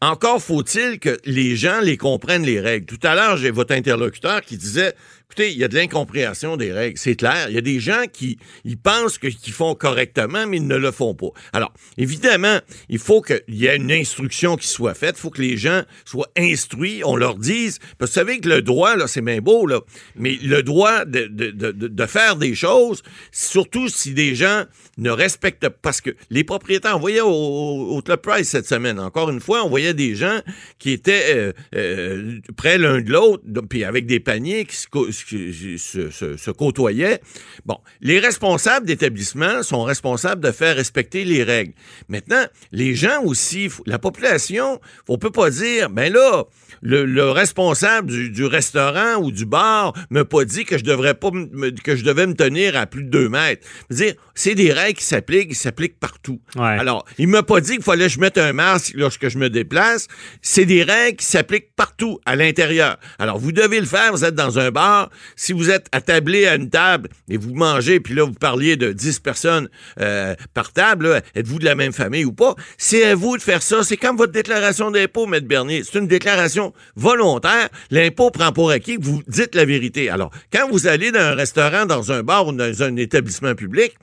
Encore 0.00 0.42
faut-il 0.42 0.98
que 0.98 1.18
les 1.24 1.56
gens 1.56 1.80
les 1.80 1.96
comprennent, 1.96 2.44
les 2.44 2.60
règles. 2.60 2.86
Tout 2.86 3.06
à 3.06 3.14
l'heure, 3.14 3.36
j'ai 3.36 3.50
votre 3.50 3.74
interlocuteur 3.74 4.40
qui 4.42 4.56
disait 4.56 4.94
Écoutez, 5.30 5.52
il 5.52 5.58
y 5.58 5.64
a 5.64 5.68
de 5.68 5.76
l'incompréhension 5.76 6.56
des 6.56 6.72
règles. 6.72 6.98
C'est 6.98 7.14
clair. 7.14 7.46
Il 7.48 7.54
y 7.54 7.58
a 7.58 7.60
des 7.60 7.78
gens 7.78 8.02
qui 8.12 8.36
pensent 8.82 9.16
qu'ils 9.16 9.52
font 9.52 9.76
correctement, 9.76 10.44
mais 10.44 10.56
ils 10.56 10.66
ne 10.66 10.74
le 10.74 10.90
font 10.90 11.14
pas. 11.14 11.28
Alors, 11.52 11.72
évidemment, 11.96 12.58
il 12.88 12.98
faut 12.98 13.22
qu'il 13.22 13.40
y 13.46 13.66
ait 13.66 13.76
une 13.76 13.92
instruction 13.92 14.56
qui 14.56 14.66
soit 14.66 14.94
faite. 14.94 15.14
Il 15.18 15.20
faut 15.20 15.30
que 15.30 15.40
les 15.40 15.56
gens 15.56 15.82
soient 16.04 16.32
instruits. 16.36 17.02
On 17.04 17.14
leur 17.14 17.36
dise. 17.36 17.78
Parce 17.96 18.10
que 18.10 18.14
vous 18.20 18.26
savez 18.26 18.40
que 18.40 18.48
le 18.48 18.60
droit, 18.60 18.96
là, 18.96 19.06
c'est 19.06 19.20
bien 19.20 19.38
beau, 19.38 19.68
là. 19.68 19.82
Mais 20.16 20.36
le 20.42 20.64
droit 20.64 21.04
de, 21.04 22.06
faire 22.06 22.34
des 22.34 22.56
choses, 22.56 23.04
surtout 23.30 23.88
si 23.88 24.14
des 24.14 24.34
gens 24.34 24.64
ne 24.98 25.10
respectent 25.10 25.68
pas. 25.68 25.78
Parce 25.80 26.00
que 26.00 26.10
les 26.30 26.42
propriétaires, 26.42 26.96
on 26.96 27.00
voyait 27.00 27.20
au, 27.20 27.28
au 27.28 28.02
cette 28.42 28.66
semaine, 28.66 28.98
encore 28.98 29.30
une 29.30 29.39
fois, 29.40 29.64
on 29.64 29.68
voyait 29.68 29.94
des 29.94 30.14
gens 30.14 30.40
qui 30.78 30.90
étaient 30.90 31.34
euh, 31.34 31.52
euh, 31.74 32.38
près 32.56 32.78
l'un 32.78 33.00
de 33.00 33.10
l'autre, 33.10 33.42
puis 33.68 33.84
avec 33.84 34.06
des 34.06 34.20
paniers 34.20 34.64
qui 34.64 34.76
se 34.76 34.86
se, 35.10 36.10
se, 36.10 36.36
se, 36.36 36.50
côtoyaient. 36.50 37.20
Bon, 37.64 37.78
les 38.00 38.18
responsables 38.18 38.86
d'établissement 38.86 39.62
sont 39.62 39.82
responsables 39.82 40.42
de 40.42 40.52
faire 40.52 40.76
respecter 40.76 41.24
les 41.24 41.42
règles. 41.42 41.72
Maintenant, 42.08 42.44
les 42.72 42.94
gens 42.94 43.22
aussi, 43.24 43.68
la 43.86 43.98
population, 43.98 44.80
on 45.08 45.18
peut 45.18 45.30
pas 45.30 45.50
dire, 45.50 45.90
ben 45.90 46.12
là, 46.12 46.44
le, 46.82 47.04
le 47.04 47.30
responsable 47.30 48.10
du, 48.10 48.30
du, 48.30 48.44
restaurant 48.44 49.16
ou 49.16 49.30
du 49.30 49.44
bar 49.44 49.92
m'a 50.10 50.24
pas 50.24 50.44
dit 50.44 50.64
que 50.64 50.78
je 50.78 50.84
devrais 50.84 51.14
pas 51.14 51.30
me, 51.30 51.70
que 51.70 51.96
je 51.96 52.04
devais 52.04 52.26
me 52.26 52.34
tenir 52.34 52.76
à 52.76 52.86
plus 52.86 53.04
de 53.04 53.10
deux 53.10 53.28
mètres. 53.28 53.66
dire, 53.90 54.14
c'est 54.34 54.54
des 54.54 54.72
règles 54.72 54.98
qui 54.98 55.04
s'appliquent, 55.04 55.50
qui 55.50 55.54
s'appliquent 55.54 55.98
partout. 55.98 56.40
Ouais. 56.56 56.62
Alors, 56.62 57.04
il 57.18 57.28
m'a 57.28 57.42
pas 57.42 57.60
dit 57.60 57.74
qu'il 57.74 57.82
fallait 57.82 58.06
que 58.06 58.12
je 58.12 58.20
mette 58.20 58.38
un 58.38 58.52
masque 58.52 58.92
lorsque 58.94 59.28
je 59.30 59.38
me 59.38 59.48
déplace. 59.48 60.08
C'est 60.42 60.66
des 60.66 60.82
règles 60.82 61.16
qui 61.16 61.24
s'appliquent 61.26 61.74
partout 61.74 62.20
à 62.26 62.36
l'intérieur. 62.36 62.98
Alors, 63.18 63.38
vous 63.38 63.52
devez 63.52 63.80
le 63.80 63.86
faire. 63.86 64.12
Vous 64.12 64.24
êtes 64.24 64.34
dans 64.34 64.58
un 64.58 64.70
bar. 64.70 65.10
Si 65.36 65.52
vous 65.52 65.70
êtes 65.70 65.86
attablé 65.92 66.46
à 66.46 66.56
une 66.56 66.68
table 66.68 67.08
et 67.28 67.36
vous 67.36 67.54
mangez, 67.54 68.00
puis 68.00 68.14
là, 68.14 68.24
vous 68.24 68.34
parliez 68.34 68.76
de 68.76 68.92
10 68.92 69.20
personnes 69.20 69.68
euh, 70.00 70.34
par 70.52 70.72
table, 70.72 71.22
êtes-vous 71.34 71.58
de 71.58 71.64
la 71.64 71.74
même 71.74 71.92
famille 71.92 72.24
ou 72.24 72.32
pas? 72.32 72.54
C'est 72.76 73.04
à 73.04 73.14
vous 73.14 73.36
de 73.36 73.42
faire 73.42 73.62
ça. 73.62 73.82
C'est 73.82 73.96
comme 73.96 74.16
votre 74.16 74.32
déclaration 74.32 74.90
d'impôt, 74.90 75.26
M. 75.32 75.40
Bernier. 75.40 75.82
C'est 75.84 75.98
une 75.98 76.06
déclaration 76.06 76.72
volontaire. 76.96 77.68
L'impôt 77.90 78.30
prend 78.30 78.52
pour 78.52 78.70
acquis 78.70 78.98
que 78.98 79.04
vous 79.04 79.22
dites 79.26 79.54
la 79.54 79.64
vérité. 79.64 80.10
Alors, 80.10 80.30
quand 80.52 80.68
vous 80.70 80.86
allez 80.86 81.12
dans 81.12 81.20
un 81.20 81.34
restaurant, 81.34 81.86
dans 81.86 82.12
un 82.12 82.22
bar 82.22 82.46
ou 82.46 82.52
dans 82.52 82.82
un 82.82 82.96
établissement 82.96 83.54
public, 83.54 83.94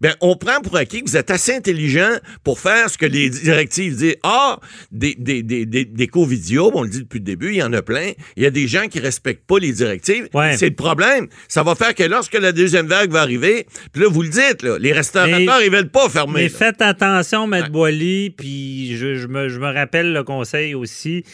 ben, 0.00 0.14
on 0.20 0.36
prend 0.36 0.60
pour 0.60 0.76
acquis 0.76 1.02
que 1.02 1.10
vous 1.10 1.16
êtes 1.16 1.30
assez 1.30 1.54
intelligent 1.54 2.18
pour 2.42 2.58
faire 2.60 2.90
ce 2.90 2.98
que 2.98 3.06
les 3.06 3.30
directives 3.30 3.96
disent. 3.96 4.16
Ah, 4.22 4.58
des, 4.92 5.14
des, 5.18 5.42
des, 5.42 5.66
des, 5.66 5.84
des 5.84 6.06
co-vidéos, 6.06 6.70
on 6.74 6.82
le 6.82 6.88
dit 6.88 7.00
depuis 7.00 7.18
le 7.18 7.24
début, 7.24 7.50
il 7.50 7.56
y 7.56 7.62
en 7.62 7.72
a 7.72 7.82
plein. 7.82 8.12
Il 8.36 8.42
y 8.42 8.46
a 8.46 8.50
des 8.50 8.66
gens 8.68 8.86
qui 8.88 9.00
respectent 9.00 9.46
pas 9.46 9.58
les 9.58 9.72
directives. 9.72 10.28
Ouais. 10.34 10.56
C'est 10.56 10.68
le 10.68 10.74
problème. 10.74 11.28
Ça 11.48 11.62
va 11.62 11.74
faire 11.74 11.94
que 11.94 12.04
lorsque 12.04 12.34
la 12.34 12.52
deuxième 12.52 12.86
vague 12.86 13.10
va 13.10 13.20
arriver, 13.20 13.66
puis 13.92 14.02
là, 14.02 14.08
vous 14.08 14.22
le 14.22 14.28
dites, 14.28 14.62
là, 14.62 14.78
les 14.78 14.92
restaurateurs, 14.92 15.58
mais, 15.58 15.66
ils 15.66 15.70
veulent 15.72 15.90
pas 15.90 16.08
fermer. 16.08 16.34
Mais 16.34 16.48
là. 16.48 16.56
faites 16.56 16.82
attention, 16.82 17.46
Maître 17.46 17.66
ouais. 17.66 17.70
Boily, 17.72 18.30
puis 18.30 18.96
je, 18.96 19.16
je, 19.16 19.26
me, 19.26 19.48
je 19.48 19.58
me 19.58 19.72
rappelle 19.72 20.12
le 20.12 20.24
conseil 20.24 20.74
aussi. 20.74 21.24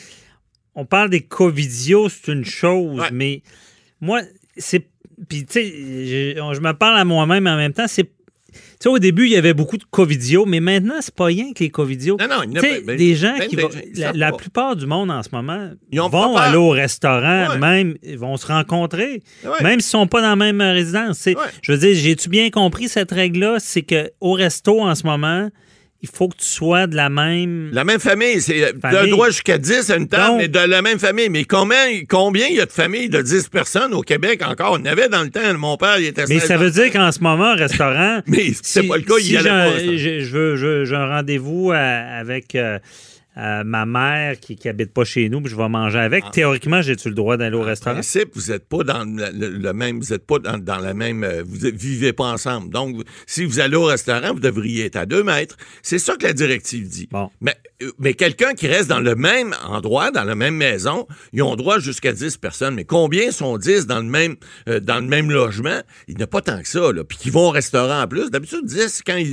On 0.75 0.85
parle 0.85 1.11
des 1.11 1.23
covidios, 1.23 2.09
c'est 2.09 2.33
une 2.33 2.45
chose, 2.45 3.01
Ouais. 3.01 3.09
mais 3.13 3.43
moi, 4.01 4.21
c'est. 4.57 4.87
Puis, 5.29 5.45
tu 5.45 5.53
sais, 5.53 5.67
je, 5.67 6.55
je 6.55 6.61
me 6.61 6.73
parle 6.73 6.99
à 6.99 7.05
moi-même 7.05 7.47
en 7.47 7.57
même 7.57 7.75
temps, 7.75 7.87
c'est 7.89 8.11
sais, 8.85 8.89
au 8.89 8.99
début, 8.99 9.27
il 9.27 9.33
y 9.33 9.37
avait 9.37 9.55
beaucoup 9.55 9.77
de 9.77 9.85
covidios, 9.85 10.47
mais 10.47 10.61
maintenant, 10.61 10.95
c'est 11.01 11.15
pas 11.15 11.27
rien 11.27 11.53
que 11.53 11.63
les 11.63 11.71
covidios. 11.71 12.17
Non, 12.19 12.27
non, 12.29 12.43
il 12.45 12.53
y 12.53 12.59
a 12.59 12.61
Tu 12.63 12.69
sais, 12.69 12.81
ben- 12.81 12.97
des 12.97 13.15
gens 13.15 13.37
ben 13.39 13.47
qui 13.49 13.57
vont. 13.57 13.69
La, 14.15 14.33
plupart 14.33 14.77
du 14.77 14.87
monde 14.87 15.11
en 15.11 15.23
ce 15.23 15.29
moment 15.33 15.71
Ils 15.93 16.01
vont 16.01 16.37
aller 16.37 16.57
au 16.57 16.71
restaurant, 16.71 17.51
Ouais. 17.51 17.59
même, 17.59 17.97
ils 18.03 18.19
vont 18.19 18.37
se 18.37 18.47
rencontrer, 18.47 19.23
Ouais. 19.45 19.63
même 19.63 19.81
s'ils 19.81 19.91
sont 19.91 20.07
pas 20.07 20.21
dans 20.23 20.31
la 20.31 20.37
même 20.37 20.61
résidence. 20.61 21.21
Tu 21.23 21.31
Ouais. 21.31 21.43
Je 21.63 21.73
veux 21.73 21.79
dire, 21.79 21.95
j'ai-tu 21.95 22.29
bien 22.29 22.51
compris 22.51 22.89
cette 22.89 23.11
règle-là? 23.11 23.57
C'est 23.59 23.83
qu'au 23.83 24.33
resto, 24.33 24.81
en 24.81 24.95
ce 24.95 25.05
moment, 25.05 25.49
il 26.03 26.09
faut 26.09 26.29
que 26.29 26.37
tu 26.39 26.47
sois 26.47 26.87
de 26.87 26.97
la 26.97 27.11
même. 27.11 27.69
La 27.73 27.85
même 27.85 28.01
famille, 28.01 28.41
c'est 28.41 28.73
Famille. 28.81 29.01
le 29.03 29.11
droit 29.11 29.27
jusqu'à 29.29 29.59
10 29.59 29.91
à 29.91 29.97
une 29.97 30.09
table, 30.09 30.27
Donc- 30.29 30.39
mais 30.39 30.49
de 30.49 30.59
la 30.59 30.81
même 30.81 30.99
famille. 30.99 31.29
Mais 31.29 31.45
combien 31.45 31.77
combien 32.09 32.47
il 32.47 32.57
y 32.57 32.61
a 32.61 32.65
de 32.67 32.73
familles 32.73 33.11
de 33.11 33.21
10 33.21 33.49
personnes 33.49 33.93
au 33.93 34.01
Québec 34.01 34.43
encore? 34.43 34.73
On 34.73 34.83
en 34.83 34.87
avait 34.87 35.09
dans 35.11 35.23
le 35.23 35.29
temps, 35.31 35.53
mon 35.59 35.77
père, 35.77 35.99
il 35.99 36.07
était 36.07 36.25
Mais 36.29 36.39
16 36.39 36.49
ça 36.49 36.57
veut 36.57 36.71
dire 36.71 36.91
qu'en 36.91 37.13
ce 37.13 37.21
moment, 37.21 37.53
au 37.53 37.57
restaurant. 37.57 38.21
Mais 38.27 38.53
c'est 38.63 38.85
pas 38.85 38.97
le 38.97 39.03
cas, 39.03 39.15
il 39.19 39.27
y 39.27 39.29
si 39.29 39.37
au 39.37 39.41
un- 39.47 39.65
restaurant. 39.71 39.97
je, 39.97 40.31
veux, 40.65 40.85
j'ai 40.87 40.97
un 40.97 41.07
rendez-vous 41.07 41.73
avec 41.73 42.55
euh, 42.55 42.79
euh, 43.37 43.63
ma 43.65 43.87
mère 43.87 44.41
qui, 44.41 44.57
qui 44.57 44.69
habite 44.69 44.93
pas 44.93 45.05
chez 45.05 45.29
nous, 45.29 45.41
puis 45.41 45.51
je 45.51 45.57
vais 45.57 45.69
manger 45.69 45.99
avec. 46.01 46.25
Ah. 46.27 46.31
Théoriquement, 46.33 46.83
j'ai-tu 46.83 47.09
le 47.09 47.15
droit 47.15 47.37
d'aller 47.37 47.57
au 47.57 47.63
En 47.63 47.65
restaurant? 47.65 47.95
principe, 47.95 48.31
vous 48.35 48.51
n'êtes 48.53 48.69
pas 48.69 48.83
dans 48.83 49.05
le, 49.05 49.73
même, 49.73 49.99
vous 50.01 50.13
êtes 50.13 50.27
pas 50.27 50.39
dans, 50.41 50.59
dans 50.59 50.79
la 50.79 50.95
même, 50.95 51.23
euh, 51.23 51.43
vous 51.47 51.69
vivez 51.73 52.13
pas 52.13 52.25
ensemble. 52.25 52.71
Donc, 52.71 52.97
si 53.27 53.45
vous 53.45 53.61
allez 53.61 53.77
au 53.77 53.85
restaurant, 53.85 54.33
vous 54.35 54.41
devriez 54.41 54.87
être 54.87 54.97
à 54.97 55.07
deux 55.07 55.23
mètres. 55.23 55.57
C'est 55.83 55.99
ça 56.01 56.17
que 56.17 56.27
la 56.27 56.33
directive 56.33 56.89
dit. 56.89 57.09
Bon. 57.11 57.31
Mais, 57.41 57.55
mais 57.99 58.15
quelqu'un 58.15 58.53
qui 58.55 58.67
reste 58.67 58.89
dans 58.89 59.01
le 59.01 59.15
même 59.15 59.55
endroit, 59.67 60.11
dans 60.11 60.25
la 60.25 60.35
même 60.35 60.55
maison, 60.55 61.07
ils 61.33 61.43
ont 61.43 61.57
droit 61.57 61.79
jusqu'à 61.79 62.13
10 62.13 62.37
personnes. 62.37 62.75
Mais 62.75 62.85
combien 62.85 63.31
sont 63.31 63.57
10 63.57 63.87
dans 63.87 63.99
le 64.01 64.05
même, 64.05 64.37
euh, 64.69 64.81
dans 64.81 64.97
le 65.01 65.07
même 65.07 65.31
logement? 65.31 65.81
Il 66.07 66.17
n'y 66.17 66.23
a 66.23 66.27
pas 66.27 66.43
tant 66.43 66.61
que 66.61 66.69
ça, 66.69 66.93
là. 66.93 67.05
Puis 67.05 67.17
qui 67.17 67.31
vont 67.31 67.47
au 67.49 67.51
restaurant 67.51 68.03
en 68.03 68.07
plus. 68.07 68.31
D'habitude, 68.31 68.65
10, 68.65 69.03
quand 69.07 69.17
ils, 69.17 69.27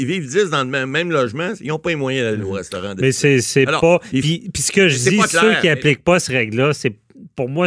ils 0.00 0.06
vivent 0.06 0.28
10 0.28 0.50
dans 0.50 0.64
le 0.64 0.68
même, 0.70 0.90
même 0.90 1.10
logement, 1.10 1.52
ils 1.60 1.68
n'ont 1.68 1.78
pas 1.78 1.90
les 1.90 1.96
moyens 1.96 2.30
d'aller 2.30 2.42
au 2.44 2.52
restaurant. 2.52 2.94
Mais 2.98 3.12
c'est 3.12 3.64
pas. 3.80 4.00
il- 4.12 4.20
Puis, 4.20 4.50
puis 4.52 4.62
ce 4.62 4.72
que 4.72 4.88
je 4.88 4.96
dis, 5.10 5.16
ceux 5.40 5.54
qui 5.60 5.66
n'appliquent 5.68 6.04
pas 6.04 6.20
cette 6.20 6.34
règle-là, 6.34 6.72
c'est 6.74 6.94
pour 7.34 7.48
moi, 7.48 7.66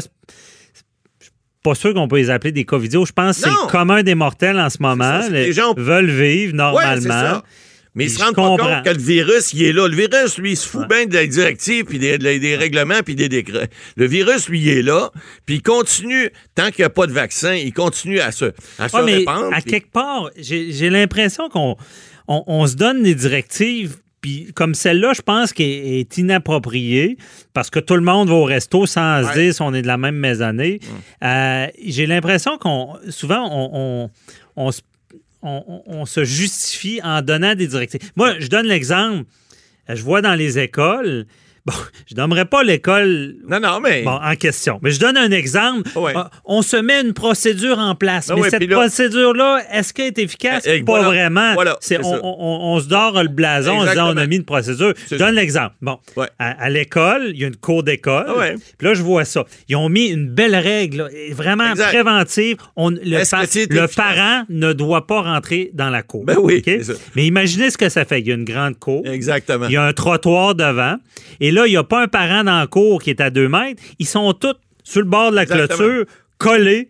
pas 1.63 1.75
sûr 1.75 1.93
qu'on 1.93 2.07
peut 2.07 2.17
les 2.17 2.29
appeler 2.29 2.51
des 2.51 2.63
cas 2.65 2.77
vidéo. 2.77 3.05
Je 3.05 3.11
pense 3.11 3.37
que 3.37 3.43
c'est 3.43 3.49
le 3.49 3.69
commun 3.71 4.03
des 4.03 4.15
mortels 4.15 4.59
en 4.59 4.69
ce 4.69 4.77
moment. 4.81 5.21
ça, 5.23 5.29
Les- 5.29 5.51
gens- 5.51 5.73
veulent 5.75 6.09
vivre 6.09 6.53
normalement. 6.55 7.41
Mais 7.97 8.05
ils 8.05 8.09
se 8.11 8.23
rendent 8.23 8.35
pas 8.35 8.47
compte 8.47 8.83
que 8.85 8.89
le 8.91 9.01
virus, 9.01 9.51
il 9.53 9.63
est 9.63 9.73
là. 9.73 9.87
Le 9.87 9.95
virus, 9.95 10.37
lui, 10.37 10.51
il 10.51 10.55
se 10.55 10.67
fout 10.67 10.87
bien 10.87 11.05
des 11.05 11.27
directives, 11.27 11.83
puis 11.85 11.99
des, 11.99 12.17
des- 12.17 12.39
des 12.39 12.55
règlements, 12.55 13.01
puis 13.03 13.15
des 13.15 13.27
décrets. 13.27 13.69
Le 13.97 14.05
virus, 14.05 14.47
lui, 14.47 14.61
il 14.61 14.69
est 14.69 14.81
là, 14.83 15.09
puis 15.45 15.55
il 15.55 15.61
continue, 15.61 16.29
tant 16.55 16.67
qu'il 16.67 16.79
n'y 16.83 16.85
a 16.85 16.89
pas 16.89 17.07
de 17.07 17.11
vaccin, 17.13 17.53
il 17.55 17.73
continue 17.73 18.19
à 18.19 18.31
se, 18.31 18.45
à 18.79 18.87
se 18.87 18.95
Ouais, 18.95 19.03
mais 19.03 19.15
répandre. 19.17 19.49
à 19.53 19.61
quelque 19.61 19.91
part, 19.91 20.29
j'ai 20.37 20.89
l'impression 20.89 21.49
qu'on 21.49 21.75
on, 22.27 22.43
on 22.47 22.67
se 22.67 22.75
donne 22.75 23.03
des 23.03 23.15
directives. 23.15 23.97
Puis 24.19 24.51
comme 24.55 24.73
celle-là, 24.73 25.13
je 25.15 25.21
pense 25.21 25.53
qu'elle 25.53 25.67
est 25.67 26.17
inappropriée 26.17 27.17
parce 27.53 27.69
que 27.69 27.79
tout 27.79 27.93
le 27.95 28.01
monde 28.01 28.29
va 28.29 28.33
au 28.33 28.43
resto 28.45 28.87
sans 28.87 29.23
se 29.23 29.33
dire 29.33 29.53
si 29.53 29.61
on 29.61 29.73
est 29.75 29.83
de 29.83 29.87
la 29.87 29.97
même 29.97 30.15
maisonnée. 30.15 30.79
Euh, 31.23 31.67
j'ai 31.85 32.07
l'impression 32.07 32.57
qu'on 32.57 32.95
souvent 33.09 33.47
on, 33.51 33.69
on, 33.73 34.09
on 34.65 34.71
se- 34.71 34.81
on- 35.41 36.05
se 36.05 36.23
justifie 36.23 36.99
en 37.03 37.21
donnant 37.21 37.55
des 37.55 37.67
directives. 37.67 38.01
Moi, 38.15 38.39
je 38.39 38.47
donne 38.47 38.65
l'exemple. 38.65 39.25
Je 39.87 40.01
vois 40.01 40.21
dans 40.21 40.35
les 40.35 40.59
écoles. 40.59 41.25
Bon, 41.67 41.73
je 42.09 42.15
nommerai 42.15 42.45
pas 42.45 42.63
l'école 42.63 43.35
Non, 43.45 43.59
non, 43.59 43.81
mais. 43.81 44.01
Bon, 44.03 44.11
en 44.23 44.35
question. 44.35 44.79
Mais 44.81 44.91
je 44.91 45.01
donne 45.01 45.17
un 45.17 45.31
exemple. 45.31 45.89
Ouais. 45.97 46.15
Euh, 46.15 46.21
On 46.45 46.61
se 46.61 46.77
met 46.77 47.01
une 47.01 47.11
procédure 47.13 47.77
en 47.77 47.93
place. 47.93 48.29
Ah 48.31 48.35
mais 48.35 48.43
ouais, 48.43 48.49
cette 48.49 48.63
là- 48.63 48.77
procédure-là, 48.77 49.59
est-ce 49.73 49.93
qu'elle 49.93 50.07
est 50.07 50.19
efficace? 50.19 50.63
Eh, 50.65 50.77
eh, 50.77 50.83
pas 50.83 50.93
voilà. 51.01 51.07
vraiment? 51.09 51.53
Voilà, 51.55 51.75
C'est- 51.81 51.95
c'est 51.95 52.05
on, 52.05 52.13
ça. 52.13 52.19
on- 52.23 52.59
on 52.75 52.79
se 52.79 52.87
dort 52.87 53.21
le 53.21 53.27
blason 53.27 53.79
en 53.79 53.85
disant 53.85 54.13
on 54.13 54.17
a 54.17 54.25
mis 54.27 54.37
une 54.37 54.45
procédure. 54.45 54.93
Je 55.11 55.17
donne 55.17 55.35
l'exemple. 55.35 55.75
Bon, 55.81 55.97
Ouais. 56.15 56.27
à, 56.39 56.51
à 56.63 56.69
l'école, 56.69 57.31
il 57.33 57.39
y 57.41 57.43
a 57.43 57.47
une 57.47 57.57
cour 57.57 57.83
d'école. 57.83 58.25
Ah. 58.29 58.51
Puis 58.77 58.87
là, 58.87 58.93
je 58.93 59.01
vois 59.03 59.25
ça. 59.25 59.43
Ils 59.67 59.75
ont 59.75 59.89
mis 59.89 60.07
une 60.07 60.29
belle 60.29 60.55
règle, 60.55 60.97
là, 60.97 61.07
vraiment 61.33 61.71
Exact. 61.71 61.87
préventive. 61.89 62.57
On, 62.77 62.91
le 62.91 63.29
pa- 63.29 63.87
parent 63.93 64.43
ne 64.49 64.71
doit 64.73 65.05
pas 65.05 65.21
rentrer 65.21 65.71
dans 65.73 65.89
la 65.89 66.01
cour. 66.01 66.23
Ben 66.23 66.37
oui. 66.39 66.63
Mais 67.15 67.25
imaginez 67.25 67.69
ce 67.71 67.77
que 67.77 67.89
ça 67.89 68.05
fait. 68.05 68.21
Il 68.21 68.27
y 68.27 68.31
a 68.31 68.35
une 68.35 68.45
grande 68.45 68.79
cour. 68.79 69.01
Exactement. 69.05 69.65
Il 69.67 69.73
y 69.73 69.77
a 69.77 69.83
un 69.83 69.93
trottoir 69.93 70.55
devant. 70.55 70.95
Et 71.39 71.51
là, 71.51 71.56
il 71.65 71.71
n'y 71.71 71.77
a 71.77 71.83
pas 71.83 72.03
un 72.03 72.07
parent 72.07 72.43
dans 72.43 72.59
la 72.59 72.67
cour 72.67 73.01
qui 73.01 73.09
est 73.09 73.21
à 73.21 73.29
deux 73.29 73.47
mètres. 73.49 73.81
Ils 73.99 74.07
sont 74.07 74.31
tous 74.33 74.55
sur 74.83 75.01
le 75.01 75.07
bord 75.07 75.31
de 75.31 75.35
la 75.35 75.43
Exactement. 75.43 75.77
clôture, 75.77 76.05
collés. 76.37 76.89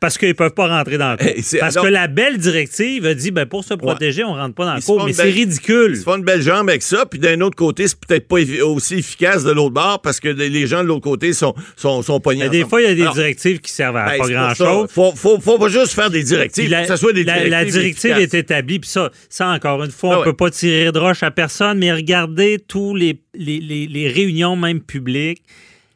Parce 0.00 0.16
qu'ils 0.16 0.28
ne 0.28 0.32
peuvent 0.34 0.54
pas 0.54 0.68
rentrer 0.68 0.96
dans 0.96 1.16
cour. 1.16 1.26
Eh, 1.34 1.42
c'est- 1.42 1.58
Parce 1.58 1.74
alors- 1.76 1.86
que 1.86 1.90
la 1.90 2.06
belle 2.06 2.38
directive 2.38 3.04
a 3.04 3.14
dit 3.14 3.32
ben, 3.32 3.46
pour 3.46 3.64
se 3.64 3.74
protéger, 3.74 4.22
on 4.22 4.36
ne 4.36 4.40
rentre 4.40 4.54
pas 4.54 4.64
dans 4.64 4.70
la 4.74 4.78
Ils 4.78 4.82
se 4.82 4.86
cour. 4.86 5.00
font 5.00 5.06
Mais 5.06 5.12
c'est 5.12 5.22
ridicule. 5.24 5.90
Ils 5.94 5.96
se 5.98 6.02
font 6.04 6.16
une 6.16 6.22
belle 6.24 6.40
jambe 6.40 6.68
avec 6.68 6.82
ça, 6.82 7.04
puis 7.04 7.18
d'un 7.18 7.40
autre 7.40 7.56
côté, 7.56 7.88
c'est 7.88 7.98
peut-être 7.98 8.28
pas 8.28 8.36
aussi 8.64 8.94
efficace 8.98 9.42
de 9.42 9.50
l'autre 9.50 9.74
bord 9.74 10.00
parce 10.00 10.20
que 10.20 10.28
les 10.28 10.66
gens 10.68 10.84
de 10.84 10.88
l'autre 10.88 11.02
côté 11.02 11.32
sont, 11.32 11.52
sont, 11.74 12.02
sont 12.02 12.20
pognés. 12.20 12.44
Mais 12.44 12.48
des 12.50 12.58
ensemble. 12.58 12.70
fois, 12.70 12.80
il 12.82 12.88
y 12.88 12.90
a 12.90 12.94
des 12.94 13.02
Alors, 13.02 13.14
directives 13.14 13.58
qui 13.60 13.72
servent 13.72 13.96
à 13.96 14.06
ben, 14.10 14.18
pas 14.18 14.28
grand-chose. 14.28 14.88
ça. 14.88 14.94
Faut, 14.94 15.12
faut, 15.16 15.40
faut 15.40 15.58
pas 15.58 15.68
juste 15.68 15.92
faire 15.94 16.10
des 16.10 16.22
directives, 16.22 16.70
la, 16.70 16.86
que 16.86 16.94
soit 16.96 17.12
des 17.12 17.24
la- 17.24 17.32
directives. 17.32 17.50
la 17.50 17.64
directive 17.64 18.10
efficaces. 18.12 18.34
est 18.34 18.38
établie, 18.38 18.78
puis 18.78 18.90
ça, 18.90 19.10
ça, 19.28 19.48
encore 19.48 19.82
une 19.82 19.90
fois, 19.90 20.10
Ah 20.12 20.16
on 20.16 20.18
ouais. 20.20 20.24
peut 20.26 20.36
pas 20.36 20.50
tirer 20.52 20.92
de 20.92 20.98
roche 21.00 21.24
à 21.24 21.32
personne, 21.32 21.78
mais 21.78 21.92
regardez 21.92 22.58
tous 22.68 22.94
les, 22.94 23.20
les, 23.34 23.58
les- 23.58 23.88
les 23.88 24.08
réunions, 24.08 24.54
même 24.54 24.80
publiques, 24.80 25.42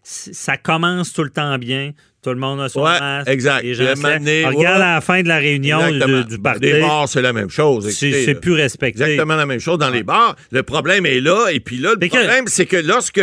ça 0.03 0.57
commence 0.57 1.12
tout 1.12 1.22
le 1.22 1.30
temps 1.30 1.57
bien. 1.59 1.92
Tout 2.23 2.31
le 2.31 2.37
monde 2.37 2.61
a 2.61 2.68
son 2.68 2.83
Ouais, 2.85 3.01
masque. 3.01 3.29
exact. 3.29 3.64
Les 3.64 3.75
gens 3.75 3.85
Regarde 3.97 4.81
à 4.81 4.95
la 4.95 5.01
fin 5.01 5.23
de 5.23 5.29
la 5.29 5.39
réunion 5.39 5.81
du, 5.91 6.39
party. 6.39 6.61
Des 6.61 6.81
bars, 6.81 7.09
c'est 7.09 7.20
la 7.20 7.33
même 7.33 7.51
chose. 7.51 7.91
C'est 7.91 8.41
plus 8.41 8.53
respecté. 8.53 9.03
Exactement 9.03 9.35
la 9.35 9.45
même 9.47 9.59
chose 9.59 9.77
dans 9.79 9.91
les 9.91 10.05
bars. 10.05 10.37
Le 10.53 10.62
problème 10.62 11.05
est 11.05 11.20
là. 11.20 11.49
Et 11.51 11.59
puis 11.59 11.79
là, 11.79 11.95
le 12.01 12.07
que- 12.07 12.14
problème, 12.14 12.45
c'est 12.47 12.66
que 12.66 12.77
lorsque. 12.77 13.20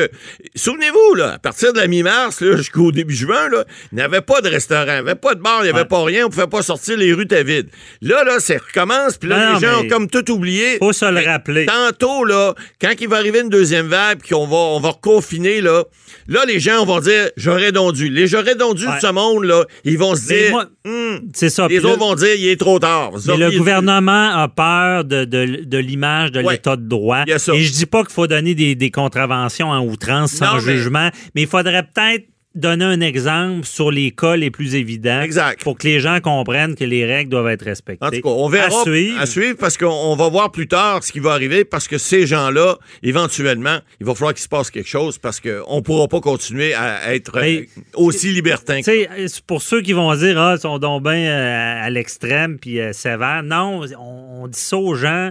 Souvenez-vous, 0.54 1.16
là, 1.16 1.34
à 1.36 1.40
partir 1.40 1.72
de 1.72 1.80
la 1.80 1.88
mi-mars 1.88 2.44
jusqu'au 2.58 2.92
début 2.92 3.16
juin, 3.16 3.48
là, 3.50 3.64
il 3.94 3.96
n'y 3.96 4.02
avait 4.02 4.20
pas 4.20 4.42
de 4.42 4.50
restaurant, 4.50 4.84
il 4.88 4.92
n'y 5.04 5.10
avait 5.10 5.16
pas 5.16 5.34
de 5.34 5.40
bar, 5.42 5.60
il 5.62 5.64
n'y 5.64 5.70
avait 5.70 5.80
Ouais. 5.82 5.86
pas 5.86 6.04
rien, 6.04 6.24
on 6.24 6.28
ne 6.28 6.34
pouvait 6.34 6.48
pas 6.48 6.62
sortir, 6.62 6.98
les 6.98 7.14
rues 7.14 7.24
étaient 7.24 7.44
vides. 7.46 7.70
Là, 8.02 8.26
là, 8.26 8.40
ça 8.40 8.56
recommence, 8.56 9.18
puis 9.18 9.30
là, 9.30 9.54
Non, 9.54 9.60
les 9.60 9.66
gens 9.66 9.80
ont 9.82 9.88
comme 9.88 10.10
tout 10.10 10.30
oublié. 10.32 10.78
Faut 10.80 10.92
se 10.92 11.06
le 11.10 11.22
rappeler. 11.26 11.66
Tantôt, 11.68 12.26
là, 12.26 12.54
quand 12.82 12.92
il 13.00 13.08
va 13.08 13.16
arriver 13.18 13.40
une 13.42 13.50
deuxième 13.50 13.88
vague, 13.88 14.20
puis 14.20 14.30
qu'on 14.36 14.46
va, 14.48 14.58
on 14.58 14.80
va 14.82 14.90
reconfiner, 14.90 15.62
là, 15.62 15.84
là, 16.28 16.44
les 16.46 16.60
gens 16.60 16.84
vont 16.86 17.00
dire 17.00 17.30
j'aurais 17.38 17.72
donc 17.72 17.94
dû. 17.94 18.10
Les 18.10 18.28
j'aurais 18.28 18.56
donc 18.56 18.76
dû 18.76 18.89
Ouais. 18.90 18.96
de 18.96 19.02
ce 19.02 19.12
monde, 19.12 19.44
là, 19.46 19.64
ils 19.84 19.98
vont 19.98 20.16
se 20.16 20.28
dire 20.28 20.52
moi, 20.52 20.66
Hum, 20.86 21.20
C'est 21.34 21.50
ça. 21.50 21.68
les 21.68 21.84
autres 21.86 22.00
vont 22.00 22.16
dire 22.16 22.36
il 22.36 22.48
est 22.48 22.60
trop 22.60 22.80
tard. 22.80 23.12
Mais 23.28 23.38
le 23.38 23.52
gouvernement 23.58 24.30
a 24.36 24.48
peur 24.48 25.04
de, 25.06 25.26
de- 25.26 25.78
l'image 25.78 26.32
de 26.32 26.40
l'État 26.40 26.76
de 26.76 26.88
droit. 26.88 27.24
Et 27.28 27.38
je 27.38 27.72
dis 27.72 27.86
pas 27.86 28.04
qu'il 28.04 28.14
faut 28.14 28.28
donner 28.28 28.56
des, 28.56 28.76
des 28.76 28.92
contraventions 28.92 29.70
en 29.70 29.80
outrance 29.86 30.32
sans 30.34 30.46
Non, 30.46 30.54
mais- 30.56 30.60
jugement, 30.78 31.10
mais 31.36 31.42
il 31.44 31.48
faudrait 31.48 31.84
peut-être 31.84 32.26
donner 32.56 32.84
un 32.86 33.00
exemple 33.02 33.66
sur 33.66 33.92
les 33.92 34.10
cas 34.12 34.36
les 34.36 34.50
plus 34.50 34.74
évidents 34.74 35.22
Exact. 35.22 35.62
pour 35.64 35.78
que 35.78 35.86
les 35.88 36.00
gens 36.00 36.20
comprennent 36.20 36.76
que 36.76 36.84
les 36.84 37.06
règles 37.06 37.30
doivent 37.30 37.48
être 37.50 37.64
respectées. 37.64 38.04
En 38.06 38.10
tout 38.10 38.22
cas, 38.22 38.30
on 38.30 38.50
verra 38.50 38.68
À 38.68 38.84
suivre. 38.84 39.20
à 39.22 39.26
suivre 39.28 39.56
parce 39.58 39.78
qu'on 39.78 39.86
on 39.88 40.16
va 40.16 40.28
voir 40.30 40.52
plus 40.52 40.68
tard 40.68 41.04
ce 41.04 41.12
qui 41.12 41.20
va 41.20 41.32
arriver 41.34 41.64
parce 41.64 41.88
que 41.88 41.98
ces 42.00 42.26
gens-là, 42.26 42.78
éventuellement, 43.04 43.78
il 44.00 44.06
va 44.06 44.16
falloir 44.16 44.34
qu'il 44.34 44.42
se 44.44 44.48
passe 44.50 44.72
quelque 44.72 44.90
chose 44.90 45.18
parce 45.20 45.40
qu'on 45.40 45.76
ne 45.78 45.82
pourra 45.82 46.08
pas 46.08 46.22
continuer 46.22 46.74
à 46.74 47.14
être 47.14 47.38
euh, 47.38 47.42
Mais- 47.42 47.68
aussi 47.96 48.32
libertin. 48.32 48.78
Tu 48.78 48.84
sais, 48.84 49.10
c'est 49.28 49.42
pour 49.46 49.62
ceux 49.62 49.82
qui 49.82 49.94
vont 49.94 50.14
dire 50.16 50.40
ah 50.40 50.56
ils 50.58 50.62
sont 50.62 50.80
donc 50.80 51.04
bien 51.04 51.14
euh, 51.14 51.86
à 51.86 51.90
l'extrême 51.90 52.58
puis 52.60 52.80
euh, 52.80 52.94
sévères. 52.94 53.44
Non, 53.44 53.82
on, 54.00 54.44
on 54.44 54.48
dit 54.48 54.60
ça 54.60 54.78
aux 54.78 54.96
gens. 54.96 55.30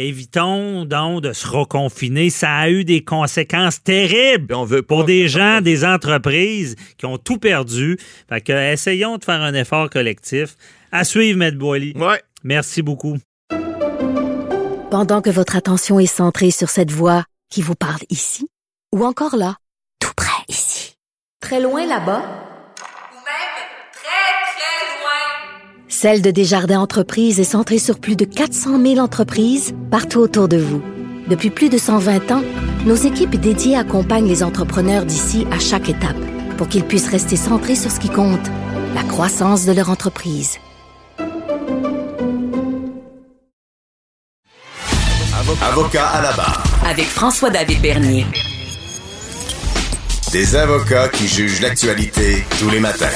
Évitons 0.00 0.84
donc 0.84 1.22
de 1.22 1.32
se 1.32 1.44
reconfiner. 1.44 2.30
Ça 2.30 2.54
a 2.54 2.70
eu 2.70 2.84
des 2.84 3.02
conséquences 3.02 3.82
terribles 3.82 4.54
on 4.54 4.64
veut 4.64 4.82
pour 4.82 5.04
des 5.04 5.26
gens, 5.26 5.60
des 5.60 5.84
entreprises 5.84 6.76
qui 6.98 7.06
ont 7.06 7.18
tout 7.18 7.38
perdu. 7.38 7.98
Fait 8.28 8.40
que 8.40 8.52
euh, 8.52 8.72
essayons 8.72 9.16
de 9.16 9.24
faire 9.24 9.42
un 9.42 9.54
effort 9.54 9.90
collectif. 9.90 10.56
À 10.92 11.02
suivre, 11.02 11.36
Maître 11.36 11.58
Boily. 11.58 11.94
Ouais. 11.96 12.22
Merci 12.44 12.80
beaucoup. 12.80 13.18
Pendant 14.92 15.20
que 15.20 15.30
votre 15.30 15.56
attention 15.56 15.98
est 15.98 16.06
centrée 16.06 16.52
sur 16.52 16.70
cette 16.70 16.92
voix 16.92 17.24
qui 17.50 17.60
vous 17.60 17.74
parle 17.74 18.00
ici, 18.08 18.46
ou 18.94 19.04
encore 19.04 19.34
là, 19.34 19.56
tout 19.98 20.14
près 20.16 20.44
ici, 20.48 20.94
très 21.40 21.60
loin 21.60 21.84
là-bas, 21.84 22.22
Ou 22.22 23.16
même 23.16 23.58
très, 23.92 24.30
très 24.54 25.00
loin. 25.00 25.87
Celle 26.00 26.22
de 26.22 26.30
Desjardins 26.30 26.78
Entreprises 26.78 27.40
est 27.40 27.42
centrée 27.42 27.80
sur 27.80 27.98
plus 27.98 28.14
de 28.14 28.24
400 28.24 28.80
000 28.80 28.98
entreprises 28.98 29.74
partout 29.90 30.20
autour 30.20 30.46
de 30.46 30.56
vous. 30.56 30.80
Depuis 31.26 31.50
plus 31.50 31.70
de 31.70 31.76
120 31.76 32.30
ans, 32.30 32.44
nos 32.86 32.94
équipes 32.94 33.34
dédiées 33.34 33.74
accompagnent 33.74 34.28
les 34.28 34.44
entrepreneurs 34.44 35.04
d'ici 35.04 35.44
à 35.50 35.58
chaque 35.58 35.88
étape 35.88 36.16
pour 36.56 36.68
qu'ils 36.68 36.84
puissent 36.84 37.08
rester 37.08 37.34
centrés 37.34 37.74
sur 37.74 37.90
ce 37.90 37.98
qui 37.98 38.10
compte, 38.10 38.46
la 38.94 39.02
croissance 39.02 39.66
de 39.66 39.72
leur 39.72 39.90
entreprise. 39.90 40.58
Avocat 45.60 46.06
à 46.06 46.22
la 46.22 46.32
barre. 46.34 46.62
Avec 46.86 47.06
François-David 47.06 47.82
Bernier. 47.82 48.24
Des 50.30 50.54
avocats 50.54 51.08
qui 51.08 51.26
jugent 51.26 51.60
l'actualité 51.60 52.44
tous 52.60 52.70
les 52.70 52.78
matins. 52.78 53.08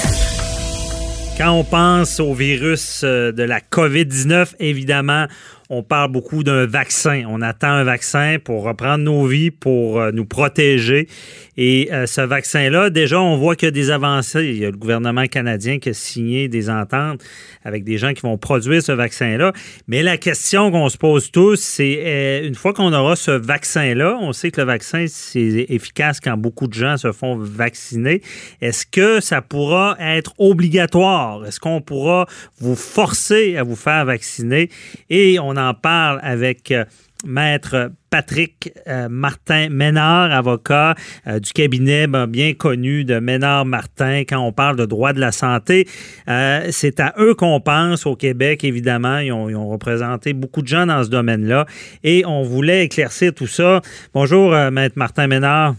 Quand 1.38 1.52
on 1.52 1.64
pense 1.64 2.20
au 2.20 2.34
virus 2.34 3.02
euh, 3.04 3.32
de 3.32 3.42
la 3.42 3.60
COVID-19, 3.60 4.54
évidemment, 4.60 5.26
on 5.74 5.82
parle 5.82 6.12
beaucoup 6.12 6.44
d'un 6.44 6.66
vaccin. 6.66 7.24
On 7.26 7.40
attend 7.40 7.70
un 7.70 7.84
vaccin 7.84 8.36
pour 8.44 8.62
reprendre 8.62 9.04
nos 9.04 9.24
vies, 9.24 9.50
pour 9.50 10.00
euh, 10.00 10.10
nous 10.12 10.26
protéger. 10.26 11.08
Et 11.56 11.88
euh, 11.92 12.04
ce 12.04 12.20
vaccin-là, 12.20 12.90
déjà, 12.90 13.18
on 13.18 13.38
voit 13.38 13.56
qu'il 13.56 13.66
y 13.66 13.68
a 13.68 13.72
des 13.72 13.90
avancées. 13.90 14.44
Il 14.44 14.58
y 14.58 14.66
a 14.66 14.70
le 14.70 14.76
gouvernement 14.76 15.24
canadien 15.24 15.78
qui 15.78 15.88
a 15.88 15.94
signé 15.94 16.48
des 16.48 16.68
ententes 16.68 17.22
avec 17.64 17.84
des 17.84 17.96
gens 17.96 18.12
qui 18.12 18.20
vont 18.20 18.36
produire 18.36 18.82
ce 18.82 18.92
vaccin-là. 18.92 19.54
Mais 19.88 20.02
la 20.02 20.18
question 20.18 20.70
qu'on 20.70 20.90
se 20.90 20.98
pose 20.98 21.30
tous, 21.30 21.56
c'est 21.56 22.02
euh, 22.04 22.46
une 22.46 22.54
fois 22.54 22.74
qu'on 22.74 22.92
aura 22.92 23.16
ce 23.16 23.30
vaccin-là, 23.30 24.18
on 24.20 24.34
sait 24.34 24.50
que 24.50 24.60
le 24.60 24.66
vaccin, 24.66 25.06
c'est 25.08 25.66
efficace 25.70 26.20
quand 26.20 26.36
beaucoup 26.36 26.66
de 26.66 26.74
gens 26.74 26.98
se 26.98 27.12
font 27.12 27.36
vacciner. 27.36 28.20
Est-ce 28.60 28.84
que 28.84 29.20
ça 29.20 29.40
pourra 29.40 29.96
être 29.98 30.34
obligatoire? 30.36 31.46
Est-ce 31.46 31.60
qu'on 31.60 31.80
pourra 31.80 32.26
vous 32.60 32.76
forcer 32.76 33.56
à 33.56 33.62
vous 33.62 33.76
faire 33.76 34.04
vacciner? 34.04 34.68
Et 35.08 35.38
on 35.38 35.56
en 35.68 35.74
parle 35.74 36.20
avec 36.22 36.70
euh, 36.70 36.84
maître 37.24 37.90
Patrick 38.10 38.72
euh, 38.86 39.08
Martin 39.08 39.68
Ménard, 39.70 40.32
avocat 40.32 40.94
euh, 41.26 41.38
du 41.40 41.52
cabinet 41.52 42.06
ben, 42.06 42.26
bien 42.26 42.54
connu 42.54 43.04
de 43.04 43.18
Ménard 43.18 43.64
Martin 43.64 44.20
quand 44.20 44.38
on 44.38 44.52
parle 44.52 44.76
de 44.76 44.84
droit 44.84 45.12
de 45.12 45.20
la 45.20 45.32
santé. 45.32 45.88
Euh, 46.28 46.68
c'est 46.70 47.00
à 47.00 47.14
eux 47.18 47.34
qu'on 47.34 47.60
pense 47.60 48.06
au 48.06 48.16
Québec, 48.16 48.64
évidemment. 48.64 49.18
Ils 49.18 49.32
ont, 49.32 49.48
ils 49.48 49.56
ont, 49.56 49.68
représenté 49.72 50.34
beaucoup 50.34 50.60
de 50.60 50.68
gens 50.68 50.86
dans 50.86 51.02
ce 51.02 51.08
domaine-là 51.08 51.66
et 52.04 52.26
on 52.26 52.42
voulait 52.42 52.84
éclaircir 52.84 53.32
tout 53.32 53.46
ça. 53.46 53.80
Bonjour, 54.12 54.50
maître 54.70 54.98
Martin 54.98 55.26
Ménard. 55.28 55.74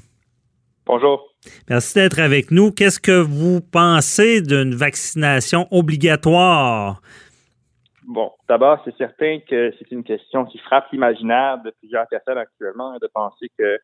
Bonjour. 0.88 1.29
Merci 1.69 1.95
d'être 1.95 2.19
avec 2.19 2.49
nous. 2.49 2.71
Qu'est-ce 2.71 2.99
que 2.99 3.19
vous 3.19 3.61
pensez 3.61 4.41
d'une 4.41 4.73
vaccination 4.73 5.67
obligatoire? 5.69 7.01
Bon, 8.07 8.31
d'abord, 8.49 8.79
c'est 8.83 8.95
certain 8.97 9.39
que 9.39 9.73
c'est 9.77 9.91
une 9.91 10.03
question 10.03 10.45
qui 10.45 10.57
frappe 10.59 10.91
l'imaginaire 10.91 11.59
de 11.63 11.71
plusieurs 11.79 12.07
personnes 12.07 12.37
actuellement 12.37 12.91
hein, 12.91 12.97
de 13.01 13.09
penser 13.13 13.49
que 13.57 13.79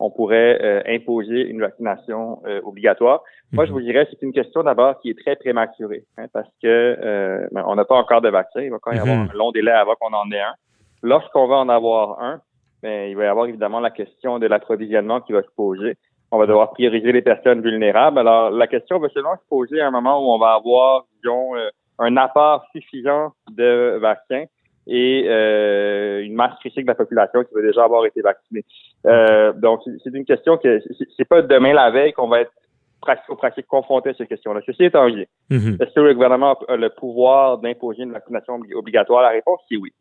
on 0.00 0.10
pourrait 0.10 0.58
euh, 0.62 0.82
imposer 0.86 1.46
une 1.46 1.60
vaccination 1.60 2.40
euh, 2.46 2.60
obligatoire. 2.64 3.22
Moi, 3.52 3.66
je 3.66 3.70
mhm. 3.70 3.78
vous 3.78 3.84
dirais, 3.84 4.08
c'est 4.10 4.22
une 4.22 4.32
question 4.32 4.62
d'abord 4.62 4.98
qui 5.00 5.10
est 5.10 5.18
très 5.18 5.36
prématurée, 5.36 6.04
hein, 6.16 6.24
parce 6.32 6.48
que 6.62 6.66
euh, 6.66 7.46
ben, 7.52 7.62
on 7.66 7.76
n'a 7.76 7.84
pas 7.84 7.96
encore 7.96 8.22
de 8.22 8.30
vaccin. 8.30 8.62
Il 8.62 8.70
va 8.70 8.78
quand 8.80 8.92
même 8.92 8.98
y 8.98 9.02
avoir 9.02 9.18
mhm. 9.18 9.30
un 9.30 9.36
long 9.36 9.52
délai 9.52 9.72
avant 9.72 9.94
qu'on 10.00 10.14
en 10.14 10.30
ait 10.32 10.40
un. 10.40 10.54
Lorsqu'on 11.02 11.46
va 11.46 11.56
en 11.56 11.68
avoir 11.68 12.20
un, 12.22 12.40
ben, 12.82 13.10
il 13.10 13.16
va 13.16 13.24
y 13.24 13.26
avoir 13.26 13.46
évidemment 13.46 13.80
la 13.80 13.90
question 13.90 14.38
de 14.38 14.46
l'approvisionnement 14.46 15.20
qui 15.20 15.32
va 15.32 15.42
se 15.42 15.50
poser. 15.54 15.98
On 16.32 16.38
va 16.38 16.46
devoir 16.46 16.70
prioriser 16.70 17.12
les 17.12 17.22
personnes 17.22 17.60
vulnérables. 17.60 18.18
Alors, 18.18 18.50
la 18.50 18.68
question 18.68 18.98
va 19.00 19.08
seulement 19.10 19.36
se 19.36 19.48
poser 19.50 19.80
à 19.80 19.88
un 19.88 19.90
moment 19.90 20.24
où 20.24 20.32
on 20.32 20.38
va 20.38 20.54
avoir, 20.54 21.04
disons, 21.16 21.54
un 22.00 22.16
apport 22.16 22.64
suffisant 22.72 23.32
de 23.50 23.98
vaccins 24.00 24.44
et 24.86 25.26
euh, 25.28 26.22
une 26.24 26.34
masse 26.34 26.58
critique 26.60 26.84
de 26.84 26.90
la 26.90 26.94
population 26.94 27.44
qui 27.44 27.54
va 27.54 27.62
déjà 27.62 27.84
avoir 27.84 28.04
été 28.06 28.22
vaccinée. 28.22 28.64
Euh, 29.06 29.52
donc, 29.52 29.82
c'est 30.02 30.14
une 30.14 30.24
question 30.24 30.56
que 30.56 30.80
c'est 31.16 31.28
pas 31.28 31.42
demain 31.42 31.72
la 31.72 31.90
veille 31.90 32.12
qu'on 32.12 32.28
va 32.28 32.40
être 32.40 32.52
pratique, 33.00 33.36
pratique 33.36 33.66
confronté 33.66 34.10
à 34.10 34.14
cette 34.14 34.28
question-là. 34.28 34.60
Ceci 34.66 34.84
étant 34.84 35.08
dit, 35.08 35.26
mm-hmm. 35.50 35.82
est-ce 35.82 35.94
que 35.94 36.00
le 36.00 36.14
gouvernement 36.14 36.58
a 36.66 36.76
le 36.76 36.90
pouvoir 36.90 37.58
d'imposer 37.58 38.02
une 38.02 38.12
vaccination 38.12 38.58
obligatoire? 38.74 39.22
La 39.22 39.30
réponse, 39.30 39.60
c'est 39.68 39.76
oui. 39.76 39.92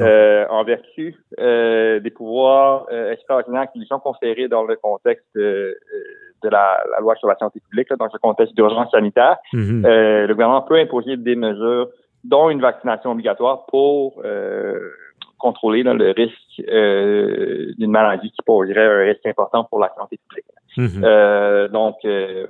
Euh, 0.00 0.44
en 0.50 0.64
vertu 0.64 1.14
euh, 1.38 2.00
des 2.00 2.10
pouvoirs 2.10 2.84
euh, 2.90 3.12
extraordinaires 3.12 3.70
qui 3.72 3.78
lui 3.78 3.86
sont 3.86 4.00
conférés 4.00 4.48
dans 4.48 4.64
le 4.64 4.74
contexte 4.74 5.24
euh, 5.36 5.72
de 6.44 6.48
la, 6.48 6.78
loi 7.00 7.14
sur 7.16 7.28
la 7.28 7.36
santé 7.36 7.60
publique, 7.60 7.88
dans 7.98 8.08
ce 8.10 8.18
contexte 8.18 8.54
d'urgence 8.54 8.90
sanitaire, 8.90 9.36
mhm. 9.52 9.82
le 9.82 10.32
gouvernement 10.32 10.62
peut 10.62 10.78
imposer 10.78 11.16
des 11.16 11.36
mesures, 11.36 11.88
dont 12.22 12.50
une 12.50 12.60
vaccination 12.60 13.10
obligatoire 13.12 13.66
pour 13.66 14.22
contrôler 15.38 15.82
le 15.82 16.10
risque 16.12 17.76
d'une 17.78 17.90
maladie 17.90 18.30
qui 18.30 18.42
poserait 18.46 18.86
un 18.86 19.04
risque 19.10 19.26
important 19.26 19.64
pour 19.64 19.80
la 19.80 19.92
santé 19.98 20.18
publique. 20.28 20.46
Mhm. 20.76 21.68
donc, 21.68 21.96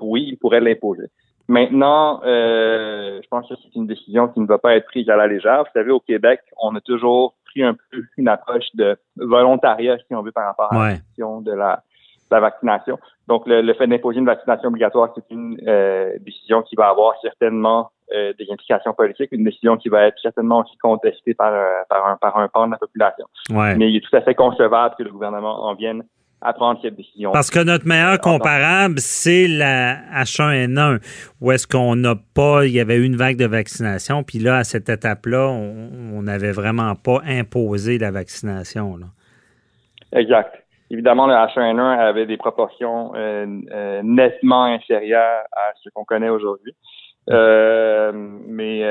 oui, 0.01 0.27
il 0.29 0.37
pourrait 0.37 0.61
l'imposer. 0.61 1.11
Maintenant, 1.49 2.23
euh, 2.25 3.21
je 3.23 3.29
pense 3.29 3.49
que 3.49 3.55
c'est 3.63 3.75
une 3.75 3.87
décision 3.87 4.29
qui 4.29 4.41
ne 4.41 4.47
va 4.47 4.59
pas 4.59 4.77
être 4.77 4.87
prise 4.87 5.09
à 5.11 5.17
la 5.17 5.27
légère. 5.27 5.65
Vous 5.65 5.71
savez, 5.75 5.91
au 5.91 6.01
Québec, 6.01 6.41
on 6.61 6.75
a 6.75 6.81
toujours 6.81 7.35
pris 7.45 7.63
un 7.63 7.75
peu 7.75 8.03
une 8.17 8.29
approche 8.29 8.65
de 8.75 8.97
volontariat, 9.17 9.99
si 9.99 10.15
on 10.15 10.23
veut, 10.23 10.33
par 10.33 10.47
rapport 10.47 10.73
à 10.73 10.89
la 10.89 10.97
question 10.97 11.43
de 11.43 11.53
la, 11.53 11.83
vaccination. 12.31 12.99
Donc, 13.29 13.45
le, 13.47 13.73
fait 13.75 13.87
d'imposer 13.87 14.19
une 14.19 14.27
vaccination 14.27 14.69
obligatoire, 14.69 15.13
c'est 15.15 15.25
une 15.31 15.59
euh, 15.67 16.13
décision 16.21 16.63
qui 16.63 16.77
va 16.77 16.89
avoir 16.89 17.15
certainement 17.23 17.91
euh, 18.15 18.33
des 18.39 18.47
implications 18.51 18.93
politiques, 18.93 19.31
une 19.33 19.45
décision 19.45 19.77
qui 19.77 19.89
va 19.89 20.07
être 20.07 20.19
certainement 20.21 20.61
aussi 20.61 20.77
contestée 20.79 21.35
par, 21.35 21.53
par, 21.89 22.07
un, 22.07 22.17
par 22.17 22.37
un 22.39 22.49
pan 22.49 22.67
de 22.67 22.73
la 22.73 22.79
population. 22.79 23.27
Mais 23.51 23.91
il 23.91 23.97
est 23.97 24.01
tout 24.01 24.15
à 24.17 24.21
fait 24.21 24.35
concevable 24.35 24.95
que 24.99 25.03
le 25.03 25.11
gouvernement 25.11 25.65
en 25.65 25.75
vienne 25.75 26.03
à 26.45 26.53
prendre 26.53 26.79
cette 26.83 26.95
décision. 26.95 27.33
Parce 27.33 27.51
que 27.51 27.59
notre 27.61 27.87
meilleur 27.87 28.21
comparable, 28.21 28.99
c'est 28.99 29.49
la 29.49 29.97
H1N1, 30.23 31.01
où 31.41 31.51
est-ce 31.51 31.67
qu'on 31.67 31.97
n'a 31.97 32.15
pas, 32.35 32.67
il 32.67 32.73
y 32.73 32.81
avait 32.81 32.97
eu 32.97 33.05
une 33.05 33.17
vague 33.17 33.39
de 33.39 33.47
vaccination, 33.47 34.23
puis 34.23 34.39
là, 34.39 34.59
à 34.59 34.65
cette 34.65 34.89
étape-là, 34.89 35.49
on 35.49 36.23
n'avait 36.23 36.53
vraiment 36.53 36.95
pas 36.95 37.21
imposé 37.27 37.99
la 37.99 38.11
vaccination. 38.11 38.99
Exact. 40.13 40.64
Évidemment, 40.91 41.27
le 41.27 41.35
H1N1 41.35 41.99
avait 41.99 42.27
des 42.27 42.37
proportions 42.37 43.15
euh, 43.15 43.47
euh, 43.73 44.03
nettement 44.05 44.65
inférieures 44.65 45.45
à 45.53 45.73
ce 45.83 45.89
qu'on 45.91 46.05
connaît 46.05 46.29
aujourd'hui. 46.29 46.75
Euh, 47.31 48.13
mais 48.15 48.83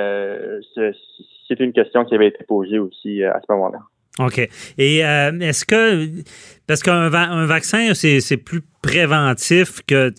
c'est 1.47 1.59
une 1.59 1.73
question 1.73 2.03
qui 2.03 2.15
avait 2.15 2.27
été 2.27 2.43
posée 2.45 2.79
aussi 2.79 3.23
à 3.23 3.39
ce 3.39 3.51
moment-là. 3.53 3.79
OK. 4.19 4.37
Et 4.77 5.05
euh, 5.05 5.31
est-ce 5.39 5.65
que, 5.65 6.07
parce 6.67 6.83
qu'un 6.83 7.11
un 7.13 7.45
vaccin, 7.45 7.93
c'est 7.93 8.37
plus 8.37 8.61
préventif 8.81 9.81
que, 9.87 10.13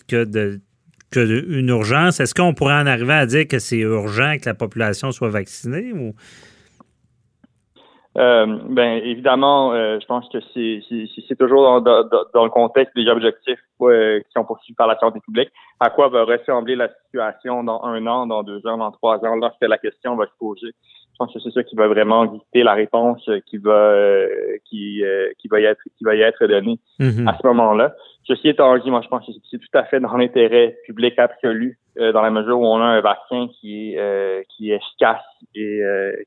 urgence, 1.15 2.19
est-ce 2.19 2.33
qu'on 2.33 2.53
pourrait 2.53 2.73
en 2.73 2.87
arriver 2.87 3.13
à 3.13 3.25
dire 3.25 3.47
que 3.47 3.59
c'est 3.59 3.77
urgent 3.77 4.35
que 4.41 4.47
la 4.47 4.53
population 4.53 5.11
soit 5.11 5.29
vaccinée 5.29 5.93
ou? 5.93 6.13
Euh, 8.17 8.45
ben 8.69 9.01
évidemment, 9.03 9.73
euh, 9.73 9.99
je 9.99 10.05
pense 10.05 10.27
que 10.29 10.37
c'est 10.53 11.35
toujours 11.37 11.81
dans, 11.81 12.03
dans, 12.33 12.43
le 12.45 12.49
contexte 12.49 12.95
des 12.95 13.07
objectifs 13.07 13.59
qui 13.77 14.31
sont 14.33 14.45
poursuivis 14.45 14.75
par 14.75 14.87
la 14.87 14.97
santé 14.99 15.19
publique. 15.19 15.49
À 15.81 15.89
quoi 15.89 16.07
va 16.07 16.23
ressembler 16.23 16.77
la 16.77 16.89
situation 17.05 17.63
dans 17.63 17.83
un 17.83 18.07
an, 18.07 18.25
dans 18.25 18.43
deux 18.43 18.65
ans, 18.67 18.77
dans 18.77 18.91
trois 18.91 19.17
ans, 19.25 19.35
lorsque 19.35 19.61
la 19.61 19.77
question 19.77 20.15
va 20.15 20.25
se 20.27 20.37
poser? 20.39 20.71
Je 21.15 21.17
pense 21.17 21.33
que 21.33 21.39
c'est 21.39 21.51
ça 21.51 21.63
qui 21.63 21.77
va 21.77 21.87
vraiment 21.87 22.25
dicter 22.25 22.63
la 22.63 22.73
réponse 22.73 23.29
qui 23.47 23.57
va 23.57 23.71
euh, 23.71 24.27
qui 24.65 25.01
euh, 25.03 25.29
qui 25.37 25.47
va 25.47 25.61
y 25.61 25.63
être 25.63 25.81
qui 25.97 26.03
va 26.03 26.13
y 26.13 26.21
être 26.21 26.45
donnée 26.45 26.77
mm-hmm. 26.99 27.29
à 27.29 27.37
ce 27.37 27.47
moment-là. 27.47 27.95
Ceci 28.27 28.49
étant 28.49 28.77
dit, 28.77 28.89
moi 28.89 29.01
je 29.03 29.07
pense 29.07 29.25
que 29.25 29.31
c'est 29.51 29.57
tout 29.57 29.77
à 29.77 29.83
fait 29.83 29.99
dans 29.99 30.15
l'intérêt 30.17 30.77
public 30.85 31.17
absolu, 31.19 31.77
euh, 31.99 32.11
dans 32.11 32.21
la 32.21 32.31
mesure 32.31 32.59
où 32.59 32.65
on 32.65 32.81
a 32.81 32.85
un 32.85 33.01
vaccin 33.01 33.47
qui 33.59 33.93
est 33.93 34.47
qui 34.49 34.71
est 34.71 34.75
efficace 34.75 35.23
et 35.53 35.81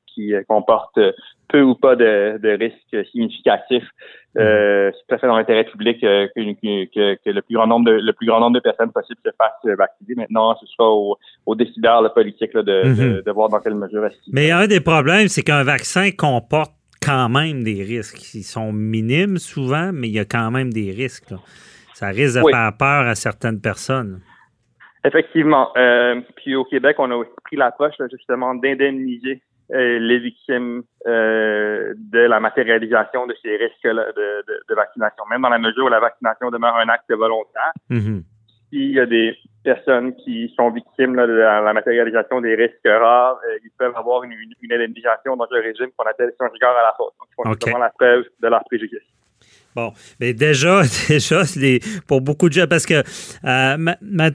qui 0.07 0.33
comporte 0.47 0.97
peu 1.49 1.61
ou 1.61 1.75
pas 1.75 1.95
de, 1.95 2.39
de 2.41 2.49
risques 2.49 3.09
significatifs. 3.11 3.87
Euh, 4.37 4.91
c'est 4.93 5.07
tout 5.07 5.15
à 5.15 5.17
fait 5.17 5.27
dans 5.27 5.35
l'intérêt 5.35 5.65
public 5.65 6.03
euh, 6.03 6.27
que, 6.35 6.41
que, 6.53 7.15
que, 7.15 7.29
le 7.29 7.41
plus 7.41 7.55
grand 7.55 7.65
nombre 7.65 7.89
de 7.89 7.93
le 7.93 8.13
plus 8.13 8.27
grand 8.27 8.39
nombre 8.39 8.53
de 8.53 8.59
personnes 8.59 8.91
possibles 8.91 9.19
se 9.25 9.31
fassent 9.37 9.77
vacciner. 9.77 10.15
Maintenant, 10.15 10.55
ce 10.61 10.67
sera 10.67 10.87
aux 10.87 11.17
au 11.47 11.55
décideurs 11.55 12.03
le 12.03 12.09
politique 12.09 12.53
là, 12.53 12.61
de, 12.61 12.83
mhm. 12.85 13.21
de, 13.25 13.31
voir 13.31 13.49
dans 13.49 13.59
quelle 13.59 13.73
mesure 13.73 14.05
est-ce 14.05 14.17
Mais 14.31 14.51
un 14.51 14.67
des 14.67 14.81
problèmes, 14.81 15.27
c'est 15.27 15.41
qu'un 15.41 15.63
vaccin 15.63 16.11
comporte 16.11 16.73
quand 17.03 17.27
même 17.27 17.63
des 17.63 17.83
risques. 17.83 18.35
Ils 18.35 18.43
sont 18.43 18.71
minimes 18.71 19.37
souvent, 19.37 19.91
mais 19.91 20.09
il 20.09 20.13
y 20.13 20.19
a 20.19 20.25
quand 20.25 20.51
même 20.51 20.71
des 20.71 20.91
risques. 20.91 21.33
Ça 21.99 22.07
risque 22.07 22.39
de 22.39 22.49
faire 22.49 22.71
peur 22.77 23.07
à 23.07 23.13
certaines 23.13 23.59
personnes. 23.59 24.21
Effectivement. 25.03 25.75
Euh, 25.75 26.21
puis 26.37 26.55
au 26.55 26.63
Québec, 26.63 26.95
on 26.97 27.11
a 27.11 27.15
aussi 27.15 27.31
pris 27.43 27.57
l'approche 27.57 27.95
justement 28.09 28.55
d'indemniser 28.55 29.41
euh, 29.73 29.99
les 29.99 30.19
victimes 30.19 30.83
euh, 31.07 31.93
de 31.97 32.19
la 32.19 32.39
matérialisation 32.39 33.27
de 33.27 33.35
ces 33.41 33.53
risques 33.57 33.83
de, 33.83 33.91
de, 33.91 34.63
de, 34.69 34.75
vaccination. 34.75 35.25
Même 35.29 35.41
dans 35.41 35.49
la 35.49 35.59
mesure 35.59 35.87
où 35.87 35.89
la 35.89 35.99
vaccination 35.99 36.49
demeure 36.51 36.77
un 36.77 36.87
acte 36.87 37.11
volontaire, 37.11 37.73
s'il 37.89 38.93
y 38.93 38.99
a 39.01 39.05
des 39.05 39.35
personnes 39.65 40.15
qui 40.15 40.53
sont 40.55 40.69
victimes 40.71 41.17
de 41.17 41.21
la, 41.21 41.73
matérialisation 41.73 42.39
des 42.39 42.55
risques 42.55 42.79
rares, 42.85 43.41
euh, 43.45 43.57
ils 43.61 43.71
peuvent 43.77 43.97
avoir 43.97 44.23
une, 44.23 44.31
une, 44.31 44.71
indemnisation 44.71 45.35
dans 45.35 45.47
un 45.51 45.61
régime 45.61 45.89
qu'on 45.97 46.09
appelle 46.09 46.31
sans 46.37 46.49
rigueur 46.49 46.71
à 46.71 46.83
la 46.83 46.93
faute. 46.95 47.13
Donc, 47.19 47.57
ils 47.61 47.71
font 47.71 47.77
la 47.77 47.89
preuve 47.89 48.23
de 48.41 48.47
leur 48.47 48.63
préjudice. 48.63 49.03
Bon, 49.75 49.93
mais 50.19 50.33
déjà, 50.33 50.81
déjà, 51.07 51.43
pour 52.07 52.21
beaucoup 52.21 52.49
de 52.49 52.53
gens, 52.53 52.65
parce 52.67 52.87
que 52.87 53.03
euh, 53.45 53.77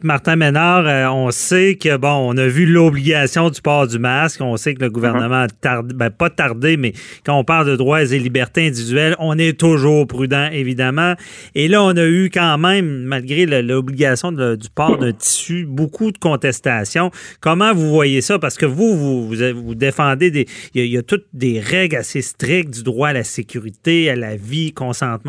Martin 0.02 0.36
Ménard, 0.36 0.86
euh, 0.86 1.06
on 1.08 1.32
sait 1.32 1.74
que, 1.74 1.96
bon, 1.96 2.08
on 2.08 2.36
a 2.36 2.46
vu 2.46 2.66
l'obligation 2.66 3.50
du 3.50 3.60
port 3.60 3.88
du 3.88 3.98
masque, 3.98 4.40
on 4.40 4.56
sait 4.56 4.74
que 4.74 4.82
le 4.82 4.90
gouvernement 4.90 5.42
a 5.42 5.48
tardé, 5.48 5.92
ben, 5.92 6.10
pas 6.10 6.30
tardé, 6.30 6.76
mais 6.76 6.92
quand 7.26 7.36
on 7.36 7.42
parle 7.42 7.66
de 7.66 7.74
droits 7.74 8.04
et 8.04 8.18
libertés 8.18 8.68
individuelles, 8.68 9.16
on 9.18 9.36
est 9.36 9.58
toujours 9.58 10.06
prudent, 10.06 10.48
évidemment. 10.52 11.14
Et 11.56 11.66
là, 11.66 11.82
on 11.82 11.96
a 11.96 12.06
eu 12.06 12.30
quand 12.32 12.56
même, 12.56 13.02
malgré 13.02 13.44
l'obligation 13.62 14.30
du 14.30 14.68
port 14.72 14.98
d'un 14.98 15.12
tissu, 15.12 15.66
beaucoup 15.66 16.12
de 16.12 16.18
contestations. 16.18 17.10
Comment 17.40 17.74
vous 17.74 17.90
voyez 17.90 18.20
ça? 18.20 18.38
Parce 18.38 18.56
que 18.56 18.66
vous, 18.66 19.26
vous, 19.26 19.74
défendez 19.74 20.30
des, 20.30 20.46
il 20.74 20.86
y, 20.86 20.96
a, 20.96 21.02
toutes 21.02 21.26
des 21.32 21.58
règles 21.58 21.96
assez 21.96 22.22
strictes 22.22 22.72
du 22.72 22.82
droit 22.84 23.08
à 23.08 23.12
la 23.12 23.24
sécurité, 23.24 24.10
à 24.10 24.16
la 24.16 24.36
vie, 24.36 24.72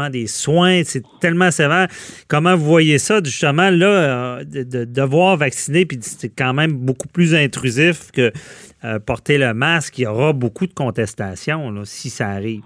des 0.09 0.27
soins, 0.27 0.81
c'est 0.83 1.03
tellement 1.19 1.51
sévère. 1.51 1.87
Comment 2.27 2.55
vous 2.55 2.65
voyez 2.65 2.97
ça, 2.97 3.19
justement, 3.23 3.69
là, 3.69 3.87
euh, 4.39 4.43
de, 4.43 4.85
devoir 4.85 5.37
vacciner, 5.37 5.85
puis 5.85 5.97
c'est 6.01 6.29
quand 6.29 6.53
même 6.53 6.73
beaucoup 6.73 7.07
plus 7.07 7.33
intrusif 7.33 8.11
que 8.11 8.31
euh, 8.83 8.99
porter 8.99 9.37
le 9.37 9.53
masque. 9.53 9.97
Il 9.97 10.03
y 10.03 10.07
aura 10.07 10.33
beaucoup 10.33 10.67
de 10.67 10.73
contestations, 10.73 11.71
si 11.85 12.09
ça 12.09 12.27
arrive. 12.27 12.61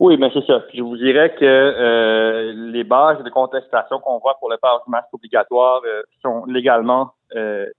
Oui, 0.00 0.16
mais 0.18 0.30
c'est 0.34 0.44
ça. 0.46 0.64
je 0.74 0.82
vous 0.82 0.96
dirais 0.96 1.32
que 1.38 1.44
euh, 1.44 2.52
les 2.72 2.82
bases 2.82 3.22
de 3.22 3.30
contestation 3.30 4.00
qu'on 4.00 4.18
voit 4.18 4.36
pour 4.40 4.50
le 4.50 4.56
port 4.60 4.82
du 4.84 4.90
masque 4.90 5.12
obligatoire 5.12 5.80
sont 6.22 6.44
légalement 6.46 7.12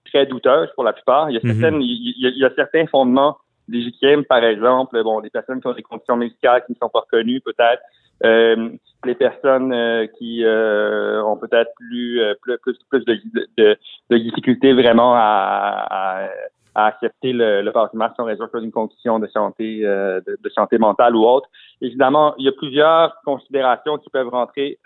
très 0.05 0.25
douteuses 0.25 0.69
pour 0.73 0.83
la 0.83 0.93
plupart. 0.93 1.29
Il 1.29 1.33
y 1.33 1.37
a, 1.37 1.41
certaines, 1.41 1.81
il 1.81 2.15
y 2.17 2.45
a 2.45 2.49
certains 2.55 2.87
fondements 2.87 3.37
légitimes, 3.67 4.23
par 4.25 4.43
exemple, 4.43 5.01
bon, 5.03 5.21
des 5.21 5.29
personnes 5.29 5.61
qui 5.61 5.67
ont 5.67 5.73
des 5.73 5.83
conditions 5.83 6.15
médicales 6.15 6.63
qui 6.65 6.73
ne 6.73 6.77
sont 6.77 6.89
pas 6.89 7.01
reconnues, 7.01 7.41
peut-être, 7.41 7.81
les 8.23 9.15
personnes 9.15 9.73
euh, 9.73 10.07
qui 10.17 10.43
euh, 10.43 11.23
ont 11.23 11.37
peut-être 11.37 11.71
plus, 11.75 12.21
plus, 12.41 12.57
plus, 12.89 13.05
de, 13.05 13.19
de, 13.57 13.77
de, 14.09 14.17
difficultés 14.17 14.73
vraiment 14.73 15.13
à, 15.15 16.29
à, 16.75 16.85
accepter 16.87 17.33
le, 17.33 17.61
le 17.61 17.71
passement 17.71 18.09
en 18.17 18.23
raison 18.23 18.45
d'une 18.55 18.71
condition 18.71 19.19
de 19.19 19.27
santé 19.27 19.81
de, 19.81 20.37
de, 20.41 20.49
santé 20.49 20.77
mentale 20.77 21.15
ou 21.15 21.23
autre. 21.23 21.47
Évidemment, 21.81 22.33
il 22.37 22.45
y 22.45 22.49
a 22.49 22.51
plusieurs 22.51 23.15
considérations 23.25 23.97
qui 23.97 24.09
peuvent 24.09 24.29
rentrer 24.29 24.79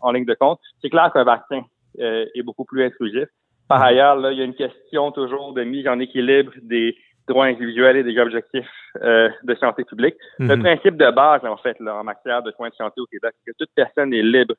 en 0.00 0.12
ligne 0.12 0.24
de 0.24 0.34
compte. 0.34 0.58
C'est 0.80 0.88
clair 0.88 1.12
qu'un 1.12 1.24
vaccin 1.24 1.60
est 1.98 2.42
beaucoup 2.42 2.64
plus 2.64 2.84
intrusif. 2.84 3.28
Par 3.68 3.82
ailleurs, 3.82 4.16
là, 4.16 4.32
il 4.32 4.38
y 4.38 4.40
a 4.40 4.44
une 4.44 4.54
question 4.54 5.10
toujours 5.12 5.52
de 5.52 5.62
mise 5.62 5.86
en 5.88 5.98
équilibre 5.98 6.52
des 6.62 6.96
droits 7.28 7.46
individuels 7.46 7.96
et 7.96 8.02
des 8.02 8.18
objectifs 8.18 8.68
euh, 9.02 9.28
de 9.42 9.54
santé 9.56 9.84
publique. 9.84 10.14
Le 10.38 10.56
mhm. 10.56 10.62
principe 10.62 10.96
de 10.96 11.10
base, 11.10 11.44
en 11.44 11.56
fait, 11.56 11.78
là, 11.80 11.96
en 11.96 12.04
matière 12.04 12.42
de 12.42 12.50
soins 12.52 12.68
de 12.68 12.74
santé 12.74 13.00
au 13.00 13.06
Québec, 13.06 13.32
c'est 13.44 13.52
que 13.52 13.56
toute 13.58 13.70
personne 13.74 14.12
est 14.12 14.22
libre 14.22 14.54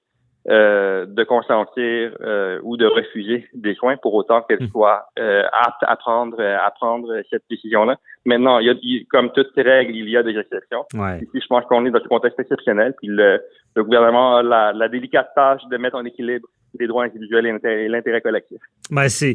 euh, 0.49 1.05
de 1.05 1.23
consentir 1.23 2.15
euh, 2.21 2.59
ou 2.63 2.77
de 2.77 2.85
refuser 2.85 3.47
des 3.53 3.73
soins 3.75 3.97
pour 3.97 4.13
autant 4.13 4.41
qu'elle 4.41 4.61
mhm. 4.61 4.69
soit 4.69 5.05
apte 5.17 5.81
à 5.81 5.95
prendre 5.95 6.41
à 6.41 6.71
prendre 6.71 7.21
cette 7.29 7.43
décision-là. 7.49 7.97
Maintenant, 8.25 8.59
il 8.59 8.67
y 8.67 8.69
a, 8.69 9.03
comme 9.09 9.31
toute 9.31 9.51
règle, 9.55 9.95
il 9.95 10.09
y 10.09 10.17
a 10.17 10.23
des 10.23 10.37
exceptions. 10.37 10.85
Ici, 10.93 11.41
je 11.41 11.47
pense 11.47 11.65
qu'on 11.65 11.85
est 11.85 11.91
dans 11.91 11.99
un 11.99 12.07
contexte 12.07 12.39
exceptionnel, 12.39 12.93
puis 12.97 13.07
le, 13.07 13.41
le 13.75 13.83
gouvernement 13.83 14.37
a 14.37 14.43
la, 14.43 14.73
la 14.73 14.89
délicate 14.89 15.29
tâche 15.35 15.61
de 15.69 15.77
mettre 15.77 15.95
en 15.95 16.05
équilibre 16.05 16.47
les 16.79 16.87
droits 16.87 17.05
individuels 17.05 17.59
et 17.63 17.87
l'intérêt 17.87 18.21
collectif. 18.21 18.59
Ben 18.91 19.09
c'est, 19.09 19.33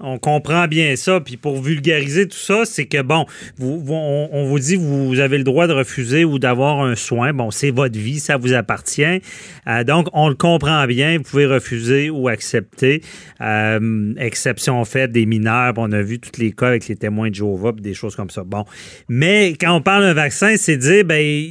on 0.00 0.18
comprend 0.18 0.66
bien 0.66 0.96
ça. 0.96 1.20
Puis 1.20 1.36
pour 1.36 1.60
vulgariser 1.62 2.26
tout 2.26 2.36
ça, 2.36 2.64
c'est 2.64 2.86
que 2.86 3.02
bon, 3.02 3.26
on, 3.60 4.44
vous 4.46 4.58
dit 4.58 4.76
vous 4.76 5.20
avez 5.20 5.38
le 5.38 5.44
droit 5.44 5.66
de 5.66 5.72
refuser 5.72 6.24
ou 6.24 6.38
d'avoir 6.38 6.80
un 6.80 6.96
soin. 6.96 7.32
Bon, 7.32 7.50
c'est 7.50 7.70
votre 7.70 7.98
vie, 7.98 8.18
ça 8.18 8.36
vous 8.36 8.52
appartient. 8.52 9.20
Euh, 9.68 9.84
donc 9.84 10.08
on 10.12 10.28
le 10.28 10.34
comprend 10.34 10.86
bien. 10.86 11.18
Vous 11.18 11.24
pouvez 11.24 11.46
refuser 11.46 12.10
ou 12.10 12.28
accepter. 12.28 13.02
Euh, 13.40 14.12
exception 14.18 14.84
faite 14.84 15.12
des 15.12 15.26
mineurs. 15.26 15.74
On 15.76 15.92
a 15.92 16.02
vu 16.02 16.18
tous 16.18 16.40
les 16.40 16.52
cas 16.52 16.68
avec 16.68 16.88
les 16.88 16.96
témoins 16.96 17.30
de 17.30 17.34
Jéhovah, 17.34 17.72
des 17.72 17.94
choses 17.94 18.16
comme 18.16 18.30
ça. 18.30 18.42
Bon, 18.44 18.64
mais 19.08 19.54
quand 19.60 19.74
on 19.74 19.82
parle 19.82 20.02
d'un 20.02 20.14
vaccin, 20.14 20.56
c'est 20.56 20.76
dire 20.76 21.04
ben 21.04 21.50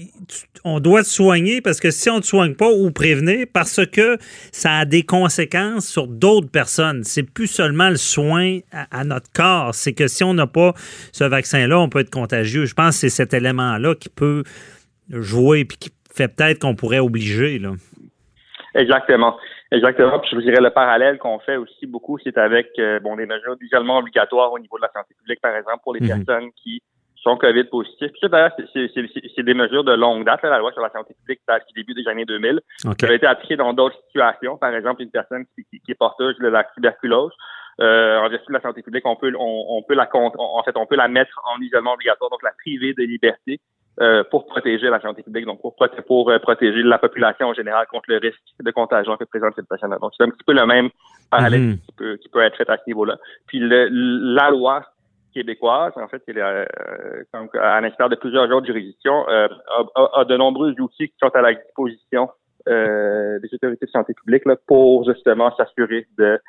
on 0.64 0.80
doit 0.80 1.04
te 1.04 1.08
soigner 1.08 1.62
parce 1.62 1.80
que 1.80 1.92
si 1.92 2.10
on 2.10 2.18
ne 2.18 2.22
te 2.22 2.28
soigne 2.28 2.54
pas 2.54 2.70
ou 2.72 2.92
prévenir, 2.92 3.48
parce 3.52 3.86
que 3.86 4.18
ça 4.52 4.80
a 4.80 4.86
des 4.86 5.04
conséquences 5.04 5.88
sur 5.88 6.08
d'autres 6.08 6.50
personnes. 6.50 7.04
C'est 7.04 7.24
plus 7.24 7.48
seulement 7.48 7.90
le 7.90 7.98
soin 7.98 8.31
à, 8.72 9.04
notre 9.04 9.32
corps, 9.34 9.74
c'est 9.74 9.94
que 9.94 10.08
si 10.08 10.24
on 10.24 10.34
n'a 10.34 10.48
pas 10.48 10.74
ce 11.12 11.24
vaccin-là, 11.24 11.80
on 11.80 11.90
peut 11.90 12.00
être 12.00 12.12
contagieux. 12.12 12.66
Je 12.66 12.74
pense 12.74 12.96
que 12.96 13.02
c'est 13.02 13.10
cet 13.10 13.34
élément-là 13.34 13.96
qui 13.96 14.10
peut 14.10 14.44
jouer 15.10 15.62
et 15.62 15.68
qui 15.68 15.92
fait 16.14 16.28
peut-être 16.28 16.60
qu'on 16.60 16.76
pourrait 16.76 17.00
obliger. 17.00 17.60
Là. 17.60 17.72
Exactement. 18.76 19.38
Exactement. 19.72 20.20
Puis 20.20 20.30
je 20.32 20.36
vous 20.36 20.42
dirais 20.42 20.62
le 20.62 20.70
parallèle 20.70 21.18
qu'on 21.18 21.40
fait 21.40 21.56
aussi 21.56 21.88
beaucoup, 21.88 22.18
c'est 22.24 22.38
avec 22.38 22.72
euh, 22.78 23.00
bon 23.00 23.16
des 23.16 23.26
mesures 23.26 23.56
d'isolement 23.56 24.00
obligatoire 24.00 24.52
au 24.52 24.60
niveau 24.60 24.78
de 24.78 24.84
la 24.84 24.92
santé 24.92 25.16
publique, 25.18 25.40
par 25.42 25.56
exemple, 25.56 25.80
pour 25.84 25.94
les 25.94 26.02
mhm. 26.02 26.26
personnes 26.26 26.52
qui 26.62 26.82
sont 27.24 27.38
COVID 27.38 27.66
positifs. 27.66 28.12
Puis 28.12 29.30
c'est 29.36 29.44
des 29.44 29.54
mesures 29.54 29.84
de 29.84 29.94
longue 29.94 30.26
date. 30.26 30.42
la 30.44 30.60
loi 30.60 30.72
sur 30.72 30.82
la 30.82 30.90
santé 30.90 31.14
publique 31.14 31.42
date 31.48 31.64
du 31.68 31.84
début 31.84 31.94
des 31.94 32.10
années 32.10 32.26
2000. 32.26 32.60
Ça 32.78 32.90
a 33.08 33.14
été 33.14 33.28
appliqué 33.28 33.56
dans 33.56 33.74
d'autres 33.74 33.98
situations. 34.08 34.58
Par 34.58 34.74
exemple, 34.74 35.04
une 35.04 35.12
personne 35.12 35.46
qui, 35.56 35.64
qui, 35.64 35.92
est 35.92 35.96
porteuse 35.96 36.38
de 36.40 36.48
la 36.48 36.64
tuberculose. 36.76 37.32
Euh, 37.80 38.20
en 38.20 38.30
vertu 38.30 38.48
de 38.48 38.54
la 38.54 38.62
santé 38.62 38.82
publique, 38.82 39.06
on 39.06 39.16
peut, 39.16 39.34
on, 39.38 39.82
peut 39.88 39.96
la 39.96 40.10
en 40.14 40.64
fait, 40.64 40.76
on 40.76 40.86
peut 40.86 40.96
la 40.96 41.08
mettre 41.08 41.42
en 41.46 41.62
isolement 41.62 41.94
obligatoire, 41.94 42.30
donc 42.30 42.44
la 42.44 42.52
priver 42.52 42.94
de 42.94 43.04
liberté 43.04 43.60
euh, 44.00 44.24
pour 44.30 44.46
protéger 44.46 44.90
la 44.90 45.00
santé 45.02 45.24
publique, 45.24 45.46
donc 45.46 45.62
pour, 45.62 45.76
pour 46.08 46.30
euh, 46.30 46.40
protéger 46.40 46.84
la 46.84 46.98
population 46.98 47.48
en 47.48 47.54
général 47.54 47.88
contre 47.88 48.10
le 48.10 48.18
risque 48.18 48.40
de 48.60 48.72
contagion 48.72 49.18
que 49.18 49.24
présente 49.24 49.54
cette 49.56 49.68
personne 49.68 49.96
Donc 50.02 50.12
c'est 50.18 50.24
un 50.24 50.30
petit 50.30 50.44
peu 50.46 50.54
le 50.54 50.66
même 50.66 50.90
parallèle 51.30 51.62
mhm. 51.62 51.78
qui, 51.78 51.92
peut, 51.98 52.18
qui 52.18 52.30
peut 52.30 52.42
être 52.42 52.58
fait 52.58 52.70
à 52.70 52.78
ce 52.78 52.84
niveau-là. 52.88 53.18
Puis 53.48 53.60
le, 53.60 53.88
la 53.90 54.50
loi 54.50 54.84
québécoise, 55.34 55.94
en 55.96 56.08
fait, 56.08 56.22
euh, 56.30 56.66
à 57.62 57.82
l'instar 57.82 58.10
de 58.10 58.16
plusieurs 58.16 58.50
autres 58.52 58.68
juridictions, 58.68 59.28
euh, 59.30 59.48
a, 59.96 60.26
de 60.26 60.38
nombreux 60.38 60.72
outils 60.80 61.10
qui 61.10 61.16
sont 61.22 61.34
à 61.34 61.42
la 61.42 61.54
disposition 61.54 62.30
euh, 62.68 63.40
des 63.40 63.54
autorités 63.54 63.86
de 63.86 63.92
santé 63.92 64.14
publique 64.14 64.46
là, 64.46 64.56
pour 64.68 65.04
justement 65.06 65.56
s'assurer 65.56 66.08
de 66.18 66.40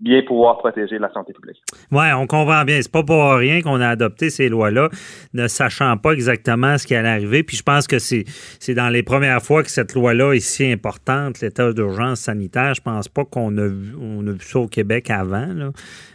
bien 0.00 0.22
pouvoir 0.22 0.58
protéger 0.58 0.98
la 0.98 1.12
santé 1.12 1.32
publique. 1.32 1.60
Oui, 1.90 2.04
on 2.14 2.26
comprend 2.26 2.64
bien. 2.64 2.80
C'est 2.80 2.92
pas 2.92 3.02
pour 3.02 3.32
rien 3.34 3.62
qu'on 3.62 3.80
a 3.80 3.88
adopté 3.88 4.30
ces 4.30 4.48
lois-là, 4.48 4.90
ne 5.34 5.48
sachant 5.48 5.96
pas 5.96 6.12
exactement 6.12 6.78
ce 6.78 6.86
qui 6.86 6.94
allait 6.94 7.08
arriver. 7.08 7.42
Puis 7.42 7.56
je 7.56 7.62
pense 7.62 7.86
que 7.86 7.98
c'est, 7.98 8.24
c'est 8.60 8.74
dans 8.74 8.90
les 8.90 9.02
premières 9.02 9.42
fois 9.42 9.62
que 9.62 9.70
cette 9.70 9.94
loi-là 9.94 10.34
est 10.34 10.40
si 10.40 10.70
importante, 10.70 11.40
l'état 11.40 11.72
d'urgence 11.72 12.20
sanitaire. 12.20 12.74
Je 12.74 12.80
pense 12.80 13.08
pas 13.08 13.24
qu'on 13.24 13.56
a 13.58 13.66
vu, 13.66 13.94
on 14.00 14.26
a 14.26 14.32
vu 14.32 14.40
ça 14.40 14.60
au 14.60 14.68
Québec 14.68 15.10
avant, 15.10 15.52
là, 15.52 15.70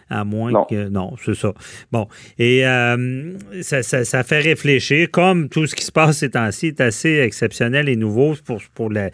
à 0.10 0.24
moins 0.24 0.66
que... 0.66 0.88
Non, 0.88 1.16
c'est 1.24 1.36
ça. 1.36 1.54
Bon, 1.92 2.08
et 2.38 2.66
euh, 2.66 3.34
ça, 3.62 3.84
ça, 3.84 4.24
fait 4.24 4.40
réfléchir, 4.40 5.10
comme 5.12 5.50
tout 5.50 5.68
ce 5.68 5.76
qui 5.76 5.84
se 5.84 5.92
passe 5.92 6.20
ces 6.20 6.32
temps-ci 6.32 6.68
est 6.68 6.82
assez 6.82 7.20
exceptionnel 7.20 7.90
et 7.90 7.96
nouveau 7.96 8.36
pour, 8.46 8.62
pour 8.74 8.92
la 8.92 9.10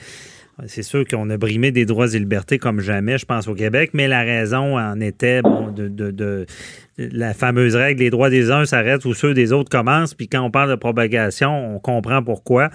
c'est 0.68 0.84
sûr 0.84 1.06
qu'on 1.06 1.30
a 1.30 1.38
brimé 1.38 1.72
des 1.72 1.86
droits 1.86 2.14
et 2.14 2.20
libertés 2.20 2.58
comme 2.58 2.80
jamais, 2.80 3.18
je 3.18 3.26
pense, 3.26 3.48
au 3.48 3.56
Québec, 3.56 3.92
mais 3.94 4.08
la 4.08 4.22
raison 4.22 4.78
en 4.78 5.00
était 5.00 5.42
de, 5.42 6.46
la 6.98 7.34
fameuse 7.34 7.76
règle, 7.76 8.02
les 8.02 8.10
droits 8.10 8.30
des 8.30 8.52
uns 8.52 8.66
s'arrêtent 8.66 9.06
ou 9.06 9.14
ceux 9.14 9.34
des 9.34 9.54
autres 9.54 9.70
commencent. 9.70 10.14
Puis 10.14 10.28
quand 10.28 10.42
on 10.42 10.52
parle 10.52 10.70
de 10.70 10.76
propagation, 10.76 11.76
on 11.76 11.80
comprend 11.80 12.22
pourquoi. 12.22 12.70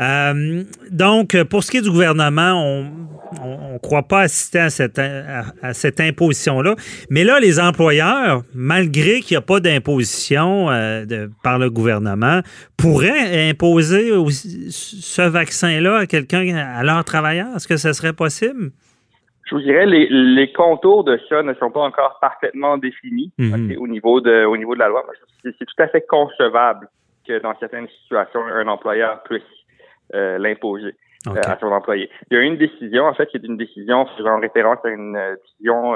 Euh, 0.00 0.64
donc, 0.90 1.42
pour 1.44 1.64
ce 1.64 1.70
qui 1.70 1.78
est 1.78 1.82
du 1.82 1.90
gouvernement, 1.90 2.62
on 2.62 2.90
ne 3.32 3.78
croit 3.78 4.02
pas 4.02 4.20
assister 4.20 4.58
à 4.58 4.70
cette, 4.70 4.98
à, 4.98 5.72
cette 5.72 6.00
imposition-là. 6.00 6.74
Mais 7.10 7.24
là, 7.24 7.40
les 7.40 7.60
employeurs, 7.60 8.42
malgré 8.54 9.20
qu'il 9.20 9.36
n'y 9.36 9.38
a 9.38 9.46
pas 9.46 9.60
d'imposition 9.60 10.70
euh, 10.70 11.04
par 11.42 11.58
le 11.58 11.70
gouvernement, 11.70 12.40
pourraient 12.76 13.48
imposer 13.50 14.10
ce 14.30 15.22
vaccin-là 15.22 15.98
à 15.98 16.06
quelqu'un, 16.06 16.56
à 16.56 16.82
leurs 16.82 17.04
travailleurs? 17.04 17.48
Est-ce 17.56 17.68
que 17.68 17.76
ce 17.76 17.92
serait 17.92 18.12
possible? 18.12 18.70
je 19.50 19.56
vous 19.56 19.62
dirais, 19.62 19.84
les, 19.84 20.06
les 20.08 20.52
contours 20.52 21.02
de 21.02 21.18
ça 21.28 21.42
ne 21.42 21.54
sont 21.54 21.72
pas 21.72 21.80
encore 21.80 22.18
parfaitement 22.20 22.78
définis 22.78 23.32
mhm. 23.36 23.76
au, 23.80 23.88
niveau 23.88 24.20
de, 24.20 24.44
au 24.44 24.56
niveau 24.56 24.74
de 24.74 24.78
la 24.78 24.88
loi. 24.88 25.04
C'est 25.42 25.58
tout 25.58 25.82
à 25.82 25.88
fait 25.88 26.06
concevable 26.06 26.88
que 27.26 27.40
dans 27.40 27.58
certaines 27.58 27.88
situations, 27.88 28.40
un 28.44 28.68
employeur 28.68 29.22
puisse 29.24 29.42
euh, 30.14 30.38
l'imposer 30.38 30.94
euh, 31.28 31.40
à 31.44 31.58
son 31.58 31.66
employé. 31.66 32.08
Il 32.30 32.36
y 32.36 32.40
a 32.40 32.42
une 32.42 32.56
décision, 32.56 33.04
en 33.04 33.14
fait, 33.14 33.26
qui 33.26 33.36
est 33.36 33.44
une 33.44 33.56
décision 33.56 34.06
faisant 34.16 34.40
référence 34.40 34.78
à 34.84 34.88
une 34.88 35.16
euh, 35.16 35.36
décision 35.36 35.94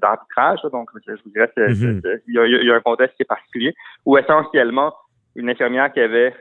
d'arbitrage. 0.00 0.60
donc, 0.72 0.90
je 1.06 1.12
vous 1.12 1.30
dirais, 1.30 1.50
mhm. 1.56 2.02
il, 2.26 2.34
y 2.34 2.38
a, 2.38 2.46
il, 2.46 2.66
y 2.66 2.70
a, 2.70 2.74
un 2.74 2.80
contexte 2.80 3.16
qui 3.16 3.22
est 3.22 3.26
particulier, 3.26 3.74
où 4.04 4.18
essentiellement, 4.18 4.94
une 5.36 5.48
infirmière 5.48 5.92
qui 5.92 6.00
avait 6.00 6.34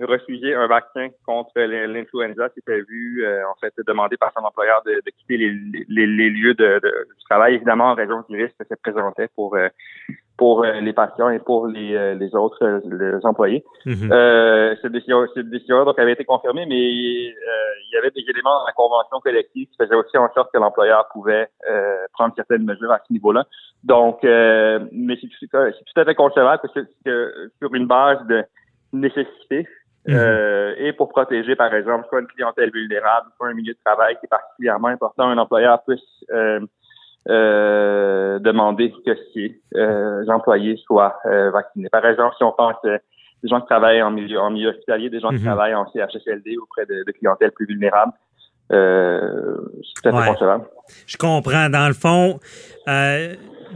refuser 0.00 0.54
un 0.54 0.66
vaccin 0.66 1.08
contre 1.26 1.60
l'influenza 1.60 2.48
qui 2.50 2.60
était 2.60 2.80
vu, 2.80 3.24
euh, 3.24 3.42
en 3.48 3.54
fait, 3.60 3.74
demandé 3.86 4.16
par 4.16 4.32
son 4.36 4.44
employeur 4.44 4.82
de, 4.86 5.00
quitter 5.18 5.36
les, 5.36 6.06
les, 6.06 6.30
lieux 6.30 6.54
de, 6.54 6.80
du 6.82 7.24
travail, 7.28 7.54
évidemment 7.54 7.90
en 7.90 7.94
raison 7.94 8.24
du 8.28 8.42
risque 8.42 8.56
que 8.58 8.66
ça 8.66 8.76
présentait 8.76 9.28
pour 9.34 9.56
euh, 9.56 9.68
pour 10.38 10.64
euh, 10.64 10.80
les 10.80 10.94
patients 10.94 11.28
et 11.28 11.38
pour 11.38 11.66
les, 11.66 12.14
les 12.14 12.34
autres 12.34 12.80
les 12.90 13.24
employés. 13.24 13.62
Mm-hmm. 13.84 14.80
cette 14.80 14.92
décision, 14.92 15.26
cette 15.34 15.50
décision 15.50 15.84
donc 15.84 15.98
avait 15.98 16.12
été 16.12 16.24
confirmée, 16.24 16.64
mais 16.66 16.80
il 16.80 17.90
y 17.92 17.96
avait 17.96 18.10
des 18.10 18.24
éléments 18.28 18.60
dans 18.60 18.66
la 18.66 18.72
convention 18.72 19.20
collective 19.20 19.68
qui 19.68 19.76
faisaient 19.76 19.94
aussi 19.94 20.16
en 20.16 20.32
sorte 20.32 20.50
que 20.52 20.58
l'employeur 20.58 21.06
pouvait 21.12 21.48
prendre 22.14 22.34
certaines 22.34 22.64
mesures 22.64 22.90
à 22.90 23.00
ce 23.06 23.12
niveau-là. 23.12 23.44
Donc, 23.84 24.20
mais 24.22 25.16
c'est 25.20 25.28
tout, 25.28 25.46
tout, 25.48 26.00
à 26.00 26.04
fait 26.04 26.14
concevable 26.14 26.62
parce 26.62 26.86
que 27.04 27.50
sur 27.60 27.74
une 27.74 27.86
base 27.86 28.26
de 28.26 28.42
nécessité, 28.92 29.68
Mhm. 30.06 30.16
Euh, 30.16 30.74
et 30.78 30.92
pour 30.92 31.08
protéger, 31.08 31.54
par 31.54 31.72
exemple, 31.74 32.06
soit 32.08 32.20
une 32.20 32.26
clientèle 32.26 32.70
vulnérable, 32.72 33.28
soit 33.36 33.48
un 33.48 33.54
milieu 33.54 33.72
de 33.72 33.78
travail 33.84 34.16
qui 34.16 34.26
est 34.26 34.28
particulièrement 34.28 34.88
important, 34.88 35.28
un 35.28 35.38
employeur 35.38 35.80
puisse 35.86 36.00
euh, 36.32 36.60
euh, 37.28 38.40
demander 38.40 38.92
que 39.06 39.12
ses 39.32 39.60
employés 40.28 40.76
soient 40.86 41.18
vaccinés. 41.24 41.88
Par 41.90 42.04
exemple, 42.04 42.34
si 42.36 42.42
on 42.42 42.52
pense 42.52 42.76
des 42.82 43.48
gens 43.48 43.60
qui 43.60 43.66
travaillent 43.66 44.02
en 44.02 44.10
milieu, 44.10 44.40
en 44.40 44.50
milieu 44.50 44.70
hospitalier, 44.70 45.08
des 45.08 45.20
gens 45.20 45.30
qui 45.30 45.36
mhm. 45.36 45.44
travaillent 45.44 45.74
en 45.74 45.86
CHSLD 45.92 46.56
auprès 46.56 46.84
de, 46.86 47.04
de 47.06 47.12
clientèle 47.12 47.52
plus 47.52 47.66
vulnérable, 47.66 48.12
c'est 48.70 50.02
tout 50.02 50.08
à 50.08 50.22
fait 50.22 50.46
Je 51.06 51.16
comprends. 51.16 51.68
Dans 51.68 51.86
le 51.86 51.94
fond, 51.94 52.40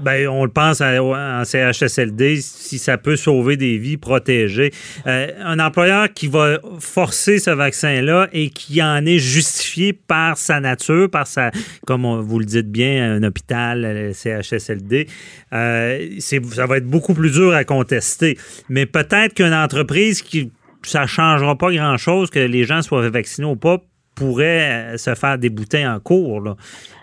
Ben, 0.03 0.29
on 0.29 0.45
le 0.45 0.51
pense 0.51 0.81
en 0.81 1.45
CHSLD, 1.45 2.41
si 2.41 2.79
ça 2.79 2.99
peut 2.99 3.17
sauver 3.17 3.57
des 3.57 3.79
vies, 3.79 3.97
protéger. 3.97 4.73
Euh, 5.07 5.29
un 5.43 5.59
employeur 5.59 6.13
qui 6.13 6.29
va 6.29 6.59
forcer 6.79 7.39
ce 7.39 7.51
vaccin-là 7.51 8.29
et 8.33 8.51
qui 8.51 8.83
en 8.83 9.05
est 9.07 9.19
justifié 9.19 9.93
par 9.93 10.37
sa 10.37 10.61
nature, 10.61 11.11
par 11.11 11.27
sa, 11.27 11.51
comme 11.87 12.07
vous 12.21 12.39
le 12.39 12.45
dites 12.45 12.71
bien, 12.71 13.15
un 13.15 13.23
hôpital, 13.23 14.13
CHSLD, 14.13 15.07
euh, 15.53 16.09
ça 16.19 16.67
va 16.67 16.79
être 16.79 16.87
beaucoup 16.87 17.15
plus 17.15 17.33
dur 17.33 17.55
à 17.55 17.65
contester. 17.65 18.39
Mais 18.69 18.87
peut-être 18.87 19.35
qu'une 19.35 19.55
entreprise 19.55 20.23
qui 20.23 20.53
ça 20.87 21.07
changera 21.07 21.57
pas 21.57 21.73
grand-chose 21.73 22.31
que 22.31 22.39
les 22.39 22.65
gens 22.65 22.83
soient 22.83 23.09
vaccinés 23.11 23.49
ou 23.49 23.57
pas 23.57 23.79
pourrait 24.15 24.95
euh, 24.95 24.97
se 24.97 25.15
faire 25.15 25.39
débouter 25.39 25.87
en 25.87 26.01
cours 26.01 26.41
là, 26.41 26.57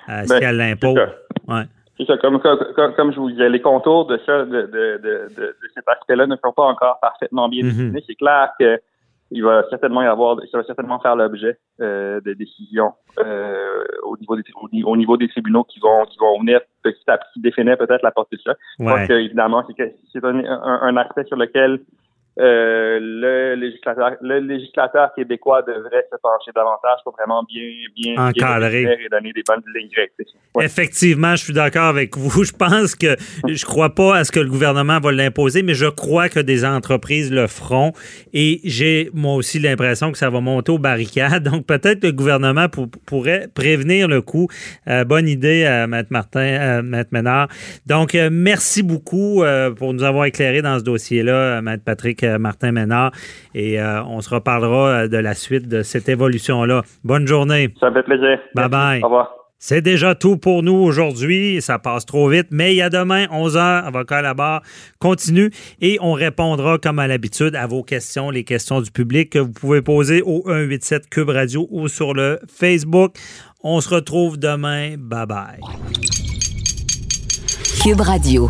euh, 0.09 0.23
si 0.23 0.29
ben, 0.29 0.41
elle 0.41 0.57
l'impose. 0.57 0.99
Ouais. 1.47 1.63
C'est 1.97 2.05
ça, 2.05 2.17
comme, 2.17 2.39
comme, 2.39 3.13
je 3.13 3.19
vous 3.19 3.29
disais, 3.29 3.49
les 3.49 3.61
contours 3.61 4.07
de, 4.07 4.19
ça, 4.25 4.45
de, 4.45 4.61
de, 4.61 4.99
de, 5.03 5.55
cet 5.75 5.87
aspect-là 5.87 6.25
ne 6.25 6.35
sont 6.37 6.51
pas 6.51 6.63
encore 6.63 6.99
parfaitement 6.99 7.49
bien 7.49 7.63
mhm. 7.63 7.69
définis. 7.69 8.03
C'est 8.07 8.15
clair 8.15 8.49
que 8.59 8.79
il 9.33 9.43
va 9.43 9.63
certainement 9.69 10.03
y 10.03 10.05
avoir, 10.05 10.37
ça 10.51 10.59
va 10.59 10.63
certainement 10.63 10.99
faire 10.99 11.15
l'objet 11.15 11.57
euh, 11.81 12.21
de 12.21 12.33
décisions 12.33 12.93
euh, 13.17 13.83
au 14.03 14.15
niveau 14.17 14.35
des 14.35 14.43
au, 14.85 14.95
niveau 14.95 15.17
des 15.17 15.27
tribunaux 15.27 15.63
qui 15.63 15.79
vont 15.79 16.05
qui 16.05 16.19
vont 16.19 16.39
venir 16.39 16.61
petit 16.83 17.03
à 17.07 17.17
petit 17.17 17.39
définir 17.41 17.77
peut-être 17.77 18.03
la 18.03 18.11
portée 18.11 18.35
de 18.35 18.41
ça. 18.41 18.53
Je 18.79 18.85
crois 18.85 19.07
que 19.07 19.13
évidemment 19.13 19.65
c'est 19.67 19.95
c'est 20.11 20.23
un, 20.23 20.43
un, 20.45 20.97
aspect 20.97 21.23
sur 21.25 21.37
lequel 21.37 21.79
euh, 22.39 22.99
le 22.99 23.55
législateur 23.55 24.11
le 24.21 24.39
législateur 24.39 25.13
québécois 25.13 25.61
devrait 25.61 26.07
se 26.11 26.17
pencher 26.21 26.51
davantage 26.55 26.99
pour 27.03 27.13
vraiment 27.13 27.43
bien 27.43 27.63
bien 27.95 28.27
encadrer 28.29 28.81
et 28.81 29.09
donner 29.09 29.31
des 29.33 29.43
bonnes 29.47 29.61
lignes 29.75 29.89
directrices. 29.89 30.33
Effectivement, 30.59 31.35
je 31.35 31.43
suis 31.43 31.53
d'accord 31.53 31.85
avec 31.85 32.17
vous. 32.17 32.43
Je 32.43 32.51
pense 32.51 32.95
que 32.95 33.15
je 33.47 33.65
crois 33.65 33.93
pas 33.93 34.17
à 34.17 34.23
ce 34.23 34.31
que 34.31 34.39
le 34.39 34.49
gouvernement 34.49 34.99
va 34.99 35.11
l'imposer, 35.11 35.63
mais 35.63 35.73
je 35.73 35.87
crois 35.87 36.29
que 36.29 36.39
des 36.39 36.65
entreprises 36.65 37.31
le 37.31 37.47
feront 37.47 37.93
et 38.33 38.59
j'ai 38.63 39.09
moi 39.13 39.35
aussi 39.35 39.59
l'impression 39.59 40.11
que 40.11 40.17
ça 40.17 40.29
va 40.29 40.41
monter 40.41 40.71
aux 40.71 40.77
barricades. 40.77 41.43
Donc 41.49 41.65
peut-être 41.65 42.01
que 42.01 42.07
le 42.07 42.13
gouvernement 42.13 42.67
pourrait 43.05 43.47
prévenir 43.53 44.07
le 44.07 44.21
coup. 44.21 44.47
Euh, 44.87 45.03
bonne 45.03 45.27
idée, 45.27 45.65
euh, 45.65 45.87
Maître 45.87 46.09
Martin, 46.11 46.39
euh, 46.39 46.81
Maître 46.81 47.09
Ménard. 47.11 47.47
Donc 47.85 48.13
merci 48.31 48.83
beaucoup 48.83 49.43
pour 49.77 49.93
nous 49.93 50.03
avoir 50.03 50.25
éclairé 50.25 50.61
dans 50.61 50.79
ce 50.79 50.83
dossier-là, 50.83 51.61
Maître 51.61 51.83
Patrick 51.83 52.22
euh, 52.23 52.37
Martin 52.39 52.71
Ménard. 52.71 53.11
Et 53.53 53.79
euh, 53.79 54.03
on 54.03 54.21
se 54.21 54.29
reparlera 54.29 54.89
euh, 54.89 55.07
de 55.07 55.17
la 55.17 55.33
suite 55.33 55.67
de 55.67 55.83
cette 55.83 56.09
évolution-là. 56.09 56.83
Bonne 57.03 57.27
journée. 57.27 57.73
Ça 57.79 57.91
fait 57.91 58.03
plaisir. 58.03 58.39
Bye 58.55 58.69
bye. 58.69 59.01
Au 59.01 59.05
revoir. 59.05 59.35
C'est 59.65 59.81
déjà 59.81 60.13
tout 60.13 60.35
pour 60.35 60.61
nous 60.61 60.73
aujourd'hui. 60.73 61.61
Ça 61.61 61.79
passe 61.79 62.05
trop 62.05 62.27
vite, 62.27 62.47
mais 62.51 62.73
il 62.73 62.77
y 62.77 62.81
a 62.81 62.89
demain, 62.89 63.27
11h, 63.27 63.85
avocat 63.85 64.17
à 64.17 64.21
la 64.21 64.33
barre 64.33 64.61
continue 64.99 65.51
et 65.79 65.97
on 66.01 66.11
répondra 66.11 66.77
comme 66.77 66.99
à 66.99 67.07
l'habitude 67.07 67.55
à 67.55 67.65
vos 67.65 67.81
questions, 67.81 68.29
les 68.29 68.43
questions 68.43 68.81
du 68.81 68.91
public 68.91 69.29
que 69.29 69.39
vous 69.39 69.53
pouvez 69.53 69.81
poser 69.81 70.21
au 70.21 70.43
187 70.45 71.09
Cube 71.09 71.29
Radio 71.29 71.69
ou 71.71 71.87
sur 71.87 72.13
le 72.13 72.39
Facebook. 72.53 73.15
On 73.63 73.79
se 73.79 73.87
retrouve 73.87 74.37
demain. 74.37 74.95
Bye 74.97 75.27
bye. 75.27 75.59
Cube 77.81 78.01
Radio. 78.01 78.49